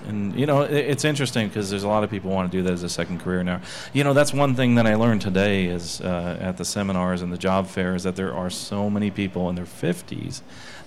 And 0.06 0.38
you 0.38 0.46
know, 0.46 0.62
it, 0.62 0.72
it's 0.72 1.04
interesting 1.04 1.48
because 1.48 1.70
there's 1.70 1.84
a 1.84 1.88
lot 1.88 2.04
of 2.04 2.10
people 2.10 2.30
want 2.30 2.50
to 2.50 2.58
do 2.58 2.62
that 2.64 2.72
as 2.72 2.82
a 2.82 2.88
second 2.88 3.20
career 3.20 3.42
now. 3.42 3.62
You 3.94 4.04
know, 4.04 4.12
that's 4.12 4.34
one 4.34 4.54
thing 4.54 4.74
that 4.74 4.86
I 4.86 4.94
learned 4.96 5.22
today 5.22 5.66
is 5.66 6.02
uh, 6.02 6.36
at 6.40 6.58
the 6.58 6.64
seminars 6.64 7.22
and 7.22 7.32
the 7.32 7.38
job 7.38 7.66
fairs 7.66 8.02
that 8.02 8.16
there 8.16 8.34
are 8.34 8.50
so 8.50 8.90
many 8.90 9.10
people 9.10 9.48
in 9.48 9.54
their 9.54 9.64
50s 9.64 10.42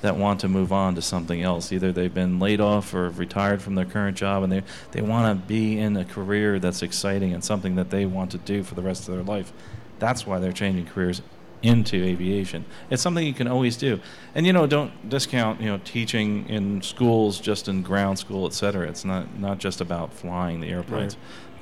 that 0.05 0.15
want 0.17 0.39
to 0.41 0.47
move 0.47 0.71
on 0.71 0.95
to 0.95 1.01
something 1.01 1.41
else. 1.41 1.71
Either 1.71 1.91
they've 1.91 2.13
been 2.13 2.39
laid 2.39 2.61
off 2.61 2.93
or 2.93 3.09
retired 3.09 3.61
from 3.61 3.75
their 3.75 3.85
current 3.85 4.15
job, 4.15 4.43
and 4.43 4.51
they 4.51 4.61
they 4.91 5.01
want 5.01 5.25
to 5.41 5.47
be 5.47 5.77
in 5.77 5.97
a 5.97 6.05
career 6.05 6.59
that's 6.59 6.81
exciting 6.81 7.33
and 7.33 7.43
something 7.43 7.75
that 7.75 7.89
they 7.89 8.05
want 8.05 8.31
to 8.31 8.37
do 8.37 8.63
for 8.63 8.75
the 8.75 8.81
rest 8.81 9.07
of 9.09 9.15
their 9.15 9.23
life. 9.23 9.51
That's 9.99 10.25
why 10.27 10.39
they're 10.39 10.51
changing 10.53 10.85
careers 10.85 11.21
into 11.63 11.95
aviation. 12.03 12.65
It's 12.91 13.01
something 13.01 13.25
you 13.25 13.33
can 13.33 13.47
always 13.47 13.75
do. 13.77 13.99
And 14.35 14.45
you 14.45 14.53
know, 14.53 14.67
don't 14.67 14.91
discount, 15.09 15.59
you 15.61 15.67
know, 15.67 15.79
teaching 15.83 16.47
in 16.49 16.81
schools 16.83 17.39
just 17.39 17.67
in 17.67 17.81
ground 17.81 18.19
school, 18.19 18.45
et 18.45 18.53
cetera. 18.53 18.87
It's 18.87 19.03
not 19.05 19.39
not 19.39 19.57
just 19.57 19.81
about 19.81 20.13
flying 20.13 20.59
the 20.61 20.67
airplanes. 20.69 21.17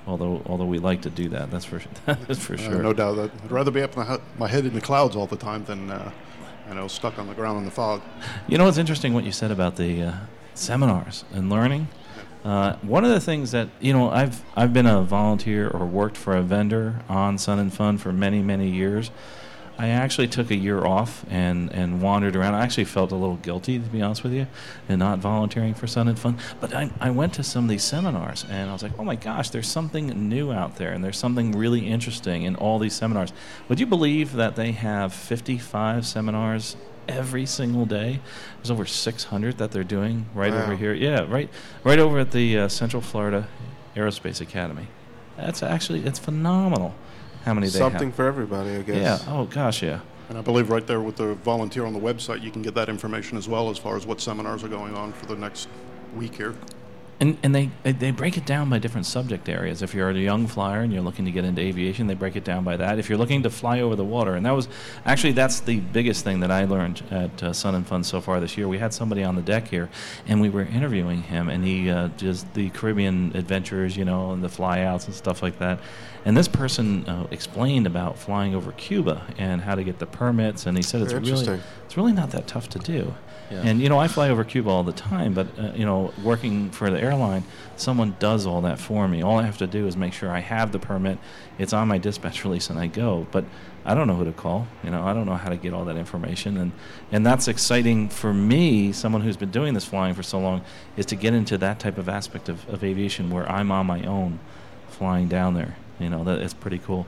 Although 0.05 0.41
although 0.47 0.65
we 0.65 0.79
like 0.79 1.01
to 1.03 1.09
do 1.09 1.29
that, 1.29 1.49
that's 1.49 1.63
for 1.63 1.79
that's 2.05 2.39
for 2.45 2.55
Uh, 2.55 2.57
sure. 2.57 2.83
no 2.83 2.91
doubt 2.91 3.15
that 3.15 3.31
I'd 3.45 3.51
rather 3.51 3.71
be 3.71 3.81
up 3.81 3.95
my, 3.95 4.03
he- 4.03 4.21
my 4.37 4.47
head 4.49 4.65
in 4.65 4.73
the 4.73 4.81
clouds 4.81 5.15
all 5.15 5.27
the 5.27 5.37
time 5.37 5.63
than 5.63 5.89
uh, 5.91 6.11
you 6.67 6.75
know 6.75 6.87
stuck 6.87 7.19
on 7.19 7.27
the 7.27 7.33
ground 7.33 7.59
in 7.59 7.65
the 7.65 7.71
fog. 7.71 8.01
You 8.47 8.57
know, 8.57 8.67
it's 8.67 8.77
interesting 8.77 9.13
what 9.13 9.23
you 9.23 9.31
said 9.31 9.51
about 9.51 9.75
the 9.75 10.03
uh, 10.03 10.13
seminars 10.53 11.25
and 11.33 11.49
learning. 11.49 11.87
Uh, 12.43 12.75
one 12.81 13.05
of 13.05 13.11
the 13.11 13.21
things 13.21 13.51
that 13.51 13.69
you 13.79 13.93
know, 13.93 14.09
I've 14.09 14.43
I've 14.55 14.73
been 14.73 14.85
a 14.85 15.01
volunteer 15.01 15.69
or 15.69 15.85
worked 15.85 16.17
for 16.17 16.35
a 16.35 16.41
vendor 16.41 17.01
on 17.07 17.37
Sun 17.37 17.59
and 17.59 17.73
Fun 17.73 17.97
for 17.97 18.11
many 18.11 18.41
many 18.41 18.69
years. 18.69 19.11
I 19.77 19.89
actually 19.89 20.27
took 20.27 20.51
a 20.51 20.55
year 20.55 20.85
off 20.85 21.25
and, 21.29 21.71
and 21.73 22.01
wandered 22.01 22.35
around. 22.35 22.53
I 22.53 22.63
actually 22.63 22.85
felt 22.85 23.11
a 23.11 23.15
little 23.15 23.37
guilty, 23.37 23.79
to 23.79 23.85
be 23.85 24.01
honest 24.01 24.23
with 24.23 24.33
you, 24.33 24.45
and 24.87 24.99
not 24.99 25.17
volunteering 25.17 25.73
for 25.73 25.87
Sun 25.87 26.07
and 26.07 26.17
Fun. 26.17 26.37
But 26.59 26.75
I, 26.75 26.91
I 26.99 27.09
went 27.09 27.33
to 27.35 27.43
some 27.43 27.65
of 27.65 27.69
these 27.69 27.83
seminars 27.83 28.45
and 28.49 28.69
I 28.69 28.73
was 28.73 28.83
like, 28.83 28.91
oh 28.99 29.03
my 29.03 29.15
gosh, 29.15 29.49
there's 29.49 29.67
something 29.67 30.07
new 30.29 30.51
out 30.51 30.75
there 30.75 30.91
and 30.91 31.03
there's 31.03 31.17
something 31.17 31.53
really 31.53 31.87
interesting 31.87 32.43
in 32.43 32.55
all 32.55 32.77
these 32.77 32.93
seminars. 32.93 33.33
Would 33.67 33.79
you 33.79 33.87
believe 33.87 34.33
that 34.33 34.55
they 34.55 34.73
have 34.73 35.11
55 35.11 36.05
seminars 36.05 36.77
every 37.07 37.47
single 37.47 37.87
day? 37.87 38.19
There's 38.57 38.69
over 38.69 38.85
600 38.85 39.57
that 39.57 39.71
they're 39.71 39.83
doing 39.83 40.27
right 40.35 40.53
over 40.53 40.75
here. 40.75 40.93
Yeah, 40.93 41.25
right, 41.27 41.49
right 41.83 41.99
over 41.99 42.19
at 42.19 42.31
the 42.31 42.59
uh, 42.59 42.67
Central 42.67 43.01
Florida 43.01 43.47
Aerospace 43.95 44.39
Academy. 44.39 44.87
That's 45.35 45.63
actually, 45.63 46.05
it's 46.05 46.19
phenomenal 46.19 46.93
how 47.43 47.53
many 47.53 47.67
they 47.67 47.79
have. 47.79 47.91
Something 47.91 48.11
for 48.11 48.25
everybody, 48.25 48.75
I 48.75 48.81
guess. 48.81 49.25
Yeah. 49.25 49.33
Oh 49.33 49.45
gosh, 49.45 49.83
yeah. 49.83 49.99
And 50.29 50.37
I 50.37 50.41
believe 50.41 50.69
right 50.69 50.85
there 50.87 51.01
with 51.01 51.17
the 51.17 51.35
volunteer 51.35 51.85
on 51.85 51.93
the 51.93 51.99
website, 51.99 52.41
you 52.41 52.51
can 52.51 52.61
get 52.61 52.73
that 52.75 52.89
information 52.89 53.37
as 53.37 53.47
well 53.47 53.69
as 53.69 53.77
far 53.77 53.95
as 53.97 54.05
what 54.05 54.21
seminars 54.21 54.63
are 54.63 54.69
going 54.69 54.95
on 54.95 55.13
for 55.13 55.25
the 55.25 55.35
next 55.35 55.67
week 56.15 56.35
here. 56.35 56.55
And 57.19 57.37
and 57.43 57.53
they 57.55 57.69
they- 57.83 57.91
they 57.93 58.11
break 58.11 58.37
it 58.37 58.45
down 58.45 58.69
by 58.69 58.79
different 58.79 59.05
subject 59.05 59.47
areas. 59.47 59.81
If 59.81 59.93
you're 59.93 60.09
a 60.09 60.13
young 60.13 60.47
flyer 60.47 60.81
and 60.81 60.91
you're 60.91 61.03
looking 61.03 61.25
to 61.25 61.31
get 61.31 61.45
into 61.45 61.61
aviation, 61.61 62.07
they 62.07 62.15
break 62.15 62.35
it 62.35 62.43
down 62.43 62.63
by 62.63 62.75
that. 62.77 62.97
If 62.99 63.07
you're 63.07 63.17
looking 63.19 63.43
to 63.43 63.49
fly 63.49 63.79
over 63.81 63.95
the 63.95 64.03
water, 64.03 64.35
and 64.35 64.45
that 64.45 64.51
was 64.51 64.67
actually 65.05 65.33
that's 65.33 65.59
the 65.61 65.79
biggest 65.79 66.23
thing 66.23 66.39
that 66.41 66.51
I 66.51 66.65
learned 66.65 67.01
at 67.11 67.43
uh, 67.43 67.53
Sun 67.53 67.75
and 67.75 67.85
Fun 67.87 68.03
so 68.03 68.19
far 68.19 68.39
this 68.39 68.57
year. 68.57 68.67
We 68.67 68.79
had 68.79 68.93
somebody 68.93 69.23
on 69.23 69.35
the 69.35 69.41
deck 69.43 69.67
here, 69.67 69.89
and 70.27 70.41
we 70.41 70.49
were 70.49 70.63
interviewing 70.63 71.21
him, 71.23 71.49
and 71.49 71.63
he 71.63 71.89
uh, 71.89 72.09
does 72.17 72.45
the 72.55 72.69
Caribbean 72.71 73.31
adventures, 73.35 73.95
you 73.95 74.05
know, 74.05 74.31
and 74.31 74.43
the 74.43 74.49
flyouts 74.49 75.05
and 75.05 75.13
stuff 75.15 75.41
like 75.43 75.59
that. 75.59 75.79
And 76.25 76.35
this 76.35 76.47
person 76.47 77.05
uh, 77.07 77.27
explained 77.31 77.85
about 77.85 78.17
flying 78.17 78.55
over 78.55 78.71
Cuba 78.73 79.23
and 79.37 79.61
how 79.61 79.75
to 79.75 79.83
get 79.83 79.99
the 79.99 80.05
permits, 80.07 80.65
and 80.65 80.75
he 80.75 80.83
said 80.83 81.01
it's 81.01 81.13
really 81.31 81.45
it's 81.85 81.95
really 81.95 82.13
not 82.13 82.31
that 82.31 82.47
tough 82.47 82.69
to 82.69 82.79
do. 82.79 83.13
And 83.61 83.81
you 83.81 83.89
know, 83.89 83.99
I 83.99 84.07
fly 84.07 84.29
over 84.29 84.43
Cuba 84.43 84.69
all 84.69 84.83
the 84.83 84.93
time, 84.93 85.33
but 85.33 85.47
uh, 85.57 85.71
you 85.75 85.85
know, 85.85 86.13
working 86.23 86.71
for 86.71 86.89
the 86.89 86.99
airline, 86.99 87.43
someone 87.75 88.15
does 88.19 88.45
all 88.45 88.61
that 88.61 88.79
for 88.79 89.07
me. 89.07 89.21
All 89.21 89.37
I 89.37 89.43
have 89.43 89.57
to 89.59 89.67
do 89.67 89.87
is 89.87 89.95
make 89.95 90.13
sure 90.13 90.29
I 90.31 90.39
have 90.39 90.71
the 90.71 90.79
permit. 90.79 91.17
It's 91.57 91.73
on 91.73 91.87
my 91.87 91.97
dispatch 91.97 92.43
release, 92.45 92.69
and 92.69 92.79
I 92.79 92.87
go. 92.87 93.27
But 93.31 93.45
I 93.85 93.93
don't 93.95 94.07
know 94.07 94.15
who 94.15 94.25
to 94.25 94.31
call. 94.31 94.67
You 94.83 94.91
know, 94.91 95.05
I 95.05 95.13
don't 95.13 95.25
know 95.25 95.35
how 95.35 95.49
to 95.49 95.57
get 95.57 95.73
all 95.73 95.85
that 95.85 95.97
information, 95.97 96.57
and 96.57 96.71
and 97.11 97.25
that's 97.25 97.47
exciting 97.47 98.09
for 98.09 98.33
me, 98.33 98.91
someone 98.91 99.21
who's 99.21 99.37
been 99.37 99.51
doing 99.51 99.73
this 99.73 99.85
flying 99.85 100.13
for 100.15 100.23
so 100.23 100.39
long, 100.39 100.63
is 100.97 101.05
to 101.07 101.15
get 101.15 101.33
into 101.33 101.57
that 101.59 101.79
type 101.79 101.97
of 101.97 102.09
aspect 102.09 102.49
of, 102.49 102.67
of 102.69 102.83
aviation 102.83 103.29
where 103.29 103.49
I'm 103.51 103.71
on 103.71 103.85
my 103.85 104.03
own, 104.03 104.39
flying 104.89 105.27
down 105.27 105.53
there. 105.53 105.75
You 105.99 106.09
know, 106.09 106.23
that 106.23 106.39
is 106.39 106.53
pretty 106.53 106.79
cool. 106.79 107.07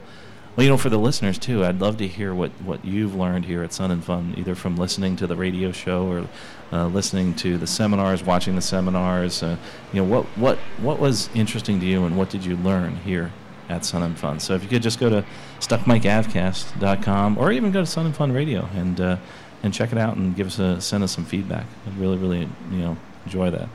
Well, 0.55 0.63
you 0.63 0.69
know, 0.69 0.77
for 0.77 0.89
the 0.89 0.97
listeners 0.97 1.37
too, 1.37 1.65
I'd 1.65 1.81
love 1.81 1.97
to 1.97 2.07
hear 2.07 2.33
what, 2.33 2.49
what 2.61 2.85
you've 2.85 3.13
learned 3.13 3.43
here 3.43 3.61
at 3.61 3.73
Sun 3.73 3.91
and 3.91 4.01
Fun, 4.01 4.35
either 4.37 4.55
from 4.55 4.77
listening 4.77 5.17
to 5.17 5.27
the 5.27 5.35
radio 5.35 5.73
show 5.73 6.07
or 6.07 6.27
uh, 6.71 6.87
listening 6.87 7.35
to 7.35 7.57
the 7.57 7.67
seminars, 7.67 8.23
watching 8.23 8.55
the 8.55 8.61
seminars. 8.61 9.43
Uh, 9.43 9.57
you 9.91 10.01
know, 10.01 10.07
what 10.07 10.25
what 10.37 10.57
what 10.79 10.97
was 10.99 11.29
interesting 11.35 11.81
to 11.81 11.85
you, 11.85 12.05
and 12.05 12.17
what 12.17 12.29
did 12.29 12.45
you 12.45 12.55
learn 12.55 12.95
here 12.97 13.33
at 13.67 13.83
Sun 13.83 14.03
and 14.03 14.17
Fun? 14.17 14.39
So 14.39 14.53
if 14.53 14.63
you 14.63 14.69
could 14.69 14.81
just 14.81 14.97
go 14.97 15.09
to 15.09 15.25
stuckmicavcast.com 15.59 17.37
or 17.37 17.51
even 17.51 17.71
go 17.73 17.81
to 17.81 17.85
Sun 17.85 18.05
and 18.05 18.15
Fun 18.15 18.31
Radio 18.31 18.69
and 18.75 19.01
uh, 19.01 19.17
and 19.61 19.73
check 19.73 19.91
it 19.91 19.97
out 19.97 20.15
and 20.15 20.37
give 20.37 20.47
us 20.47 20.59
a 20.59 20.79
send 20.79 21.03
us 21.03 21.11
some 21.11 21.25
feedback. 21.25 21.65
I'd 21.85 21.97
really, 21.97 22.17
really, 22.17 22.47
you 22.71 22.77
know, 22.77 22.97
enjoy 23.25 23.49
that. 23.49 23.67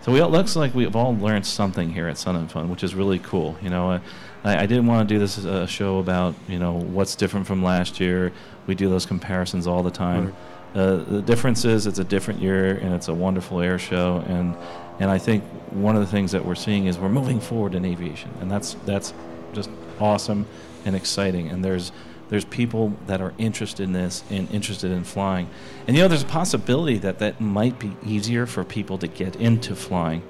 So 0.00 0.12
we, 0.12 0.22
it 0.22 0.26
looks 0.26 0.54
like 0.54 0.72
we've 0.72 0.94
all 0.94 1.16
learned 1.16 1.44
something 1.44 1.92
here 1.92 2.06
at 2.06 2.16
Sun 2.16 2.36
and 2.36 2.50
Fun, 2.50 2.70
which 2.70 2.84
is 2.84 2.94
really 2.94 3.18
cool. 3.18 3.56
You 3.60 3.70
know, 3.70 4.00
I, 4.46 4.62
I 4.62 4.66
didn't 4.66 4.86
want 4.86 5.08
to 5.08 5.14
do 5.14 5.18
this 5.18 5.36
as 5.38 5.44
a 5.44 5.66
show 5.66 5.98
about 5.98 6.34
you 6.48 6.58
know 6.58 6.78
what's 6.78 7.16
different 7.16 7.46
from 7.46 7.62
last 7.62 8.00
year. 8.00 8.32
We 8.66 8.74
do 8.74 8.88
those 8.88 9.04
comparisons 9.04 9.66
all 9.66 9.82
the 9.82 9.90
time. 9.90 10.26
Right. 10.26 10.34
Uh, 10.74 10.96
the 11.04 11.22
difference 11.22 11.64
is 11.64 11.86
it's 11.86 11.98
a 11.98 12.04
different 12.04 12.40
year 12.40 12.76
and 12.76 12.94
it's 12.94 13.08
a 13.08 13.14
wonderful 13.14 13.60
air 13.60 13.78
show 13.78 14.22
and 14.28 14.56
and 14.98 15.10
I 15.10 15.18
think 15.18 15.42
one 15.70 15.94
of 15.94 16.00
the 16.00 16.06
things 16.06 16.32
that 16.32 16.44
we're 16.44 16.54
seeing 16.54 16.86
is 16.86 16.98
we're 16.98 17.08
moving 17.08 17.40
forward 17.40 17.74
in 17.74 17.84
aviation 17.84 18.30
and 18.40 18.50
that's 18.50 18.74
that's 18.84 19.14
just 19.52 19.70
awesome 20.00 20.46
and 20.84 20.94
exciting 20.94 21.48
and 21.48 21.64
there's 21.64 21.92
there's 22.28 22.44
people 22.44 22.92
that 23.06 23.20
are 23.20 23.32
interested 23.38 23.84
in 23.84 23.92
this 23.92 24.24
and 24.30 24.50
interested 24.50 24.90
in 24.90 25.04
flying. 25.04 25.48
And 25.86 25.96
you 25.96 26.02
know, 26.02 26.08
there's 26.08 26.24
a 26.24 26.26
possibility 26.26 26.98
that 26.98 27.20
that 27.20 27.40
might 27.40 27.78
be 27.78 27.96
easier 28.04 28.46
for 28.46 28.64
people 28.64 28.98
to 28.98 29.06
get 29.06 29.36
into 29.36 29.76
flying. 29.76 30.22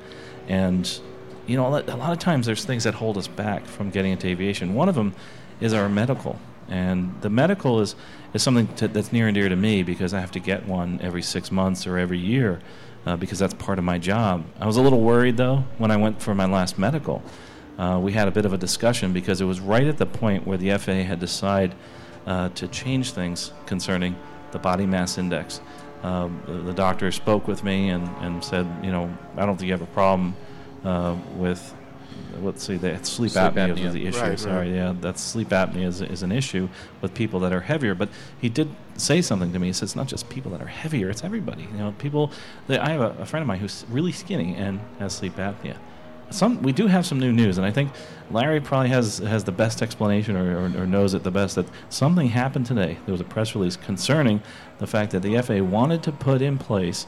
And 0.47 1.01
you 1.47 1.57
know, 1.57 1.67
a 1.67 1.97
lot 1.97 2.13
of 2.13 2.19
times 2.19 2.47
there's 2.47 2.65
things 2.65 2.85
that 2.85 2.95
hold 2.95 3.17
us 3.17 3.29
back 3.29 3.67
from 3.67 3.91
getting 3.91 4.13
into 4.13 4.27
aviation. 4.27 4.75
One 4.75 4.89
of 4.89 4.95
them 4.95 5.15
is 5.61 5.73
our 5.73 5.89
medical. 5.89 6.39
And 6.69 7.15
the 7.21 7.31
medical 7.31 7.81
is, 7.81 7.95
is 8.35 8.43
something 8.43 8.67
to, 8.77 8.89
that's 8.89 9.13
near 9.13 9.29
and 9.29 9.35
dear 9.35 9.49
to 9.49 9.57
me 9.57 9.83
because 9.83 10.13
I 10.13 10.21
have 10.21 10.33
to 10.33 10.41
get 10.41 10.67
one 10.67 10.99
every 11.01 11.23
six 11.23 11.53
months 11.53 11.87
or 11.87 11.97
every 11.97 12.19
year 12.19 12.61
uh, 13.07 13.17
because 13.17 13.39
that's 13.39 13.55
part 13.55 13.79
of 13.79 13.85
my 13.85 13.99
job. 13.99 14.45
I 14.59 14.67
was 14.67 14.77
a 14.77 14.83
little 14.83 15.01
worried 15.01 15.37
though 15.37 15.65
when 15.79 15.91
I 15.91 15.97
went 15.97 16.21
for 16.21 16.35
my 16.35 16.47
last 16.47 16.79
medical 16.79 17.23
uh, 17.79 17.99
we 18.03 18.13
had 18.13 18.29
a 18.29 18.31
bit 18.31 18.45
of 18.45 18.53
a 18.53 18.59
discussion 18.59 19.13
because 19.13 19.41
it 19.41 19.45
was 19.45 19.61
right 19.61 19.87
at 19.87 19.99
the 19.99 20.07
point 20.07 20.47
where 20.47 20.57
the 20.57 20.77
FAA 20.79 21.03
had 21.05 21.21
decided 21.21 21.75
uh, 22.27 22.49
to 22.51 22.67
change 22.69 23.13
things 23.13 23.53
concerning 23.67 24.17
the 24.53 24.59
body 24.59 24.87
mass 24.87 25.19
index. 25.19 25.61
Um, 26.03 26.43
the, 26.47 26.53
the, 26.53 26.73
doctor 26.73 27.11
spoke 27.11 27.49
with 27.49 27.65
me 27.65 27.89
and, 27.89 28.09
and 28.21 28.45
said, 28.45 28.67
you 28.83 28.93
know, 28.93 29.17
I 29.37 29.47
don't 29.47 29.57
think 29.57 29.67
you 29.67 29.73
have 29.73 29.83
a 29.83 29.87
problem 29.87 30.37
uh, 30.87 31.17
with, 31.37 31.75
let's 32.41 32.65
see, 32.65 32.77
the 32.77 32.97
sleep, 33.05 33.33
sleep 33.33 33.33
apnea, 33.33 33.75
apnea. 33.75 33.85
was 33.85 33.95
the 33.95 34.07
issue. 34.07 34.21
Right, 34.21 34.39
Sorry, 34.39 34.69
right. 34.69 34.75
yeah, 34.75 34.95
that's 35.01 35.23
sleep 35.23 35.49
apnea 35.49 35.87
is, 35.87 36.01
is 36.01 36.23
an 36.23 36.33
issue 36.33 36.69
with 37.01 37.13
people 37.15 37.41
that 37.41 37.53
are 37.53 37.61
heavier. 37.61 37.95
But 37.95 38.09
he 38.41 38.49
did 38.49 38.69
say 38.97 39.21
something 39.21 39.53
to 39.53 39.59
me. 39.59 39.69
He 39.69 39.73
says, 39.73 39.91
it's 39.91 39.97
not 39.97 40.07
just 40.07 40.29
people 40.29 40.51
that 40.53 40.63
are 40.63 40.67
heavier, 40.67 41.11
it's 41.11 41.25
everybody. 41.25 41.63
You 41.63 41.79
know, 41.79 41.95
people, 41.99 42.31
that, 42.69 42.81
I 42.81 42.91
have 42.91 43.01
a, 43.01 43.23
a 43.23 43.27
friend 43.27 43.43
of 43.43 43.49
mine 43.49 43.59
who's 43.59 43.85
really 43.91 44.13
skinny 44.13 44.55
and 44.55 44.81
has 44.99 45.15
sleep 45.15 45.37
apnea 45.37 45.77
some 46.31 46.63
we 46.63 46.73
do 46.73 46.87
have 46.87 47.07
some 47.07 47.21
new 47.21 47.33
news, 47.33 47.57
and 47.59 47.67
I 47.67 47.71
think 47.71 47.93
Larry 48.31 48.61
probably 48.61 48.89
has 48.89 49.19
has 49.19 49.45
the 49.45 49.53
best 49.53 49.83
explanation 49.83 50.37
or, 50.37 50.59
or, 50.59 50.83
or, 50.83 50.87
knows 50.87 51.15
it 51.15 51.23
the 51.23 51.31
best 51.31 51.55
that 51.55 51.67
something 51.89 52.29
happened 52.29 52.67
today. 52.67 52.99
There 53.07 53.13
was 53.13 53.21
a 53.21 53.25
press 53.25 53.55
release 53.55 53.77
concerning 53.77 54.43
the 54.79 54.87
fact 54.87 55.13
that 55.13 55.23
the 55.23 55.41
FAA 55.41 55.63
wanted 55.63 56.03
to 56.05 56.13
put 56.13 56.43
in 56.43 56.59
place 56.59 57.07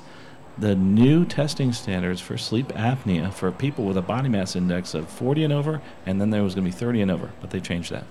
the 0.61 0.75
new 0.75 1.25
testing 1.25 1.73
standards 1.73 2.21
for 2.21 2.37
sleep 2.37 2.69
apnea 2.69 3.33
for 3.33 3.51
people 3.53 3.85
with 3.85 3.97
a 3.97 4.03
body 4.03 4.29
mass 4.29 4.57
index 4.57 4.95
of 4.95 5.09
40 5.09 5.45
and 5.45 5.53
over, 5.53 5.81
and 6.07 6.21
then 6.21 6.31
there 6.31 6.43
was 6.43 6.55
going 6.55 6.65
to 6.65 6.71
be 6.71 6.77
30 6.77 7.03
and 7.03 7.11
over, 7.11 7.31
but 7.41 7.51
they 7.51 7.61
changed 7.61 7.93
that. 7.93 8.05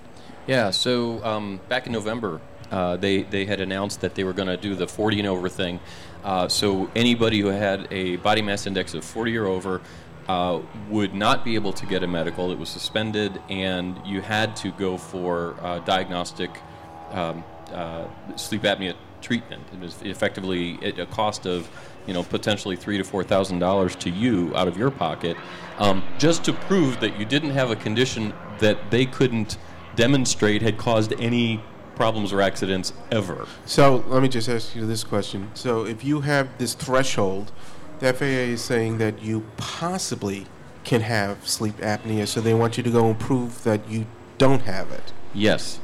Yeah, 0.46 0.70
so 0.70 1.22
um, 1.24 1.60
back 1.68 1.86
in 1.86 1.92
November, 1.92 2.40
uh, 2.70 2.96
they, 2.96 3.22
they 3.22 3.44
had 3.44 3.60
announced 3.60 4.00
that 4.00 4.14
they 4.14 4.24
were 4.24 4.32
going 4.32 4.48
to 4.48 4.56
do 4.56 4.74
the 4.74 4.88
40 4.88 5.18
and 5.20 5.28
over 5.28 5.48
thing. 5.48 5.80
Uh, 6.24 6.48
so 6.48 6.90
anybody 6.96 7.40
who 7.40 7.48
had 7.48 7.86
a 7.90 8.16
body 8.16 8.42
mass 8.42 8.66
index 8.66 8.94
of 8.94 9.04
40 9.04 9.36
or 9.36 9.46
over 9.46 9.80
uh, 10.28 10.60
would 10.90 11.14
not 11.14 11.44
be 11.44 11.54
able 11.54 11.72
to 11.72 11.86
get 11.86 12.02
a 12.02 12.06
medical. 12.06 12.50
It 12.52 12.58
was 12.58 12.68
suspended, 12.68 13.40
and 13.48 13.98
you 14.06 14.20
had 14.20 14.56
to 14.56 14.70
go 14.72 14.98
for 14.98 15.56
uh, 15.60 15.78
diagnostic 15.80 16.50
um, 17.12 17.44
uh, 17.72 18.06
sleep 18.36 18.62
apnea 18.62 18.94
treatment. 19.22 19.62
It 19.72 19.80
was 19.80 20.02
effectively 20.02 20.78
at 20.82 20.98
a 20.98 21.06
cost 21.06 21.46
of, 21.46 21.68
you 22.08 22.14
know, 22.14 22.24
potentially 22.24 22.74
three 22.74 22.98
to 22.98 23.04
four 23.04 23.22
thousand 23.22 23.60
dollars 23.60 23.94
to 23.96 24.10
you 24.10 24.52
out 24.56 24.66
of 24.66 24.76
your 24.76 24.90
pocket, 24.90 25.36
um, 25.78 26.02
just 26.18 26.42
to 26.44 26.52
prove 26.52 26.98
that 26.98 27.16
you 27.18 27.24
didn't 27.24 27.50
have 27.50 27.70
a 27.70 27.76
condition 27.76 28.32
that 28.58 28.90
they 28.90 29.06
couldn't 29.06 29.58
demonstrate 29.94 30.62
had 30.62 30.78
caused 30.78 31.12
any 31.20 31.62
problems 31.94 32.32
or 32.32 32.40
accidents 32.40 32.92
ever. 33.12 33.46
So 33.66 34.04
let 34.08 34.22
me 34.22 34.28
just 34.28 34.48
ask 34.48 34.74
you 34.74 34.86
this 34.86 35.04
question: 35.04 35.50
So 35.54 35.84
if 35.84 36.02
you 36.02 36.22
have 36.22 36.58
this 36.58 36.74
threshold 36.74 37.52
the 37.98 38.12
FAA 38.12 38.24
is 38.24 38.62
saying 38.62 38.98
that 38.98 39.22
you 39.22 39.44
possibly 39.56 40.46
can 40.84 41.00
have 41.02 41.46
sleep 41.46 41.76
apnea, 41.78 42.26
so 42.26 42.40
they 42.40 42.54
want 42.54 42.76
you 42.76 42.82
to 42.82 42.90
go 42.90 43.06
and 43.08 43.18
prove 43.18 43.64
that 43.64 43.88
you 43.88 44.06
don't 44.38 44.62
have 44.62 44.90
it. 44.92 45.12
Yes. 45.34 45.80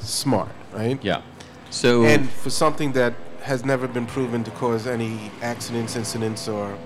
Smart, 0.00 0.52
right? 0.72 1.02
Yeah. 1.02 1.22
So 1.70 2.04
and 2.04 2.28
for 2.28 2.50
something 2.50 2.92
that 2.92 3.14
has 3.42 3.64
never 3.64 3.88
been 3.88 4.06
proven 4.06 4.44
to 4.44 4.50
cause 4.52 4.86
any 4.86 5.30
accidents, 5.42 5.96
incidents, 5.96 6.48
or 6.48 6.76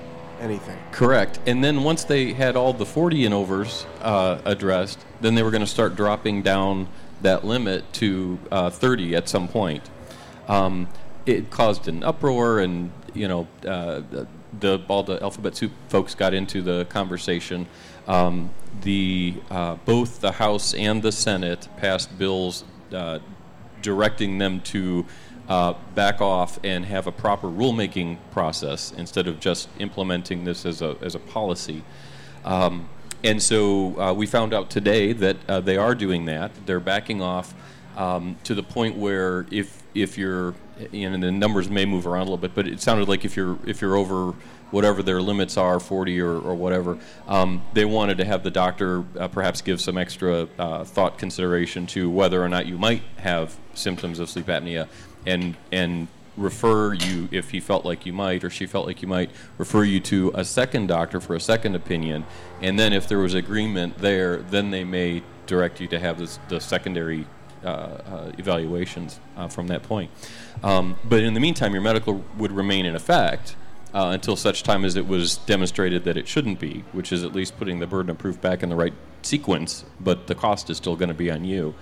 anything. 0.41 0.79
Correct. 0.93 1.39
And 1.47 1.63
then 1.63 1.83
once 1.83 2.05
they 2.05 2.33
had 2.33 2.57
all 2.57 2.73
the 2.73 2.87
40 2.87 3.25
and 3.25 3.35
overs 3.35 3.87
uh, 4.03 4.41
addressed, 4.45 5.05
then 5.21 5.35
they 5.35 5.43
were 5.43 5.51
going 5.51 5.63
to 5.63 5.67
start 5.67 5.97
dropping 5.97 6.43
down 6.43 6.89
that 7.23 7.45
limit 7.45 7.91
to 7.95 8.39
uh, 8.51 8.71
30 8.71 9.17
at 9.17 9.29
some 9.29 9.49
point. 9.49 9.89
Um, 10.49 10.89
it 11.25 11.51
caused 11.51 11.89
an 11.89 12.05
uproar, 12.05 12.61
and 12.61 12.93
you 13.15 13.27
know, 13.27 13.49
uh, 13.67 14.03
the 14.61 14.81
all 14.89 15.03
the 15.03 15.21
alphabet 15.23 15.57
soup 15.57 15.73
folks 15.89 16.15
got 16.15 16.33
into 16.33 16.63
the 16.63 16.85
conversation. 16.87 17.67
Um, 18.07 18.51
the 18.83 19.35
uh, 19.51 19.75
both 19.85 20.21
the 20.21 20.33
House 20.33 20.73
and 20.75 21.03
the 21.03 21.11
Senate 21.11 21.69
passed 21.79 22.17
bills 22.17 22.65
uh, 22.93 23.19
directing 23.83 24.39
them 24.39 24.61
to 24.61 25.05
uh, 25.49 25.75
back 25.95 26.21
off 26.21 26.59
and 26.65 26.87
have 26.87 27.07
a 27.07 27.13
proper 27.13 27.49
rulemaking 27.49 28.19
process 28.33 28.93
instead 28.97 29.27
of 29.27 29.41
just 29.41 29.69
implementing 29.79 30.45
this 30.45 30.67
as 30.67 30.83
a 30.83 30.97
as 31.03 31.15
a 31.15 31.19
policy. 31.19 31.83
Um, 32.45 32.89
and 33.25 33.43
so 33.43 33.99
uh, 34.01 34.13
we 34.13 34.27
found 34.27 34.55
out 34.55 34.71
today 34.71 35.13
that 35.13 35.37
uh, 35.49 35.61
they 35.61 35.77
are 35.77 35.95
doing 35.95 36.27
that. 36.27 36.53
They're 36.67 36.81
backing 36.81 37.23
off 37.23 37.55
um, 37.97 38.37
to 38.45 38.55
the 38.55 38.63
point 38.63 38.97
where 38.97 39.47
if 39.51 39.83
if 39.95 40.19
you're 40.19 40.55
you 40.93 41.09
know, 41.09 41.19
the 41.19 41.33
numbers 41.33 41.71
may 41.71 41.85
move 41.87 42.07
around 42.07 42.23
a 42.23 42.25
little 42.25 42.37
bit, 42.37 42.55
but 42.55 42.67
it 42.67 42.81
sounded 42.81 43.09
like 43.09 43.25
if 43.25 43.37
you're 43.37 43.59
if 43.67 43.81
you're 43.81 43.97
over 43.97 44.35
whatever 44.71 45.03
their 45.03 45.23
limits 45.23 45.57
are, 45.57 45.79
40 45.79 46.21
or, 46.21 46.39
or 46.39 46.55
whatever, 46.55 46.99
um, 47.29 47.63
they 47.73 47.85
wanted 47.85 48.19
to 48.19 48.25
have 48.25 48.43
the 48.43 48.51
doctor 48.51 49.05
uh, 49.19 49.29
perhaps 49.29 49.63
give 49.63 49.81
some 49.81 49.97
extra 49.97 50.49
uh, 50.59 50.83
thought 50.83 51.19
consideration 51.19 51.87
to 51.87 52.11
whether 52.11 52.43
or 52.43 52.49
not 52.49 52.67
you 52.67 52.77
might 52.77 53.03
have 53.19 53.57
symptoms 53.75 54.19
of 54.19 54.29
sleep 54.29 54.47
apnea, 54.47 54.89
and 55.27 55.57
and 55.73 56.09
refer 56.37 56.93
you 56.93 57.29
if 57.33 57.51
he 57.51 57.61
felt 57.61 57.85
like 57.85 58.05
you 58.05 58.13
might 58.13 58.45
or 58.45 58.51
she 58.51 58.67
felt 58.67 58.87
like 58.87 59.01
you 59.01 59.09
might 59.09 59.31
refer 59.57 59.83
you 59.83 59.99
to 59.99 60.31
a 60.35 60.45
second 60.45 60.87
doctor 60.87 61.19
for 61.19 61.35
a 61.35 61.41
second 61.41 61.75
opinion, 61.75 62.25
and 62.61 62.79
then 62.79 62.93
if 62.93 63.09
there 63.09 63.19
was 63.19 63.35
agreement 63.35 63.97
there, 63.99 64.39
then 64.39 64.71
they 64.71 64.85
may 64.85 65.23
direct 65.47 65.81
you 65.81 65.89
to 65.89 65.99
have 65.99 66.19
this, 66.19 66.39
the 66.49 66.61
secondary 66.61 67.27
uh, 67.65 67.69
uh, 67.69 68.33
evaluations 68.39 69.19
uh, 69.37 69.49
from 69.49 69.67
that 69.69 69.83
point. 69.83 70.11
Um, 70.63 70.97
but 71.05 71.23
in 71.23 71.35
the 71.35 71.41
meantime, 71.41 71.73
your 71.73 71.83
medical 71.83 72.23
would 72.37 72.53
remain 72.53 72.87
in 72.87 72.95
effect 72.95 73.57
uh, 73.95 74.11
until 74.11 74.37
such 74.37 74.63
time 74.63 74.85
as 74.85 74.95
it 74.95 75.07
was 75.07 75.39
demonstrated 75.39 76.05
that 76.05 76.17
it 76.17 76.29
shouldn't 76.29 76.61
be, 76.61 76.85
which 76.93 77.13
is 77.13 77.25
at 77.25 77.33
least 77.33 77.57
putting 77.57 77.79
the 77.79 77.87
burden 77.87 78.11
of 78.11 78.19
proof 78.19 78.41
back 78.41 78.63
in 78.63 78.69
the 78.69 78.77
right 78.77 78.93
sequence, 79.23 79.85
but 79.99 80.27
the 80.27 80.35
cost 80.35 80.69
is 80.71 80.77
still 80.77 80.97
going 80.97 81.09
to 81.09 81.15
be 81.15 81.31
on 81.31 81.45
you. 81.45 81.75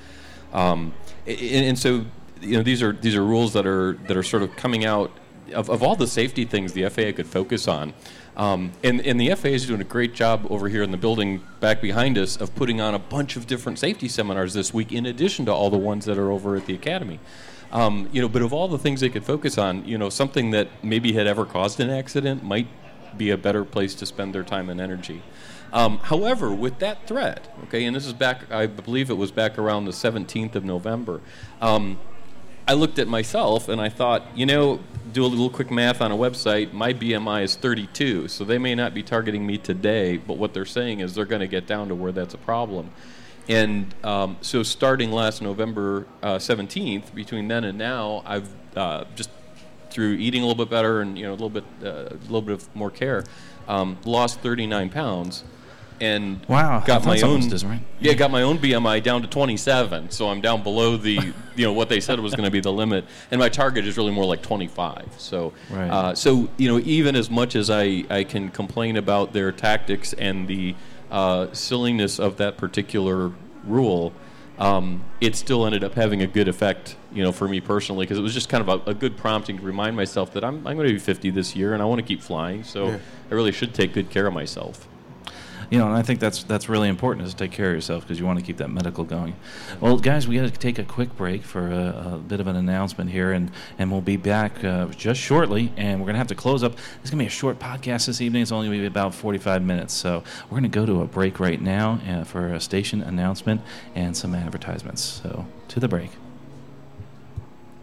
Um, 0.52 0.94
and, 1.26 1.66
and, 1.66 1.78
so, 1.78 2.04
you 2.40 2.56
know, 2.56 2.62
these 2.62 2.82
are 2.82 2.92
these 2.92 3.14
are 3.14 3.24
rules 3.24 3.52
that 3.52 3.66
are 3.66 3.94
that 4.06 4.16
are 4.16 4.22
sort 4.22 4.42
of 4.42 4.54
coming 4.56 4.84
out 4.84 5.10
of, 5.52 5.70
of 5.70 5.82
all 5.82 5.96
the 5.96 6.06
safety 6.06 6.44
things 6.44 6.72
the 6.72 6.88
FAA 6.88 7.12
could 7.12 7.26
focus 7.26 7.68
on. 7.68 7.94
Um, 8.36 8.72
and, 8.82 9.00
and 9.02 9.20
the 9.20 9.32
FAA 9.34 9.50
is 9.50 9.66
doing 9.66 9.80
a 9.80 9.84
great 9.84 10.14
job 10.14 10.46
over 10.50 10.68
here 10.68 10.82
in 10.82 10.90
the 10.90 10.96
building 10.96 11.42
back 11.60 11.80
behind 11.80 12.18
us 12.18 12.36
of 12.36 12.54
putting 12.56 12.80
on 12.80 12.94
a 12.94 12.98
bunch 12.98 13.36
of 13.36 13.46
different 13.46 13.78
safety 13.78 14.08
seminars 14.08 14.54
this 14.54 14.74
week, 14.74 14.92
in 14.92 15.06
addition 15.06 15.44
to 15.46 15.52
all 15.52 15.70
the 15.70 15.78
ones 15.78 16.04
that 16.06 16.18
are 16.18 16.32
over 16.32 16.56
at 16.56 16.66
the 16.66 16.74
Academy. 16.74 17.20
Um, 17.70 18.08
you 18.12 18.20
know, 18.20 18.28
but 18.28 18.42
of 18.42 18.52
all 18.52 18.68
the 18.68 18.78
things 18.78 19.00
they 19.00 19.08
could 19.08 19.24
focus 19.24 19.56
on, 19.56 19.84
you 19.84 19.98
know, 19.98 20.08
something 20.08 20.50
that 20.50 20.68
maybe 20.82 21.12
had 21.12 21.26
ever 21.26 21.44
caused 21.44 21.80
an 21.80 21.90
accident 21.90 22.42
might 22.42 22.68
be 23.16 23.30
a 23.30 23.38
better 23.38 23.64
place 23.64 23.94
to 23.96 24.06
spend 24.06 24.34
their 24.34 24.42
time 24.42 24.68
and 24.68 24.80
energy. 24.80 25.22
Um, 25.72 25.98
however, 25.98 26.52
with 26.52 26.78
that 26.78 27.06
threat, 27.06 27.52
okay, 27.64 27.84
and 27.84 27.94
this 27.94 28.06
is 28.06 28.12
back, 28.12 28.50
I 28.52 28.66
believe 28.66 29.10
it 29.10 29.16
was 29.16 29.32
back 29.32 29.58
around 29.58 29.86
the 29.86 29.90
17th 29.90 30.54
of 30.54 30.64
November. 30.64 31.20
Um, 31.60 31.98
I 32.66 32.72
looked 32.72 32.98
at 32.98 33.08
myself 33.08 33.68
and 33.68 33.80
I 33.80 33.90
thought, 33.90 34.22
you 34.34 34.46
know, 34.46 34.80
do 35.12 35.24
a 35.24 35.26
little 35.26 35.50
quick 35.50 35.70
math 35.70 36.00
on 36.00 36.10
a 36.10 36.16
website. 36.16 36.72
My 36.72 36.92
BMI 36.92 37.42
is 37.42 37.56
32, 37.56 38.28
so 38.28 38.44
they 38.44 38.58
may 38.58 38.74
not 38.74 38.94
be 38.94 39.02
targeting 39.02 39.46
me 39.46 39.58
today, 39.58 40.16
but 40.16 40.38
what 40.38 40.54
they're 40.54 40.64
saying 40.64 41.00
is 41.00 41.14
they're 41.14 41.24
going 41.24 41.40
to 41.40 41.46
get 41.46 41.66
down 41.66 41.88
to 41.88 41.94
where 41.94 42.10
that's 42.10 42.34
a 42.34 42.38
problem. 42.38 42.90
And 43.48 43.94
um, 44.02 44.38
so, 44.40 44.62
starting 44.62 45.12
last 45.12 45.42
November 45.42 46.06
uh, 46.22 46.36
17th, 46.36 47.14
between 47.14 47.46
then 47.48 47.64
and 47.64 47.76
now, 47.76 48.22
I've 48.24 48.48
uh, 48.74 49.04
just 49.14 49.28
through 49.90 50.14
eating 50.14 50.42
a 50.42 50.46
little 50.46 50.64
bit 50.64 50.70
better 50.70 51.02
and 51.02 51.16
you 51.16 51.24
know 51.24 51.30
a 51.30 51.38
little 51.38 51.50
bit 51.50 51.64
uh, 51.82 52.08
a 52.10 52.18
little 52.22 52.42
bit 52.42 52.54
of 52.54 52.74
more 52.74 52.90
care, 52.90 53.24
um, 53.68 53.98
lost 54.06 54.40
39 54.40 54.88
pounds. 54.88 55.44
And 56.00 56.44
Wow, 56.46 56.80
got 56.80 57.04
my 57.04 57.20
own 57.20 57.48
right. 57.64 57.80
yeah 58.00 58.14
got 58.14 58.30
my 58.30 58.42
own 58.42 58.58
BMI 58.58 59.02
down 59.02 59.22
to 59.22 59.28
27. 59.28 60.10
So 60.10 60.28
I'm 60.28 60.40
down 60.40 60.62
below 60.62 60.96
the 60.96 61.12
you 61.56 61.64
know 61.64 61.72
what 61.72 61.88
they 61.88 62.00
said 62.00 62.18
was 62.20 62.34
going 62.34 62.44
to 62.44 62.50
be 62.50 62.60
the 62.60 62.72
limit, 62.72 63.04
and 63.30 63.38
my 63.38 63.48
target 63.48 63.86
is 63.86 63.96
really 63.96 64.12
more 64.12 64.24
like 64.24 64.42
25. 64.42 65.14
So 65.18 65.52
Right. 65.70 65.88
uh, 65.90 66.14
so 66.14 66.48
you 66.56 66.68
know 66.68 66.78
even 66.84 67.16
as 67.16 67.30
much 67.30 67.56
as 67.56 67.70
I 67.70 68.04
I 68.10 68.24
can 68.24 68.50
complain 68.50 68.96
about 68.96 69.32
their 69.32 69.52
tactics 69.52 70.12
and 70.14 70.48
the 70.48 70.74
uh, 71.10 71.52
silliness 71.52 72.18
of 72.18 72.36
that 72.38 72.56
particular 72.56 73.32
rule. 73.64 74.12
Um, 74.56 75.04
it 75.20 75.34
still 75.34 75.66
ended 75.66 75.82
up 75.82 75.94
having 75.94 76.22
a 76.22 76.28
good 76.28 76.46
effect, 76.46 76.94
you 77.12 77.24
know, 77.24 77.32
for 77.32 77.48
me 77.48 77.60
personally, 77.60 78.04
because 78.06 78.18
it 78.18 78.22
was 78.22 78.32
just 78.32 78.48
kind 78.48 78.68
of 78.68 78.86
a, 78.86 78.90
a 78.90 78.94
good 78.94 79.16
prompting 79.16 79.56
to 79.58 79.62
remind 79.64 79.96
myself 79.96 80.32
that 80.34 80.44
I'm, 80.44 80.64
I'm 80.64 80.76
going 80.76 80.86
to 80.86 80.92
be 80.92 80.98
50 81.00 81.30
this 81.30 81.56
year 81.56 81.74
and 81.74 81.82
I 81.82 81.86
want 81.86 81.98
to 82.00 82.06
keep 82.06 82.22
flying, 82.22 82.62
so 82.62 83.00
I 83.30 83.34
really 83.34 83.50
should 83.50 83.74
take 83.74 83.92
good 83.94 84.10
care 84.10 84.28
of 84.28 84.32
myself. 84.32 84.86
You 85.70 85.78
know, 85.78 85.86
and 85.86 85.96
I 85.96 86.02
think 86.02 86.20
that's 86.20 86.44
that's 86.44 86.68
really 86.68 86.88
important 86.88 87.26
is 87.26 87.34
to 87.34 87.38
take 87.44 87.52
care 87.52 87.70
of 87.70 87.74
yourself 87.74 88.04
because 88.04 88.18
you 88.18 88.26
want 88.26 88.38
to 88.38 88.44
keep 88.44 88.58
that 88.58 88.70
medical 88.70 89.04
going. 89.04 89.34
Well, 89.80 89.98
guys, 89.98 90.28
we 90.28 90.36
got 90.36 90.42
to 90.42 90.50
take 90.50 90.78
a 90.78 90.84
quick 90.84 91.16
break 91.16 91.42
for 91.42 91.70
a, 91.70 92.14
a 92.14 92.18
bit 92.18 92.40
of 92.40 92.46
an 92.46 92.56
announcement 92.56 93.10
here, 93.10 93.32
and 93.32 93.50
and 93.78 93.90
we'll 93.90 94.00
be 94.00 94.16
back 94.16 94.62
uh, 94.64 94.86
just 94.88 95.20
shortly. 95.20 95.72
And 95.76 96.00
we're 96.00 96.06
gonna 96.06 96.18
have 96.18 96.28
to 96.28 96.34
close 96.34 96.62
up. 96.62 96.76
It's 97.00 97.10
gonna 97.10 97.22
be 97.22 97.26
a 97.26 97.30
short 97.30 97.58
podcast 97.58 98.06
this 98.06 98.20
evening. 98.20 98.42
It's 98.42 98.52
only 98.52 98.68
gonna 98.68 98.80
be 98.80 98.86
about 98.86 99.14
45 99.14 99.62
minutes, 99.62 99.94
so 99.94 100.22
we're 100.50 100.56
gonna 100.58 100.68
go 100.68 100.86
to 100.86 101.02
a 101.02 101.06
break 101.06 101.40
right 101.40 101.60
now 101.60 102.00
uh, 102.08 102.24
for 102.24 102.48
a 102.48 102.60
station 102.60 103.02
announcement 103.02 103.60
and 103.94 104.16
some 104.16 104.34
advertisements. 104.34 105.02
So 105.02 105.46
to 105.68 105.80
the 105.80 105.88
break. 105.88 106.10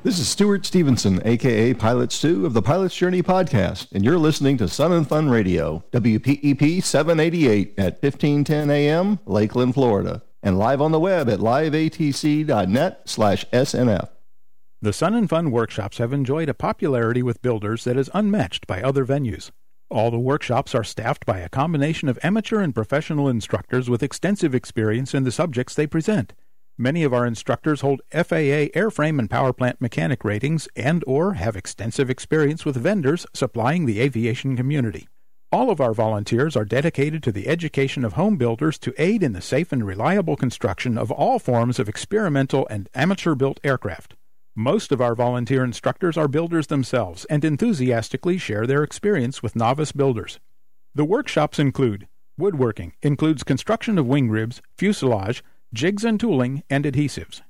This 0.04 0.18
is 0.18 0.28
Stuart 0.28 0.66
Stevenson, 0.66 1.22
aka 1.26 1.76
Pilot 1.76 2.12
Stu 2.12 2.48
of 2.48 2.54
the 2.54 2.64
Pilot's 2.64 2.96
Journey 2.96 3.22
podcast, 3.22 3.92
and 3.92 4.04
you're 4.04 4.18
listening 4.18 4.58
to 4.58 4.68
Sun 4.68 4.92
and 4.92 5.08
Fun 5.08 5.30
Radio, 5.30 5.84
WPEP 5.92 6.82
788 6.84 7.76
at 7.78 8.02
1510 8.02 8.72
AM, 8.72 9.20
Lakeland, 9.28 9.76
Florida, 9.76 10.24
and 10.42 10.58
live 10.58 10.82
on 10.82 10.92
the 10.92 11.00
web 11.00 11.30
at 11.30 11.38
liveatc.net 11.38 13.02
slash 13.06 13.46
SNF. 13.54 14.10
The 14.82 14.92
Sun 14.92 15.14
and 15.14 15.30
Fun 15.30 15.52
workshops 15.52 16.00
have 16.00 16.14
enjoyed 16.14 16.50
a 16.50 16.56
popularity 16.56 17.22
with 17.22 17.44
builders 17.44 17.84
that 17.84 17.96
is 17.96 18.10
unmatched 18.12 18.66
by 18.66 18.82
other 18.82 19.06
venues. 19.06 19.52
All 19.92 20.10
the 20.10 20.18
workshops 20.18 20.74
are 20.74 20.84
staffed 20.84 21.28
by 21.28 21.38
a 21.42 21.50
combination 21.50 22.10
of 22.10 22.18
amateur 22.24 22.60
and 22.60 22.74
professional 22.74 23.30
instructors 23.30 23.88
with 23.88 24.02
extensive 24.02 24.56
experience 24.56 25.14
in 25.14 25.26
the 25.26 25.32
subjects 25.32 25.76
they 25.76 25.86
present. 25.86 26.34
Many 26.82 27.04
of 27.04 27.14
our 27.14 27.28
instructors 27.28 27.82
hold 27.82 28.02
FAA 28.12 28.74
airframe 28.74 29.20
and 29.20 29.30
power 29.30 29.54
plant 29.54 29.80
mechanic 29.80 30.26
ratings 30.26 30.68
and 30.76 31.04
or 31.06 31.36
have 31.36 31.56
extensive 31.56 32.10
experience 32.10 32.66
with 32.66 32.76
vendors 32.76 33.28
supplying 33.36 33.86
the 33.86 34.00
aviation 34.00 34.58
community. 34.58 35.08
All 35.52 35.70
of 35.70 35.80
our 35.80 35.94
volunteers 35.94 36.56
are 36.56 36.66
dedicated 36.66 37.22
to 37.22 37.32
the 37.32 37.48
education 37.48 38.04
of 38.04 38.14
home 38.14 38.36
builders 38.36 38.80
to 38.80 38.96
aid 38.98 39.22
in 39.22 39.34
the 39.34 39.44
safe 39.44 39.72
and 39.72 39.86
reliable 39.86 40.36
construction 40.36 40.98
of 40.98 41.12
all 41.12 41.38
forms 41.38 41.78
of 41.78 41.88
experimental 41.88 42.68
and 42.72 42.90
amateur 42.96 43.36
built 43.36 43.60
aircraft. 43.64 44.16
Most 44.56 44.92
of 44.92 45.00
our 45.00 45.14
volunteer 45.14 45.64
instructors 45.64 46.18
are 46.18 46.28
builders 46.28 46.66
themselves 46.66 47.26
and 47.26 47.46
enthusiastically 47.46 48.40
share 48.40 48.66
their 48.66 48.82
experience 48.82 49.44
with 49.44 49.56
novice 49.56 49.92
builders. 49.92 50.40
The 50.96 51.06
workshops 51.06 51.60
include 51.60 52.08
woodworking, 52.40 52.94
includes 53.04 53.44
construction 53.44 54.00
of 54.00 54.08
wing 54.08 54.32
ribs, 54.32 54.64
fuselage, 54.76 55.44
jigs 55.74 56.04
and 56.04 56.20
tooling, 56.20 56.64
and 56.70 56.86
adhesives. 56.86 57.42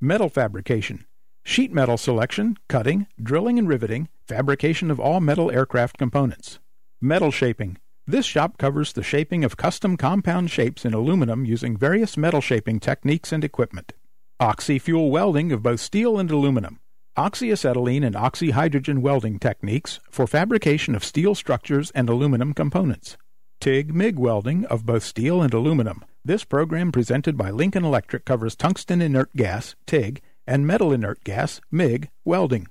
Metal 0.00 0.28
fabrication, 0.28 1.04
sheet 1.44 1.72
metal 1.72 1.98
selection, 1.98 2.56
cutting, 2.68 3.06
drilling 3.22 3.58
and 3.58 3.68
riveting, 3.68 4.08
fabrication 4.26 4.90
of 4.90 4.98
all 4.98 5.20
metal 5.20 5.50
aircraft 5.50 5.98
components. 5.98 6.58
Metal 7.00 7.30
shaping. 7.30 7.76
This 8.06 8.24
shop 8.24 8.56
covers 8.56 8.92
the 8.92 9.02
shaping 9.02 9.44
of 9.44 9.56
custom 9.56 9.96
compound 9.96 10.50
shapes 10.50 10.84
in 10.84 10.94
aluminum 10.94 11.44
using 11.44 11.76
various 11.76 12.16
metal 12.16 12.40
shaping 12.40 12.80
techniques 12.80 13.32
and 13.32 13.44
equipment. 13.44 13.92
Oxy-fuel 14.40 15.10
welding 15.10 15.52
of 15.52 15.62
both 15.62 15.80
steel 15.80 16.18
and 16.18 16.30
aluminum. 16.30 16.80
Oxyacetylene 17.18 18.06
and 18.06 18.14
oxyhydrogen 18.14 18.98
welding 18.98 19.38
techniques 19.38 20.00
for 20.10 20.26
fabrication 20.26 20.94
of 20.94 21.04
steel 21.04 21.34
structures 21.34 21.90
and 21.92 22.08
aluminum 22.08 22.54
components. 22.54 23.16
TIG 23.60 23.94
MIG 23.94 24.18
welding 24.18 24.64
of 24.66 24.86
both 24.86 25.02
steel 25.02 25.42
and 25.42 25.52
aluminum. 25.52 26.04
This 26.26 26.42
program 26.42 26.90
presented 26.90 27.36
by 27.36 27.50
Lincoln 27.50 27.84
Electric 27.84 28.24
covers 28.24 28.56
tungsten 28.56 29.00
inert 29.00 29.32
gas, 29.36 29.76
TIG, 29.86 30.20
and 30.44 30.66
metal 30.66 30.92
inert 30.92 31.22
gas, 31.22 31.60
MIG, 31.70 32.08
welding. 32.24 32.66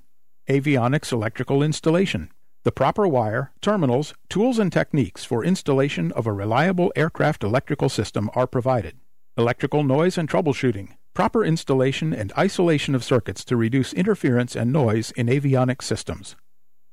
Avionics 0.46 1.10
electrical 1.10 1.62
installation. 1.62 2.30
The 2.64 2.72
proper 2.72 3.08
wire, 3.08 3.52
terminals, 3.62 4.12
tools, 4.28 4.58
and 4.58 4.70
techniques 4.70 5.24
for 5.24 5.42
installation 5.42 6.12
of 6.12 6.26
a 6.26 6.34
reliable 6.34 6.92
aircraft 6.94 7.42
electrical 7.42 7.88
system 7.88 8.28
are 8.34 8.46
provided. 8.46 8.98
Electrical 9.38 9.82
noise 9.82 10.18
and 10.18 10.28
troubleshooting. 10.28 10.90
Proper 11.14 11.42
installation 11.42 12.12
and 12.12 12.34
isolation 12.36 12.94
of 12.94 13.02
circuits 13.02 13.42
to 13.46 13.56
reduce 13.56 13.94
interference 13.94 14.54
and 14.54 14.70
noise 14.70 15.12
in 15.12 15.28
avionics 15.28 15.84
systems. 15.84 16.36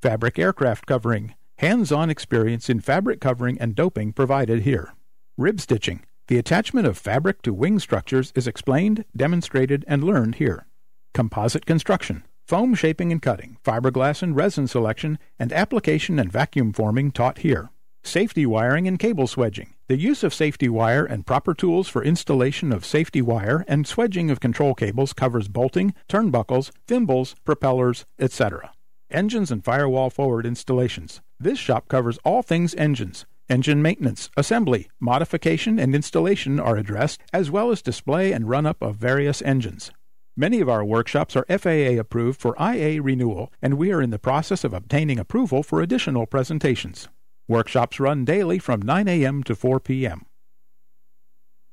Fabric 0.02 0.40
aircraft 0.40 0.86
covering. 0.86 1.36
Hands 1.58 1.92
on 1.92 2.10
experience 2.10 2.70
in 2.70 2.80
fabric 2.80 3.20
covering 3.20 3.60
and 3.60 3.76
doping 3.76 4.14
provided 4.14 4.62
here. 4.62 4.94
Rib 5.38 5.60
stitching. 5.60 6.06
The 6.28 6.38
attachment 6.38 6.88
of 6.88 6.98
fabric 6.98 7.42
to 7.42 7.54
wing 7.54 7.80
structures 7.80 8.32
is 8.34 8.48
explained, 8.48 9.04
demonstrated, 9.16 9.84
and 9.88 10.04
learned 10.04 10.36
here. 10.36 10.66
Composite 11.14 11.66
construction. 11.66 12.24
Foam 12.48 12.76
shaping 12.76 13.12
and 13.12 13.22
cutting, 13.22 13.58
fiberglass 13.64 14.24
and 14.24 14.36
resin 14.36 14.68
selection, 14.68 15.20
and 15.38 15.52
application 15.52 16.20
and 16.20 16.32
vacuum 16.32 16.72
forming 16.72 17.12
taught 17.12 17.40
here. 17.40 17.72
Safety 18.04 18.46
wiring 18.46 18.88
and 18.88 19.00
cable 19.00 19.28
swedging. 19.28 19.74
The 19.88 19.98
use 19.98 20.24
of 20.24 20.34
safety 20.34 20.70
wire 20.70 21.06
and 21.06 21.26
proper 21.26 21.54
tools 21.54 21.90
for 21.90 22.04
installation 22.04 22.72
of 22.72 22.86
safety 22.86 23.22
wire 23.22 23.66
and 23.68 23.86
swedging 23.86 24.32
of 24.32 24.40
control 24.40 24.76
cables 24.76 25.12
covers 25.12 25.50
bolting, 25.50 25.94
turnbuckles, 26.10 26.72
thimbles, 26.88 27.36
propellers, 27.44 28.06
etc. 28.18 28.72
Engines 29.10 29.52
and 29.52 29.64
firewall 29.64 30.10
forward 30.10 30.46
installations. 30.46 31.22
This 31.40 31.60
shop 31.60 31.88
covers 31.90 32.18
all 32.26 32.42
things 32.42 32.74
engines. 32.76 33.26
Engine 33.50 33.82
maintenance, 33.82 34.30
assembly, 34.38 34.90
modification, 35.02 35.78
and 35.78 35.94
installation 35.94 36.60
are 36.60 36.78
addressed, 36.78 37.22
as 37.34 37.52
well 37.52 37.72
as 37.72 37.82
display 37.82 38.32
and 38.32 38.48
run 38.48 38.66
up 38.66 38.82
of 38.82 38.96
various 38.96 39.42
engines. 39.42 39.92
Many 40.36 40.62
of 40.62 40.70
our 40.70 40.84
workshops 40.84 41.36
are 41.36 41.46
FAA 41.50 42.00
approved 42.00 42.40
for 42.40 42.56
IA 42.58 43.02
renewal, 43.02 43.52
and 43.62 43.76
we 43.76 43.92
are 43.92 44.02
in 44.02 44.10
the 44.10 44.18
process 44.18 44.64
of 44.64 44.74
obtaining 44.74 45.20
approval 45.20 45.62
for 45.62 45.82
additional 45.82 46.26
presentations. 46.26 47.08
Workshops 47.48 48.00
run 48.00 48.24
daily 48.24 48.60
from 48.60 48.82
9 48.82 49.08
a.m. 49.10 49.44
to 49.44 49.56
4 49.56 49.80
p.m. 49.82 50.26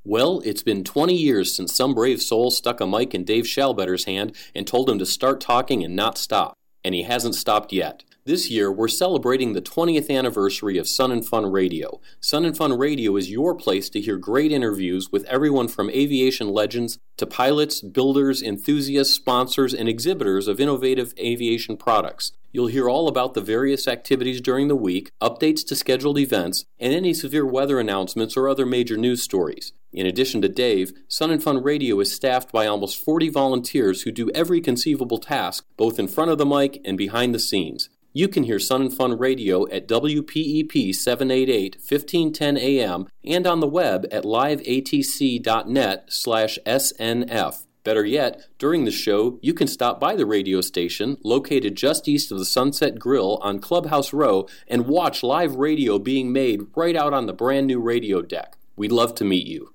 Well, 0.05 0.41
it's 0.45 0.63
been 0.63 0.83
20 0.83 1.15
years 1.15 1.55
since 1.55 1.75
some 1.75 1.95
brave 1.95 2.21
soul 2.21 2.51
stuck 2.51 2.81
a 2.81 2.87
mic 2.87 3.15
in 3.15 3.25
Dave 3.25 3.47
Shalbetter's 3.47 4.05
hand 4.05 4.35
and 4.55 4.67
told 4.67 4.91
him 4.91 4.99
to 4.99 5.07
start 5.07 5.41
talking 5.41 5.85
and 5.85 5.95
not 5.95 6.19
stop. 6.19 6.55
And 6.83 6.95
he 6.95 7.05
hasn't 7.05 7.37
stopped 7.37 7.73
yet. 7.73 8.03
This 8.27 8.51
year, 8.51 8.71
we're 8.71 8.87
celebrating 8.87 9.55
the 9.55 9.63
20th 9.63 10.11
anniversary 10.15 10.77
of 10.77 10.87
Sun 10.87 11.11
and 11.11 11.27
Fun 11.27 11.51
Radio. 11.51 12.03
Sun 12.21 12.45
and 12.45 12.55
Fun 12.55 12.77
Radio 12.77 13.17
is 13.17 13.31
your 13.31 13.55
place 13.55 13.89
to 13.89 14.01
hear 14.01 14.19
great 14.19 14.53
interviews 14.53 15.11
with 15.11 15.25
everyone 15.25 15.69
from 15.69 15.89
aviation 15.89 16.51
legends 16.51 16.99
to 17.17 17.25
pilots, 17.25 17.81
builders, 17.81 18.43
enthusiasts, 18.43 19.15
sponsors, 19.15 19.73
and 19.73 19.89
exhibitors 19.89 20.49
of 20.49 20.61
innovative 20.61 21.15
aviation 21.19 21.79
products. 21.79 22.33
You'll 22.53 22.67
hear 22.67 22.91
all 22.91 23.09
about 23.09 23.33
the 23.33 23.41
various 23.41 23.89
activities 23.89 24.43
during 24.43 24.69
the 24.69 24.77
week, 24.77 25.13
updates 25.23 25.67
to 25.69 25.75
scheduled 25.75 26.19
events, 26.19 26.67
and 26.79 26.93
any 26.93 27.15
severe 27.15 27.47
weather 27.47 27.81
announcements 27.81 28.37
or 28.37 28.51
other 28.51 28.67
major 28.67 28.99
news 28.99 29.23
stories. 29.23 29.73
In 29.95 30.05
addition 30.05 30.43
to 30.43 30.49
Dave, 30.51 30.93
Sun 31.09 31.31
and 31.31 31.43
Fun 31.43 31.63
Radio 31.63 31.99
is 32.01 32.13
staffed 32.13 32.53
by 32.53 32.67
almost 32.67 33.03
40 33.03 33.31
volunteers 33.31 34.03
who 34.03 34.13
do 34.13 34.31
every 34.35 34.61
conceivable 34.61 35.19
task, 35.19 35.65
both 35.79 35.99
in 35.99 36.07
front 36.07 36.31
of 36.31 36.37
the 36.37 36.45
mic 36.45 36.83
and 36.85 36.99
behind 36.99 37.35
the 37.35 37.39
scenes. 37.39 37.89
You 38.13 38.27
can 38.27 38.43
hear 38.43 38.59
Sun 38.59 38.83
and 38.83 38.93
Fun 38.93 39.17
Radio 39.17 39.69
at 39.69 39.87
WPEP 39.87 40.93
788 40.93 41.77
1510 41.77 42.57
AM 42.57 43.07
and 43.25 43.47
on 43.47 43.61
the 43.61 43.69
web 43.69 44.05
at 44.11 44.25
liveatc.net 44.25 46.05
slash 46.09 46.59
SNF. 46.67 47.67
Better 47.85 48.05
yet, 48.05 48.47
during 48.59 48.85
the 48.85 48.91
show, 48.91 49.39
you 49.43 49.55
can 49.55 49.69
stop 49.69 50.01
by 50.01 50.17
the 50.17 50.27
radio 50.27 50.61
station 50.61 51.19
located 51.23 51.77
just 51.77 52.09
east 52.09 52.33
of 52.33 52.39
the 52.39 52.45
Sunset 52.45 52.99
Grill 52.99 53.39
on 53.43 53.61
Clubhouse 53.61 54.13
Row 54.13 54.49
and 54.67 54.89
watch 54.89 55.23
live 55.23 55.55
radio 55.55 55.99
being 56.01 56.33
made 56.33 56.63
right 56.75 56.97
out 56.97 57.15
on 57.15 57.27
the 57.27 57.33
brand 57.33 57.69
new 57.69 57.79
radio 57.79 58.23
deck. 58.23 58.57
We'd 58.75 58.93
love 58.93 59.15
to 59.17 59.25
meet 59.25 59.47
you. 59.47 59.73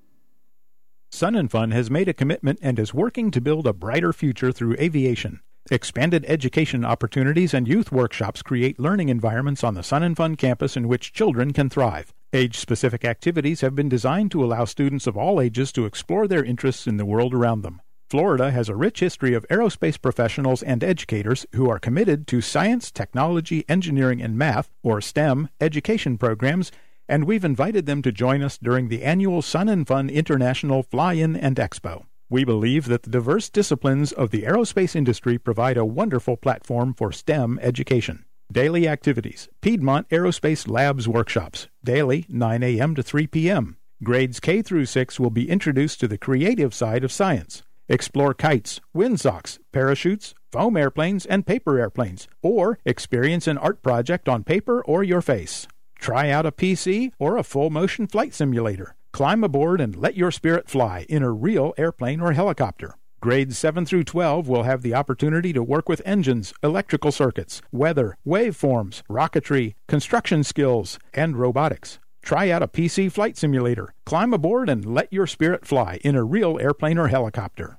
Sun 1.10 1.34
and 1.34 1.50
Fun 1.50 1.70
has 1.70 1.90
made 1.90 2.08
a 2.08 2.12
commitment 2.12 2.58
and 2.60 2.78
is 2.78 2.92
working 2.92 3.30
to 3.30 3.40
build 3.40 3.66
a 3.66 3.72
brighter 3.72 4.12
future 4.12 4.52
through 4.52 4.76
aviation. 4.78 5.40
Expanded 5.70 6.24
education 6.28 6.84
opportunities 6.84 7.52
and 7.52 7.66
youth 7.66 7.90
workshops 7.90 8.40
create 8.40 8.78
learning 8.78 9.08
environments 9.08 9.64
on 9.64 9.74
the 9.74 9.82
Sun 9.82 10.04
and 10.04 10.16
Fun 10.16 10.36
campus 10.36 10.76
in 10.76 10.86
which 10.86 11.12
children 11.12 11.52
can 11.52 11.68
thrive. 11.68 12.14
Age 12.32 12.56
specific 12.56 13.04
activities 13.04 13.62
have 13.62 13.74
been 13.74 13.88
designed 13.88 14.30
to 14.30 14.44
allow 14.44 14.64
students 14.64 15.08
of 15.08 15.16
all 15.16 15.40
ages 15.40 15.72
to 15.72 15.84
explore 15.84 16.28
their 16.28 16.44
interests 16.44 16.86
in 16.86 16.98
the 16.98 17.04
world 17.04 17.34
around 17.34 17.62
them. 17.62 17.82
Florida 18.08 18.52
has 18.52 18.68
a 18.68 18.76
rich 18.76 19.00
history 19.00 19.34
of 19.34 19.44
aerospace 19.48 20.00
professionals 20.00 20.62
and 20.62 20.84
educators 20.84 21.44
who 21.56 21.68
are 21.68 21.80
committed 21.80 22.28
to 22.28 22.40
science, 22.40 22.92
technology, 22.92 23.64
engineering, 23.68 24.22
and 24.22 24.38
math, 24.38 24.70
or 24.84 25.00
STEM, 25.00 25.48
education 25.60 26.16
programs 26.16 26.70
and 27.08 27.24
we've 27.24 27.44
invited 27.44 27.86
them 27.86 28.02
to 28.02 28.12
join 28.12 28.42
us 28.42 28.58
during 28.58 28.88
the 28.88 29.04
annual 29.04 29.42
Sun 29.42 29.68
and 29.68 29.86
Fun 29.86 30.10
International 30.10 30.82
Fly 30.82 31.14
In 31.14 31.36
and 31.36 31.56
Expo. 31.56 32.04
We 32.28 32.42
believe 32.42 32.86
that 32.86 33.04
the 33.04 33.10
diverse 33.10 33.48
disciplines 33.48 34.10
of 34.10 34.30
the 34.30 34.42
aerospace 34.42 34.96
industry 34.96 35.38
provide 35.38 35.76
a 35.76 35.84
wonderful 35.84 36.36
platform 36.36 36.92
for 36.92 37.12
STEM 37.12 37.60
education. 37.62 38.24
Daily 38.50 38.88
activities 38.88 39.48
Piedmont 39.60 40.08
Aerospace 40.08 40.68
Labs 40.68 41.06
workshops, 41.06 41.68
daily 41.84 42.26
9 42.28 42.64
a.m. 42.64 42.96
to 42.96 43.02
3 43.04 43.28
p.m. 43.28 43.76
Grades 44.02 44.40
K 44.40 44.60
through 44.60 44.86
6 44.86 45.20
will 45.20 45.30
be 45.30 45.48
introduced 45.48 46.00
to 46.00 46.08
the 46.08 46.18
creative 46.18 46.74
side 46.74 47.04
of 47.04 47.12
science. 47.12 47.62
Explore 47.88 48.34
kites, 48.34 48.80
windsocks, 48.92 49.60
parachutes, 49.70 50.34
foam 50.50 50.76
airplanes, 50.76 51.26
and 51.26 51.46
paper 51.46 51.78
airplanes, 51.78 52.26
or 52.42 52.80
experience 52.84 53.46
an 53.46 53.56
art 53.56 53.84
project 53.84 54.28
on 54.28 54.42
paper 54.42 54.82
or 54.84 55.04
your 55.04 55.22
face. 55.22 55.68
Try 55.96 56.30
out 56.30 56.44
a 56.44 56.50
PC 56.50 57.12
or 57.20 57.36
a 57.36 57.44
full 57.44 57.70
motion 57.70 58.08
flight 58.08 58.34
simulator. 58.34 58.96
Climb 59.16 59.42
aboard 59.42 59.80
and 59.80 59.96
let 59.96 60.14
your 60.14 60.30
spirit 60.30 60.68
fly 60.68 61.06
in 61.08 61.22
a 61.22 61.30
real 61.30 61.72
airplane 61.78 62.20
or 62.20 62.32
helicopter. 62.32 62.98
Grades 63.18 63.56
7 63.56 63.86
through 63.86 64.04
12 64.04 64.46
will 64.46 64.64
have 64.64 64.82
the 64.82 64.92
opportunity 64.92 65.54
to 65.54 65.62
work 65.62 65.88
with 65.88 66.02
engines, 66.04 66.52
electrical 66.62 67.10
circuits, 67.10 67.62
weather, 67.72 68.18
waveforms, 68.26 69.02
rocketry, 69.08 69.72
construction 69.88 70.44
skills, 70.44 70.98
and 71.14 71.38
robotics. 71.38 71.98
Try 72.22 72.50
out 72.50 72.62
a 72.62 72.68
PC 72.68 73.10
flight 73.10 73.38
simulator. 73.38 73.94
Climb 74.04 74.34
aboard 74.34 74.68
and 74.68 74.84
let 74.84 75.10
your 75.10 75.26
spirit 75.26 75.64
fly 75.64 75.98
in 76.04 76.14
a 76.14 76.22
real 76.22 76.58
airplane 76.60 76.98
or 76.98 77.08
helicopter. 77.08 77.78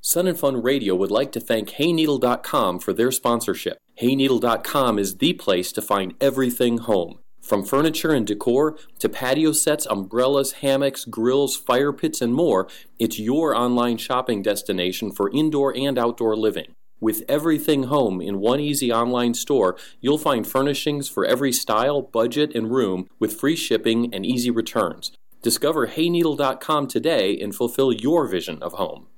Sun 0.00 0.28
and 0.28 0.38
Fun 0.38 0.62
Radio 0.62 0.94
would 0.94 1.10
like 1.10 1.32
to 1.32 1.40
thank 1.40 1.70
Hayneedle.com 1.70 2.78
for 2.78 2.92
their 2.92 3.10
sponsorship. 3.10 3.78
Hayneedle.com 4.00 5.00
is 5.00 5.16
the 5.16 5.32
place 5.32 5.72
to 5.72 5.82
find 5.82 6.14
everything 6.20 6.78
home. 6.78 7.18
From 7.44 7.62
furniture 7.62 8.10
and 8.10 8.26
decor 8.26 8.78
to 9.00 9.08
patio 9.10 9.52
sets, 9.52 9.86
umbrellas, 9.90 10.52
hammocks, 10.62 11.04
grills, 11.04 11.54
fire 11.54 11.92
pits, 11.92 12.22
and 12.22 12.32
more, 12.32 12.66
it's 12.98 13.18
your 13.18 13.54
online 13.54 13.98
shopping 13.98 14.40
destination 14.40 15.12
for 15.12 15.30
indoor 15.30 15.76
and 15.76 15.98
outdoor 15.98 16.36
living. 16.36 16.74
With 17.00 17.22
everything 17.28 17.82
home 17.84 18.22
in 18.22 18.40
one 18.40 18.60
easy 18.60 18.90
online 18.90 19.34
store, 19.34 19.76
you'll 20.00 20.16
find 20.16 20.46
furnishings 20.46 21.10
for 21.10 21.26
every 21.26 21.52
style, 21.52 22.00
budget, 22.00 22.54
and 22.54 22.72
room 22.72 23.10
with 23.18 23.38
free 23.38 23.56
shipping 23.56 24.14
and 24.14 24.24
easy 24.24 24.50
returns. 24.50 25.12
Discover 25.42 25.88
Hayneedle.com 25.88 26.86
today 26.86 27.38
and 27.38 27.54
fulfill 27.54 27.92
your 27.92 28.26
vision 28.26 28.62
of 28.62 28.72
home. 28.72 29.08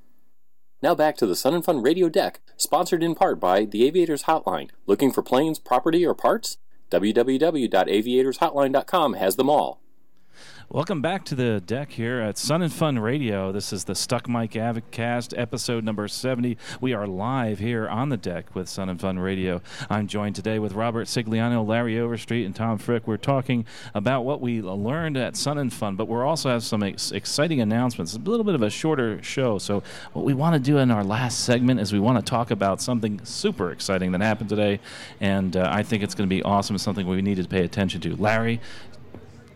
Now 0.82 0.96
back 0.96 1.16
to 1.18 1.26
the 1.26 1.36
Sun 1.36 1.54
and 1.54 1.64
Fun 1.64 1.80
Radio 1.80 2.08
Deck, 2.08 2.40
sponsored 2.56 3.04
in 3.04 3.14
part 3.14 3.38
by 3.38 3.66
the 3.66 3.86
Aviators 3.86 4.24
Hotline. 4.24 4.70
Looking 4.86 5.12
for 5.12 5.22
planes, 5.22 5.60
property, 5.60 6.04
or 6.04 6.12
parts? 6.12 6.58
www.aviatorshotline.com 6.91 9.14
has 9.14 9.37
them 9.37 9.51
all. 9.51 9.80
Welcome 10.68 11.00
back 11.00 11.24
to 11.26 11.36
the 11.36 11.60
deck 11.60 11.92
here 11.92 12.20
at 12.20 12.36
Sun 12.36 12.60
and 12.60 12.72
Fun 12.72 12.98
Radio. 12.98 13.52
This 13.52 13.72
is 13.72 13.84
the 13.84 13.94
Stuck 13.94 14.28
Mic 14.28 14.50
AvCast, 14.50 15.32
episode 15.38 15.84
number 15.84 16.08
70. 16.08 16.58
We 16.80 16.92
are 16.92 17.06
live 17.06 17.60
here 17.60 17.88
on 17.88 18.08
the 18.08 18.16
deck 18.16 18.52
with 18.52 18.68
Sun 18.68 18.88
and 18.88 19.00
Fun 19.00 19.20
Radio. 19.20 19.62
I'm 19.88 20.08
joined 20.08 20.34
today 20.34 20.58
with 20.58 20.72
Robert 20.72 21.06
Sigliano, 21.06 21.64
Larry 21.64 22.00
Overstreet, 22.00 22.44
and 22.44 22.54
Tom 22.54 22.78
Frick. 22.78 23.06
We're 23.06 23.16
talking 23.16 23.64
about 23.94 24.22
what 24.22 24.40
we 24.40 24.60
learned 24.60 25.16
at 25.16 25.36
Sun 25.36 25.58
and 25.58 25.72
Fun, 25.72 25.94
but 25.94 26.08
we're 26.08 26.26
also 26.26 26.48
have 26.50 26.64
some 26.64 26.82
ex- 26.82 27.12
exciting 27.12 27.60
announcements. 27.60 28.14
It's 28.14 28.26
a 28.26 28.28
little 28.28 28.44
bit 28.44 28.56
of 28.56 28.62
a 28.62 28.68
shorter 28.68 29.22
show. 29.22 29.58
So, 29.58 29.84
what 30.14 30.24
we 30.24 30.34
want 30.34 30.54
to 30.54 30.60
do 30.60 30.78
in 30.78 30.90
our 30.90 31.04
last 31.04 31.44
segment 31.44 31.78
is 31.78 31.92
we 31.92 32.00
want 32.00 32.18
to 32.18 32.28
talk 32.28 32.50
about 32.50 32.82
something 32.82 33.24
super 33.24 33.70
exciting 33.70 34.10
that 34.12 34.20
happened 34.20 34.48
today, 34.48 34.80
and 35.20 35.56
uh, 35.56 35.68
I 35.72 35.84
think 35.84 36.02
it's 36.02 36.16
going 36.16 36.28
to 36.28 36.34
be 36.34 36.42
awesome. 36.42 36.76
Something 36.76 37.06
we 37.06 37.22
need 37.22 37.36
to 37.36 37.44
pay 37.46 37.62
attention 37.64 38.00
to. 38.00 38.16
Larry, 38.16 38.60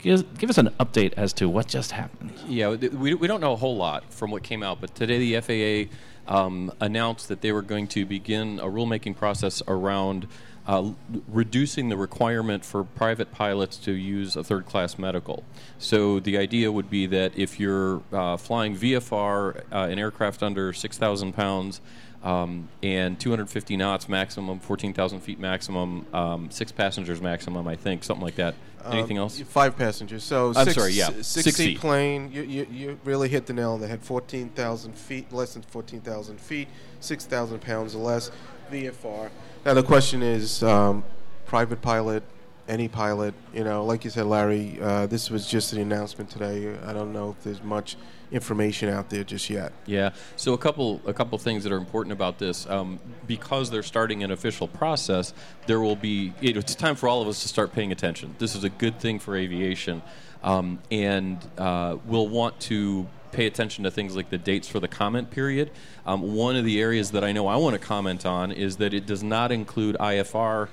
give, 0.03 0.39
give 0.39 0.51
us 0.51 0.59
an 0.59 0.71
update 0.81 1.13
as 1.17 1.33
to 1.35 1.49
what 1.49 1.69
just 1.69 1.93
happened. 1.93 2.33
Yeah, 2.47 2.71
we, 2.71 3.15
we 3.15 3.27
don't 3.27 3.41
know 3.41 3.53
a 3.53 3.57
whole 3.57 3.77
lot 3.77 4.13
from 4.13 4.31
what 4.31 4.43
came 4.43 4.63
out, 4.63 4.81
but 4.81 4.95
today 4.95 5.19
the 5.19 5.89
FAA 5.89 6.35
um, 6.35 6.73
announced 6.81 7.29
that 7.29 7.41
they 7.41 7.53
were 7.53 7.63
going 7.63 7.87
to 7.89 8.05
begin 8.07 8.61
a 8.61 8.67
rulemaking 8.67 9.17
process 9.17 9.63
around 9.67 10.27
uh, 10.67 10.93
reducing 11.27 11.89
the 11.89 11.97
requirement 11.97 12.65
for 12.65 12.85
private 12.85 13.33
pilots 13.33 13.77
to 13.77 13.93
use 13.93 14.37
a 14.37 14.45
third 14.45 14.67
class 14.67 14.99
medical. 14.99 15.43
So 15.79 16.21
the 16.21 16.39
idea 16.39 16.71
would 16.71 16.91
be 16.91 17.07
that 17.07 17.37
if 17.37 17.59
you're 17.59 18.03
uh, 18.13 18.37
flying 18.37 18.77
VFR, 18.77 19.63
uh, 19.73 19.77
an 19.91 19.99
aircraft 19.99 20.43
under 20.43 20.73
6,000 20.73 21.33
pounds, 21.33 21.81
um, 22.23 22.69
and 22.83 23.19
250 23.19 23.77
knots 23.79 24.09
maximum, 24.09 24.61
14,000 24.61 25.21
feet 25.21 25.41
maximum, 25.41 26.07
um, 26.15 26.51
six 26.51 26.71
passengers 26.71 27.21
maximum, 27.21 27.67
I 27.67 27.77
think, 27.77 28.05
something 28.05 28.25
like 28.25 28.37
that. 28.37 28.55
Anything 28.87 29.19
Um, 29.19 29.23
else? 29.25 29.41
Five 29.41 29.77
passengers. 29.77 30.25
So 30.25 30.49
I'm 30.57 30.65
six, 30.65 30.75
sorry, 30.75 30.93
yeah, 30.93 31.07
six, 31.09 31.27
six 31.29 31.57
seat 31.57 31.65
feet. 31.67 31.79
plane. 31.81 32.31
You, 32.33 32.43
you, 32.43 32.67
you 32.71 33.01
really 33.05 33.29
hit 33.29 33.47
the 33.47 33.53
nail 33.53 33.73
on 33.73 33.81
the 33.81 33.89
head. 33.89 34.03
Fourteen 34.03 34.49
thousand 34.51 34.95
feet, 34.95 35.33
less 35.33 35.55
than 35.55 35.63
fourteen 35.63 36.01
thousand 36.01 36.41
feet, 36.41 36.69
six 37.01 37.25
thousand 37.27 37.61
pounds 37.61 37.95
or 37.95 37.99
less. 38.03 38.31
VFR. 38.71 39.31
Now 39.65 39.75
the 39.75 39.83
question 39.83 40.23
is, 40.23 40.63
um, 40.63 41.03
private 41.47 41.83
pilot, 41.83 42.23
any 42.69 42.87
pilot. 42.89 43.35
You 43.53 43.65
know, 43.65 43.85
like 43.85 44.05
you 44.05 44.11
said, 44.11 44.27
Larry. 44.27 44.79
Uh, 44.81 45.07
this 45.07 45.29
was 45.31 45.47
just 45.47 45.73
an 45.73 45.81
announcement 45.81 46.31
today. 46.31 46.77
I 46.87 46.93
don't 46.93 47.13
know 47.13 47.31
if 47.37 47.43
there's 47.45 47.63
much 47.63 47.97
information 48.33 48.89
out 48.89 49.11
there 49.11 49.25
just 49.25 49.51
yet. 49.51 49.73
Yeah. 49.87 50.11
So 50.37 50.53
a 50.53 50.59
couple 50.59 51.01
a 51.07 51.13
couple 51.13 51.37
things 51.39 51.65
that 51.65 51.73
are 51.73 51.77
important 51.77 52.13
about 52.13 52.39
this, 52.39 52.69
um, 52.69 52.99
because 53.27 53.71
they're 53.71 53.83
starting 53.83 54.23
an 54.23 54.31
official 54.31 54.69
process, 54.69 55.35
there 55.67 55.81
will 55.81 55.97
be. 55.97 56.33
It's 56.41 56.75
time 56.75 56.97
for 56.97 57.09
all 57.09 57.23
of 57.23 57.29
us 57.29 57.43
to 57.43 57.49
start 57.49 57.73
paying 57.73 57.93
attention. 57.93 58.35
This 58.39 58.55
is 58.55 58.65
a 58.65 58.71
good 58.71 58.99
thing 58.99 59.19
for 59.19 59.37
aviation, 59.37 60.03
um, 60.43 60.79
and 60.91 61.39
uh, 61.59 61.97
we'll 62.07 62.29
want 62.29 62.59
to 62.61 63.07
pay 63.33 63.47
attention 63.47 63.85
to 63.85 63.91
things 63.91 64.17
like 64.17 64.31
the 64.31 64.39
dates 64.39 64.69
for 64.69 64.81
the 64.81 64.89
comment 64.89 65.31
period. 65.31 65.71
Um, 66.05 66.35
one 66.35 66.57
of 66.57 66.65
the 66.65 66.81
areas 66.81 67.13
that 67.13 67.23
I 67.23 67.33
know 67.33 67.47
I 67.47 67.57
want 67.57 67.75
to 67.75 67.79
comment 67.79 68.27
on 68.27 68.51
is 68.51 68.79
that 68.79 68.93
it 68.93 69.07
does 69.07 69.23
not 69.23 69.53
include 69.53 69.97
IFR 70.01 70.69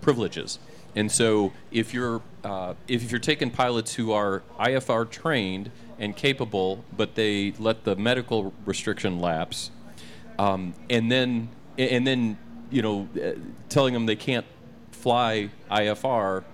privileges. 0.00 0.58
And 0.94 1.12
so, 1.12 1.52
if 1.70 1.94
you're 1.94 2.22
uh, 2.44 2.74
if 2.88 3.10
you're 3.10 3.20
taking 3.20 3.50
pilots 3.50 3.94
who 3.94 4.12
are 4.12 4.42
IFR 4.58 5.08
trained 5.08 5.70
and 5.98 6.16
capable, 6.16 6.84
but 6.96 7.14
they 7.14 7.52
let 7.58 7.84
the 7.84 7.94
medical 7.94 8.52
restriction 8.64 9.20
lapse, 9.20 9.70
um, 10.38 10.74
and 10.88 11.10
then 11.10 11.50
and 11.76 12.06
then 12.06 12.38
you 12.70 12.82
know 12.82 13.08
uh, 13.22 13.32
telling 13.68 13.94
them 13.94 14.06
they 14.06 14.16
can't 14.16 14.46
fly 14.90 15.50
IFR 15.70 16.44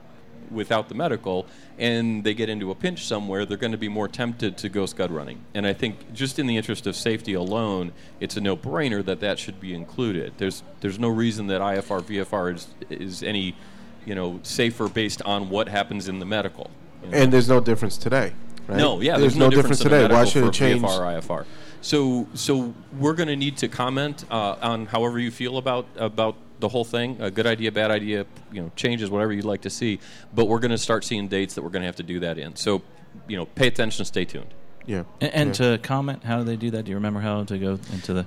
without 0.51 0.89
the 0.89 0.95
medical, 0.95 1.47
and 1.79 2.25
they 2.25 2.35
get 2.35 2.49
into 2.49 2.71
a 2.71 2.75
pinch 2.75 3.07
somewhere, 3.07 3.45
they're 3.45 3.57
going 3.57 3.73
to 3.73 3.79
be 3.79 3.89
more 3.89 4.09
tempted 4.09 4.57
to 4.59 4.69
go 4.69 4.87
scud 4.87 5.11
running. 5.11 5.41
And 5.55 5.67
I 5.67 5.73
think 5.73 6.13
just 6.13 6.39
in 6.39 6.47
the 6.47 6.57
interest 6.57 6.87
of 6.87 6.97
safety 6.97 7.35
alone, 7.35 7.93
it's 8.21 8.37
a 8.37 8.41
no-brainer 8.41 9.05
that 9.05 9.21
that 9.21 9.39
should 9.39 9.61
be 9.61 9.75
included. 9.75 10.35
There's 10.39 10.63
there's 10.81 10.99
no 10.99 11.09
reason 11.09 11.47
that 11.49 11.61
IFR 11.61 12.03
VFR 12.03 12.55
is 12.55 12.69
is 12.91 13.23
any 13.23 13.57
you 14.05 14.15
know 14.15 14.41
safer 14.43 14.89
based 14.89 15.23
on 15.23 15.51
what 15.51 15.69
happens 15.69 16.09
in 16.09 16.19
the 16.19 16.27
medical. 16.27 16.71
you 17.03 17.11
know? 17.11 17.17
And 17.19 17.33
there's 17.33 17.49
no 17.49 17.61
difference 17.61 17.97
today. 17.97 18.33
Right? 18.67 18.79
No, 18.79 19.03
yeah, 19.03 19.19
there's, 19.19 19.37
no, 19.37 19.51
difference, 19.51 19.83
in 19.83 19.89
a 19.89 19.91
today. 19.91 20.15
Why 20.15 20.25
should 20.25 20.45
it 20.45 20.55
change? 20.55 20.81
VFR 20.81 21.21
IFR. 21.21 21.45
So, 21.83 22.27
so 22.33 22.73
we're 22.99 23.13
going 23.13 23.29
to 23.29 23.37
need 23.37 23.59
to 23.59 23.69
comment 23.69 24.25
uh, 24.31 24.57
on 24.63 24.87
however 24.87 25.19
you 25.19 25.31
feel 25.31 25.59
about 25.59 25.87
about 25.97 26.37
the 26.61 26.69
whole 26.69 26.85
thing. 26.85 27.17
A 27.21 27.31
good 27.31 27.47
idea, 27.47 27.73
bad 27.73 27.91
idea, 27.91 28.27
you 28.53 28.63
know, 28.63 28.71
changes, 28.77 29.11
whatever 29.11 29.33
you'd 29.33 29.45
like 29.45 29.63
to 29.63 29.71
see. 29.71 30.01
But 30.35 30.47
we're 30.47 30.61
going 30.61 30.71
to 30.71 30.79
start 30.79 31.05
seeing 31.05 31.29
dates 31.29 31.55
that 31.55 31.63
we're 31.63 31.71
going 31.71 31.83
to 31.83 31.87
have 31.87 31.97
to 31.97 32.03
do 32.03 32.21
that 32.21 32.39
in. 32.39 32.57
So, 32.57 32.83
you 33.29 33.37
know, 33.37 33.47
pay 33.47 33.67
attention, 33.67 34.05
stay 34.05 34.25
tuned. 34.25 34.53
Yeah. 34.87 35.05
And, 35.21 35.35
and 35.35 35.49
yeah. 35.61 35.77
to 35.77 35.79
comment, 35.79 36.25
how 36.25 36.39
do 36.39 36.45
they 36.45 36.57
do 36.57 36.71
that? 36.73 36.85
Do 36.85 36.91
you 36.91 36.97
remember 36.97 37.21
how 37.21 37.45
to 37.45 37.59
go 37.59 37.79
into 37.93 38.13
the? 38.13 38.27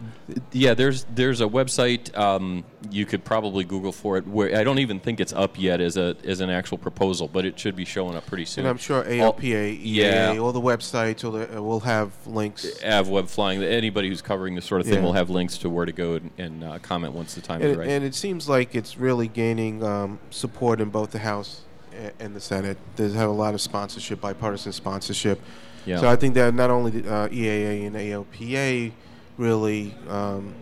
Yeah, 0.51 0.73
there's 0.73 1.05
there's 1.13 1.41
a 1.41 1.45
website 1.45 2.15
um, 2.17 2.63
you 2.89 3.05
could 3.05 3.23
probably 3.23 3.63
Google 3.63 3.91
for 3.91 4.17
it. 4.17 4.27
Where 4.27 4.57
I 4.57 4.63
don't 4.63 4.79
even 4.79 4.99
think 4.99 5.19
it's 5.19 5.33
up 5.33 5.59
yet 5.59 5.81
as 5.81 5.97
a 5.97 6.15
as 6.23 6.39
an 6.41 6.49
actual 6.49 6.77
proposal, 6.77 7.27
but 7.27 7.45
it 7.45 7.59
should 7.59 7.75
be 7.75 7.85
showing 7.85 8.15
up 8.15 8.25
pretty 8.25 8.45
soon. 8.45 8.65
And 8.65 8.69
I'm 8.69 8.77
sure 8.77 8.97
All- 9.21 9.33
ALPA, 9.33 9.79
yeah. 9.81 10.33
EAA, 10.33 10.43
all 10.43 10.51
the 10.51 10.61
websites 10.61 11.23
will, 11.23 11.35
uh, 11.35 11.61
will 11.61 11.81
have 11.81 12.11
links. 12.25 12.65
Av 12.83 13.29
Flying. 13.29 13.63
Anybody 13.63 14.09
who's 14.09 14.21
covering 14.21 14.55
this 14.55 14.65
sort 14.65 14.81
of 14.81 14.87
thing 14.87 14.97
Yeah. 14.99 15.03
will 15.03 15.13
have 15.13 15.29
links 15.29 15.57
to 15.59 15.69
where 15.69 15.85
to 15.85 15.91
go 15.91 16.15
and, 16.15 16.31
and 16.37 16.63
uh, 16.63 16.79
comment 16.79 17.13
once 17.13 17.35
the 17.35 17.41
time 17.41 17.61
is 17.61 17.71
And, 17.71 17.79
right. 17.79 17.89
and 17.89 18.03
it 18.03 18.15
seems 18.15 18.49
like 18.49 18.73
it's 18.75 18.97
really 18.97 19.27
gaining 19.27 19.83
um, 19.83 20.19
support 20.29 20.81
in 20.81 20.89
both 20.89 21.11
the 21.11 21.19
House 21.19 21.61
and 22.19 22.35
the 22.35 22.41
Senate. 22.41 22.77
There's 22.95 23.13
have 23.15 23.29
a 23.29 23.33
lot 23.33 23.53
of 23.53 23.61
sponsorship, 23.61 24.21
bipartisan 24.21 24.71
sponsorship. 24.71 25.41
Yeah. 25.88 26.01
So 26.01 26.09
I 26.09 26.17
think 26.17 26.33
that 26.35 26.53
not 26.53 26.69
only 26.69 26.91
uh, 27.07 27.29
EAA 27.29 27.88
and 27.88 27.95
ALPA 27.95 28.91
really 29.38 29.95
um, 30.09 30.53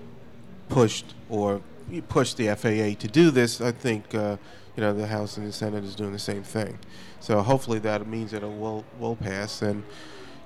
pushed 0.69 1.15
or 1.29 1.61
pushed 2.09 2.37
the 2.37 2.47
FAA 2.55 2.99
to 2.99 3.07
do 3.07 3.31
this, 3.31 3.59
I 3.59 3.71
think 3.71 4.13
uh, 4.13 4.37
you 4.75 4.81
know 4.81 4.93
the 4.93 5.07
House 5.07 5.37
and 5.37 5.47
the 5.47 5.51
Senate 5.51 5.83
is 5.83 5.95
doing 5.95 6.13
the 6.13 6.19
same 6.19 6.43
thing. 6.43 6.77
So 7.19 7.41
hopefully 7.41 7.79
that 7.79 8.05
means 8.07 8.31
that 8.31 8.43
it 8.43 8.51
will 8.51 8.85
will 8.99 9.15
pass. 9.15 9.63
And 9.63 9.83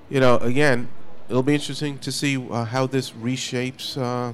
you 0.08 0.18
know, 0.18 0.38
again, 0.38 0.88
it'll 1.28 1.42
be 1.42 1.54
interesting 1.54 1.98
to 1.98 2.10
see 2.10 2.36
uh, 2.50 2.64
how 2.64 2.86
this 2.86 3.10
reshapes. 3.10 4.00
Uh, 4.00 4.32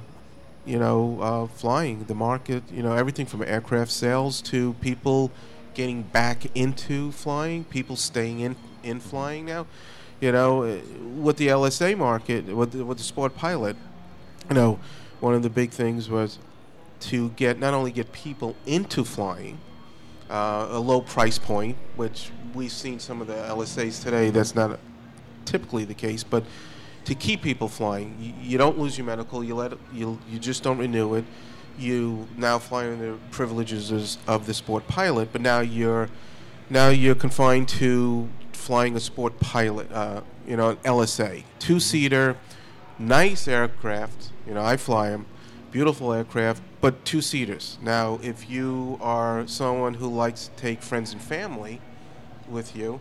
you 0.65 0.81
know, 0.81 1.21
uh, 1.21 1.47
flying 1.47 2.05
the 2.05 2.15
market. 2.15 2.63
You 2.73 2.83
know, 2.83 2.93
everything 2.93 3.25
from 3.25 3.43
aircraft 3.43 3.93
sales 3.93 4.43
to 4.43 4.75
people 4.75 5.31
getting 5.75 6.03
back 6.03 6.47
into 6.57 7.13
flying. 7.13 7.65
People 7.65 7.97
staying 7.97 8.41
in 8.41 8.57
in 8.83 9.01
flying 9.01 9.47
now. 9.47 9.67
You 10.21 10.33
know, 10.33 10.63
uh, 10.63 10.79
with 11.17 11.37
the 11.37 11.49
LSA 11.49 11.97
market, 11.97 12.47
with 12.47 12.73
the, 12.73 12.85
with 12.85 12.99
the 12.99 13.05
sport 13.05 13.35
pilot, 13.37 13.77
you 14.49 14.55
know, 14.55 14.79
one 15.21 15.35
of 15.35 15.43
the 15.43 15.51
big 15.51 15.71
things 15.71 16.09
was 16.09 16.39
to 17.01 17.31
get 17.31 17.59
not 17.59 17.75
only 17.75 17.93
get 17.93 18.13
people 18.13 18.57
into 18.65 19.05
flying, 19.05 19.59
uh, 20.31 20.69
a 20.71 20.79
low 20.79 21.01
price 21.01 21.39
point, 21.39 21.77
which 21.97 22.31
we've 22.55 22.73
seen 22.73 22.99
some 22.99 23.21
of 23.21 23.27
the 23.27 23.35
LSAs 23.35 24.03
today. 24.03 24.31
That's 24.31 24.55
not 24.55 24.79
typically 25.45 25.85
the 25.85 25.95
case, 25.95 26.25
but 26.25 26.45
to 27.05 27.15
keep 27.15 27.41
people 27.41 27.69
flying, 27.69 28.17
you, 28.21 28.33
you 28.43 28.59
don't 28.59 28.79
lose 28.79 28.99
your 28.99 29.07
medical. 29.07 29.43
You 29.43 29.55
let 29.55 29.73
you 29.93 30.19
you 30.29 30.39
just 30.39 30.63
don't 30.63 30.79
renew 30.79 31.15
it. 31.15 31.25
You 31.79 32.27
now 32.37 32.59
fly 32.59 32.87
in 32.87 32.99
the 32.99 33.17
privileges 33.31 34.19
of 34.27 34.47
the 34.47 34.55
sport 34.55 34.89
pilot, 34.89 35.29
but 35.33 35.41
now 35.41 35.61
you're 35.61 36.09
now 36.69 36.89
you're 36.89 37.15
confined 37.15 37.69
to 37.69 38.29
flying 38.57 38.97
a 38.97 39.01
sport 39.01 39.39
pilot. 39.41 39.91
Uh, 39.93 40.23
you 40.47 40.57
know, 40.57 40.71
an 40.71 40.77
LSA, 40.79 41.43
two 41.59 41.81
seater, 41.81 42.37
nice 42.99 43.49
aircraft. 43.49 44.31
You 44.47 44.55
know, 44.55 44.63
I 44.65 44.77
fly 44.77 45.11
them, 45.11 45.27
beautiful 45.73 46.13
aircraft, 46.13 46.63
but 46.81 47.05
two 47.05 47.21
seaters. 47.21 47.79
Now, 47.83 48.19
if 48.23 48.49
you 48.49 48.99
are 49.01 49.47
someone 49.47 49.95
who 49.95 50.09
likes 50.09 50.49
to 50.49 50.51
take 50.57 50.83
friends 50.83 51.13
and 51.13 51.21
family 51.21 51.81
with 52.49 52.77
you, 52.77 53.01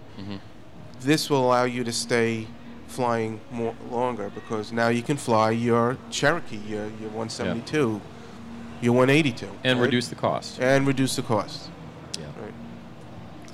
this 1.01 1.29
will 1.29 1.45
allow 1.45 1.65
you 1.65 1.83
to 1.83 1.91
stay 1.91 2.47
flying 2.87 3.39
more 3.51 3.75
longer 3.91 4.31
because 4.33 4.71
now 4.71 4.87
you 4.87 5.03
can 5.03 5.17
fly 5.17 5.51
your 5.51 5.97
Cherokee, 6.09 6.57
your, 6.57 6.85
your 6.99 7.09
172, 7.09 8.01
your 8.81 8.93
182, 8.93 9.47
and 9.63 9.79
right? 9.79 9.85
reduce 9.85 10.07
the 10.07 10.15
cost. 10.15 10.59
and 10.59 10.87
reduce 10.87 11.15
the 11.15 11.21
cost. 11.21 11.69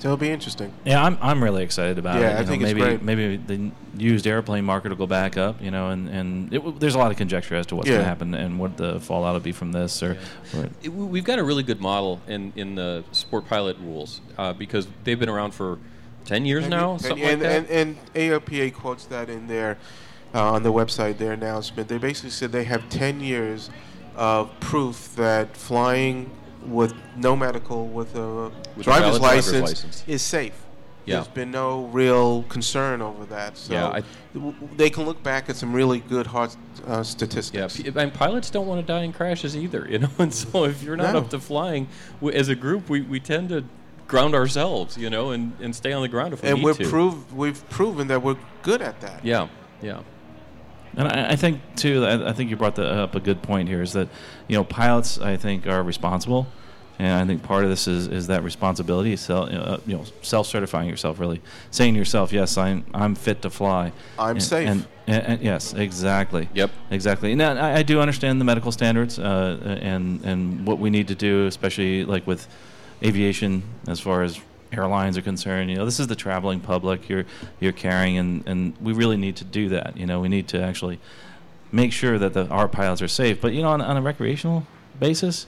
Yeah. 0.02 0.08
So 0.08 0.08
it'll 0.08 0.16
be 0.16 0.30
interesting. 0.30 0.72
Yeah, 0.84 1.04
I'm, 1.04 1.16
I'm 1.22 1.42
really 1.42 1.62
excited 1.62 1.98
about 1.98 2.20
Yeah, 2.20 2.30
it. 2.30 2.34
I 2.34 2.38
You 2.40 2.44
know, 2.44 2.50
think 2.50 2.62
it's 2.62 2.74
maybe 2.74 2.80
great. 2.80 3.02
maybe 3.02 3.36
the 3.36 3.70
used 3.96 4.26
airplane 4.26 4.64
market 4.64 4.88
will 4.90 4.96
go 4.96 5.06
back 5.06 5.36
up, 5.36 5.60
you 5.62 5.70
know, 5.70 5.90
and 5.90 6.08
and 6.08 6.52
it, 6.52 6.80
there's 6.80 6.94
a 6.94 6.98
lot 6.98 7.10
of 7.12 7.16
conjecture 7.16 7.54
as 7.54 7.66
to 7.66 7.76
what's 7.76 7.88
going 7.88 8.00
to 8.00 8.04
happen 8.04 8.34
and 8.34 8.58
what 8.58 8.76
the 8.76 8.98
fallout 9.00 9.34
will 9.34 9.40
be 9.40 9.52
from 9.52 9.70
this. 9.72 10.02
Or, 10.02 10.16
or 10.56 10.68
It- 10.82 10.88
we- 10.92 11.06
we've 11.06 11.24
got 11.24 11.38
a 11.38 11.44
really 11.44 11.62
good 11.62 11.80
model 11.80 12.20
in, 12.26 12.52
in 12.56 12.74
the 12.74 13.04
sport 13.12 13.46
pilot 13.48 13.76
rules 13.78 14.20
uh, 14.38 14.52
because 14.52 14.88
they've 15.04 15.18
been 15.18 15.28
around 15.28 15.52
for 15.54 15.78
10 16.24 16.46
years 16.46 16.64
And- 16.64 16.70
now, 16.70 16.92
and, 16.92 17.00
something 17.00 17.22
and, 17.24 17.42
like 17.42 17.66
that. 17.66 17.70
and, 17.70 17.96
and 17.96 18.14
AOPA 18.14 18.74
quotes 18.74 19.04
that 19.06 19.28
in 19.28 19.46
their 19.46 19.78
uh, 20.34 20.52
on 20.52 20.62
the 20.62 20.72
website, 20.72 21.18
their 21.18 21.32
announcement. 21.32 21.88
They 21.88 21.98
basically 21.98 22.30
said 22.30 22.50
they 22.52 22.64
have 22.64 22.88
10 22.88 23.20
years 23.20 23.70
of 24.16 24.50
proof 24.60 25.14
that 25.16 25.56
flying 25.56 26.30
with 26.66 26.94
no 27.16 27.34
medical, 27.36 27.86
with 27.88 28.14
a 28.14 28.44
With 28.76 28.78
a 28.78 28.82
driver's, 28.82 29.18
driver's 29.18 29.20
license, 29.20 29.60
license. 29.70 30.04
is 30.06 30.22
safe. 30.22 30.54
Yeah. 31.04 31.16
There's 31.16 31.28
been 31.28 31.50
no 31.50 31.86
real 31.86 32.44
concern 32.44 33.02
over 33.02 33.24
that. 33.26 33.56
So 33.58 33.72
Yeah, 33.72 33.88
I- 33.88 34.02
they 34.76 34.88
can 34.88 35.04
look 35.04 35.20
back 35.22 35.48
at 35.50 35.56
some 35.56 35.72
really 35.72 35.98
good 35.98 36.28
hard 36.28 36.50
uh, 36.86 36.98
yeah, 36.98 37.02
statistics. 37.02 37.76
p- 37.80 37.90
and 37.94 38.14
pilots 38.14 38.50
don't 38.50 38.68
want 38.68 38.80
to 38.80 38.86
die 38.86 39.02
in 39.02 39.12
crashes 39.12 39.56
either, 39.56 39.86
you 39.90 39.98
know. 39.98 40.10
And 40.20 40.32
so 40.32 40.64
if 40.64 40.82
you're 40.82 40.96
not 40.96 41.14
No. 41.14 41.18
up 41.20 41.30
to 41.30 41.40
flying, 41.40 41.88
we, 42.20 42.32
as 42.34 42.48
a 42.48 42.54
group, 42.54 42.88
we, 42.88 43.00
we 43.00 43.18
tend 43.18 43.48
to 43.48 43.64
ground 44.06 44.34
ourselves, 44.36 44.96
you 44.96 45.10
know, 45.10 45.30
and, 45.32 45.52
and 45.60 45.74
stay 45.74 45.92
on 45.92 46.02
the 46.02 46.08
ground 46.08 46.34
if 46.34 46.42
we 46.42 46.50
and 46.50 46.62
need 46.62 46.76
to. 46.76 46.88
prove 46.88 47.34
we've 47.34 47.68
proven 47.70 48.06
that 48.08 48.22
we're 48.22 48.36
good 48.62 48.80
at 48.82 49.00
that. 49.00 49.24
yeah, 49.24 49.48
yeah. 49.82 50.00
And 50.96 51.08
I, 51.08 51.30
I 51.30 51.36
think 51.36 51.60
too. 51.76 52.04
I, 52.04 52.30
I 52.30 52.32
think 52.32 52.50
you 52.50 52.56
brought 52.56 52.76
the, 52.76 52.86
up 52.86 53.14
a 53.14 53.20
good 53.20 53.42
point 53.42 53.68
here. 53.68 53.82
Is 53.82 53.92
that 53.92 54.08
you 54.48 54.56
know 54.56 54.64
pilots 54.64 55.18
I 55.18 55.36
think 55.36 55.66
are 55.66 55.82
responsible, 55.82 56.46
and 56.98 57.22
I 57.22 57.26
think 57.26 57.42
part 57.42 57.64
of 57.64 57.70
this 57.70 57.88
is, 57.88 58.08
is 58.08 58.26
that 58.26 58.42
responsibility. 58.42 59.16
So 59.16 59.46
you 59.46 59.52
know, 59.52 59.62
uh, 59.62 59.78
you 59.86 59.96
know 59.96 60.04
self-certifying 60.22 60.88
yourself, 60.88 61.18
really 61.18 61.40
saying 61.70 61.94
to 61.94 61.98
yourself, 61.98 62.32
"Yes, 62.32 62.58
I'm 62.58 62.84
I'm 62.92 63.14
fit 63.14 63.42
to 63.42 63.50
fly. 63.50 63.92
I'm 64.18 64.36
And- 64.36 64.42
safe. 64.42 64.68
And, 64.68 64.86
and, 65.06 65.22
and 65.26 65.42
yes, 65.42 65.74
exactly. 65.74 66.48
Yep. 66.54 66.70
Exactly. 66.90 67.34
Now 67.34 67.54
I, 67.54 67.78
I 67.78 67.82
do 67.82 68.00
understand 68.00 68.40
the 68.40 68.44
medical 68.44 68.70
standards 68.70 69.18
uh, 69.18 69.78
and 69.82 70.24
and 70.24 70.66
what 70.66 70.78
we 70.78 70.90
need 70.90 71.08
to 71.08 71.14
do, 71.14 71.46
especially 71.46 72.04
like 72.04 72.26
with 72.26 72.46
aviation 73.02 73.62
as 73.88 73.98
far 73.98 74.22
as 74.22 74.40
airlines 74.72 75.16
are 75.18 75.22
concerned. 75.22 75.70
You 75.70 75.76
know, 75.76 75.84
this 75.84 76.00
is 76.00 76.06
the 76.06 76.16
traveling 76.16 76.60
public 76.60 77.08
you're 77.08 77.24
you're 77.60 77.72
carrying, 77.72 78.16
and, 78.18 78.46
and 78.46 78.74
we 78.80 78.92
really 78.92 79.16
need 79.16 79.36
to 79.36 79.44
do 79.44 79.68
that. 79.70 79.96
You 79.96 80.06
know, 80.06 80.20
we 80.20 80.28
need 80.28 80.48
to 80.48 80.62
actually 80.62 80.98
make 81.70 81.92
sure 81.92 82.18
that 82.18 82.32
the, 82.34 82.46
our 82.48 82.68
pilots 82.68 83.02
are 83.02 83.08
safe. 83.08 83.40
But 83.40 83.52
you 83.52 83.62
know, 83.62 83.68
on, 83.68 83.80
on 83.80 83.96
a 83.96 84.02
recreational 84.02 84.66
basis, 84.98 85.46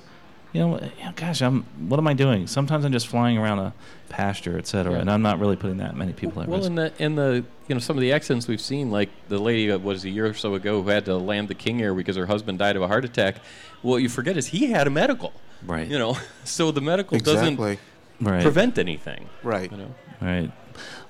you 0.52 0.60
know, 0.60 0.76
eh, 0.76 0.88
you 0.98 1.04
know, 1.06 1.12
gosh, 1.16 1.42
I'm 1.42 1.62
what 1.88 1.98
am 1.98 2.06
I 2.06 2.14
doing? 2.14 2.46
Sometimes 2.46 2.84
I'm 2.84 2.92
just 2.92 3.06
flying 3.08 3.38
around 3.38 3.58
a 3.58 3.72
pasture, 4.08 4.58
et 4.58 4.66
cetera, 4.66 4.92
Yeah. 4.94 5.00
and 5.00 5.10
I'm 5.10 5.22
not 5.22 5.40
really 5.40 5.56
putting 5.56 5.78
that 5.78 5.96
many 5.96 6.12
people 6.12 6.42
at 6.42 6.48
Well, 6.48 6.58
risk. 6.58 6.68
in 6.70 6.74
the 6.76 6.92
in 6.98 7.14
the 7.16 7.44
you 7.68 7.74
know 7.74 7.80
some 7.80 7.96
of 7.96 8.00
the 8.02 8.12
accidents 8.12 8.46
we've 8.46 8.60
seen, 8.60 8.90
like 8.90 9.08
the 9.28 9.38
lady 9.38 9.66
that 9.68 9.82
was 9.82 10.04
a 10.04 10.10
year 10.10 10.26
or 10.26 10.34
so 10.34 10.54
ago 10.54 10.82
who 10.82 10.88
had 10.90 11.04
to 11.06 11.16
land 11.16 11.48
the 11.48 11.54
King 11.54 11.80
Air 11.82 11.94
because 11.94 12.16
her 12.16 12.26
husband 12.26 12.58
died 12.58 12.76
of 12.76 12.82
a 12.82 12.88
heart 12.88 13.04
attack. 13.04 13.36
What 13.82 13.98
you 14.02 14.08
forget 14.08 14.36
is 14.36 14.46
he 14.48 14.66
had 14.70 14.86
a 14.86 14.90
medical. 14.90 15.32
Right. 15.66 15.88
You 15.88 15.98
know, 15.98 16.16
so 16.44 16.70
the 16.70 16.80
medical 16.82 17.16
Exactly. 17.16 17.56
doesn't 17.56 17.78
right. 18.20 18.42
prevent 18.42 18.78
anything. 18.78 19.28
Right. 19.42 19.70
You 19.70 19.78
know. 19.78 19.94
Right. 20.20 20.50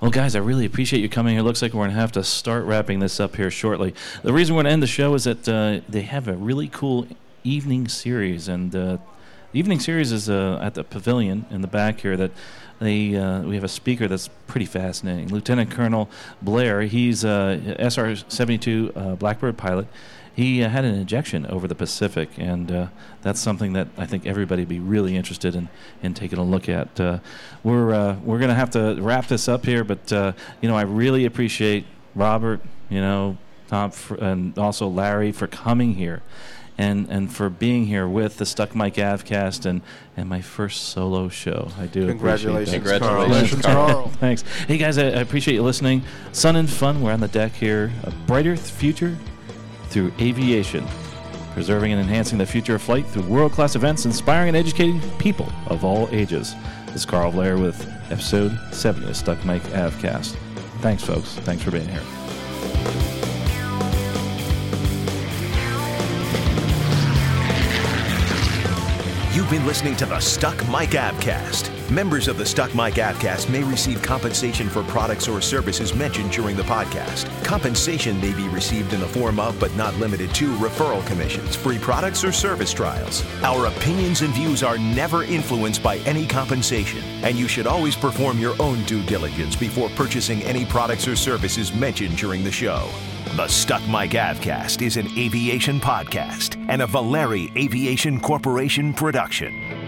Well, 0.01 0.11
guys, 0.11 0.37
I 0.37 0.41
really 0.41 0.67
appreciate 0.67 1.01
you 1.01 1.09
coming 1.09 1.35
here. 1.35 1.43
Looks 1.43 1.63
like 1.63 1.73
we're 1.73 1.81
going 1.81 1.91
to 1.91 1.97
have 1.97 2.13
to 2.13 2.25
start 2.25 2.65
wrapping 2.65 2.99
this 3.01 3.21
up 3.21 3.37
here 3.37 3.51
shortly. 3.51 3.95
The 4.23 4.33
reason 4.33 4.55
we're 4.55 4.63
going 4.63 4.71
to 4.71 4.73
end 4.73 4.83
the 4.83 4.87
show 4.87 5.15
is 5.15 5.25
that 5.25 5.49
uh, 5.49 5.81
they 5.89 6.03
have 6.03 6.29
a 6.29 6.35
really 6.35 6.69
cool 6.69 7.07
evening 7.45 7.89
series, 7.89 8.49
and 8.49 8.75
uh, 8.75 8.99
the 9.53 9.59
evening 9.59 9.81
series 9.81 10.13
is 10.13 10.29
uh, 10.29 10.59
at 10.61 10.75
the 10.75 10.85
pavilion 10.85 11.47
in 11.51 11.63
the 11.63 11.69
back 11.69 12.01
here. 12.01 12.17
That 12.17 12.33
they 12.81 13.17
uh, 13.17 13.43
we 13.43 13.55
have 13.55 13.65
a 13.65 13.69
speaker 13.69 14.09
that's 14.09 14.29
pretty 14.47 14.67
fascinating. 14.67 15.29
Lieutenant 15.29 15.71
Colonel 15.71 16.11
Blair. 16.43 16.83
He's 16.83 17.25
a 17.25 17.61
SR-72 17.79 18.97
uh, 18.97 19.15
Blackbird 19.17 19.57
pilot. 19.57 19.87
He 20.35 20.65
uh, 20.65 20.69
had 20.69 20.85
an 20.85 20.97
injection 20.97 21.47
over 21.47 21.69
the 21.69 21.77
Pacific, 21.77 22.29
and 22.39 22.71
uh, 22.71 22.87
that's 23.23 23.39
something 23.39 23.73
that 23.75 23.87
I 23.97 24.05
think 24.07 24.27
everybody 24.27 24.63
would 24.63 24.69
be 24.69 24.81
really 24.81 25.17
interested 25.17 25.55
in, 25.55 25.69
in 26.03 26.13
taking 26.13 26.39
a 26.39 26.45
look 26.45 26.69
at. 26.69 26.99
Uh, 26.99 27.19
we're 27.63 27.95
uh, 27.95 28.17
we're 28.25 28.39
going 28.39 28.49
to 28.49 28.57
have 28.57 28.71
to 28.71 29.01
wrap 29.01 29.29
this 29.29 29.49
up 29.49 29.65
here, 29.65 29.85
but 29.85 30.13
uh, 30.13 30.33
you 30.61 30.69
know 30.69 30.77
I 30.77 30.83
really 30.83 31.25
appreciate 31.25 31.87
Robert, 32.17 32.61
you 32.89 33.01
know 33.01 33.39
Tom, 33.69 33.93
for, 33.93 34.17
and 34.17 34.59
also 34.59 34.89
Larry 34.89 35.31
for 35.31 35.47
coming 35.47 35.95
here, 35.95 36.21
and 36.77 37.09
and 37.09 37.33
for 37.33 37.49
being 37.49 37.87
here 37.87 38.09
with 38.09 38.39
the 38.39 38.45
Stuck 38.45 38.75
Mic 38.75 38.95
AvCast 38.95 39.67
and 39.67 39.83
and 40.17 40.29
my 40.29 40.41
first 40.41 40.89
solo 40.89 41.29
show. 41.29 41.69
I 41.79 41.87
do 41.87 42.09
Congratulations, 42.09 42.75
appreciate 42.75 42.99
that. 42.99 43.07
Carl. 43.07 43.23
Congratulations, 43.23 43.63
Carl. 43.65 43.93
Carl. 43.93 44.09
Thanks. 44.19 44.43
Hey 44.67 44.79
guys, 44.79 44.99
I, 44.99 45.05
I 45.05 45.21
appreciate 45.21 45.55
you 45.55 45.63
listening. 45.63 46.03
Sun 46.33 46.57
and 46.57 46.69
fun. 46.69 47.03
We're 47.03 47.13
on 47.13 47.21
the 47.21 47.29
deck 47.29 47.53
here. 47.53 47.93
A 48.03 48.11
brighter 48.27 48.57
future 48.57 49.17
through 49.95 50.13
aviation. 50.21 50.85
Preserving 51.55 51.93
and 51.93 52.01
enhancing 52.01 52.37
the 52.37 52.45
future 52.45 52.75
of 52.75 52.83
flight 52.83 53.07
through 53.07 53.23
world 53.23 53.53
class 53.53 53.77
events, 53.77 54.05
inspiring 54.05 54.49
and 54.49 54.57
educating 54.57 55.01
people 55.19 55.51
of 55.69 55.85
all 55.85 56.09
ages. 56.11 56.57
This 56.87 56.97
is 56.97 57.07
Carl 57.07 57.31
Blair 57.31 57.57
with 57.57 57.89
episode 58.11 58.59
70 58.73 59.09
of 59.09 59.17
Stuck 59.17 59.43
Mic 59.45 59.63
AvCast. 59.63 60.35
Thanks, 60.81 61.05
folks. 61.05 61.37
Thanks 61.37 61.63
for 61.63 61.71
being 61.71 61.89
here. 61.89 63.14
Been 69.55 69.67
listening 69.67 69.95
to 69.99 70.07
the 70.07 70.19
Stuck 70.19 70.57
Mic 70.67 70.91
AvCast. 70.99 71.89
Members 71.89 72.27
of 72.27 72.39
the 72.39 72.45
Stuck 72.45 72.75
Mic 72.75 72.95
AvCast 72.95 73.49
may 73.49 73.63
receive 73.63 74.03
compensation 74.03 74.69
for 74.69 74.83
products 74.83 75.29
or 75.29 75.41
services 75.41 75.95
mentioned 75.95 76.33
during 76.33 76.57
the 76.57 76.65
podcast. 76.65 77.31
Compensation 77.45 78.21
may 78.21 78.35
be 78.35 78.49
received 78.49 78.93
in 78.93 78.99
the 78.99 79.07
form 79.07 79.39
of, 79.39 79.57
but 79.61 79.73
not 79.77 79.95
limited 79.95 80.35
to, 80.35 80.53
referral 80.57 81.07
commissions, 81.07 81.55
free 81.55 81.79
products, 81.79 82.25
or 82.25 82.33
service 82.33 82.73
trials. 82.73 83.25
Our 83.45 83.67
opinions 83.67 84.23
and 84.23 84.35
views 84.35 84.65
are 84.65 84.77
never 84.77 85.23
influenced 85.23 85.85
by 85.85 85.99
any 85.99 86.27
compensation, 86.27 87.05
and 87.23 87.39
you 87.39 87.47
should 87.47 87.69
always 87.69 87.95
perform 87.95 88.41
your 88.41 88.61
own 88.61 88.83
due 88.87 89.05
diligence 89.05 89.55
before 89.55 89.89
purchasing 89.91 90.43
any 90.43 90.65
products 90.65 91.07
or 91.07 91.15
services 91.15 91.73
mentioned 91.73 92.17
during 92.17 92.43
the 92.43 92.51
show. 92.51 92.91
The 93.37 93.49
Stuck 93.49 93.83
Mic 93.89 94.13
AvCast 94.13 94.81
is 94.81 94.97
an 94.97 95.09
aviation 95.19 95.81
podcast 95.81 96.65
and 96.69 96.83
a 96.83 96.87
Valeri 96.87 97.51
Aviation 97.57 98.21
Corporation 98.21 98.95
production. 98.95 99.84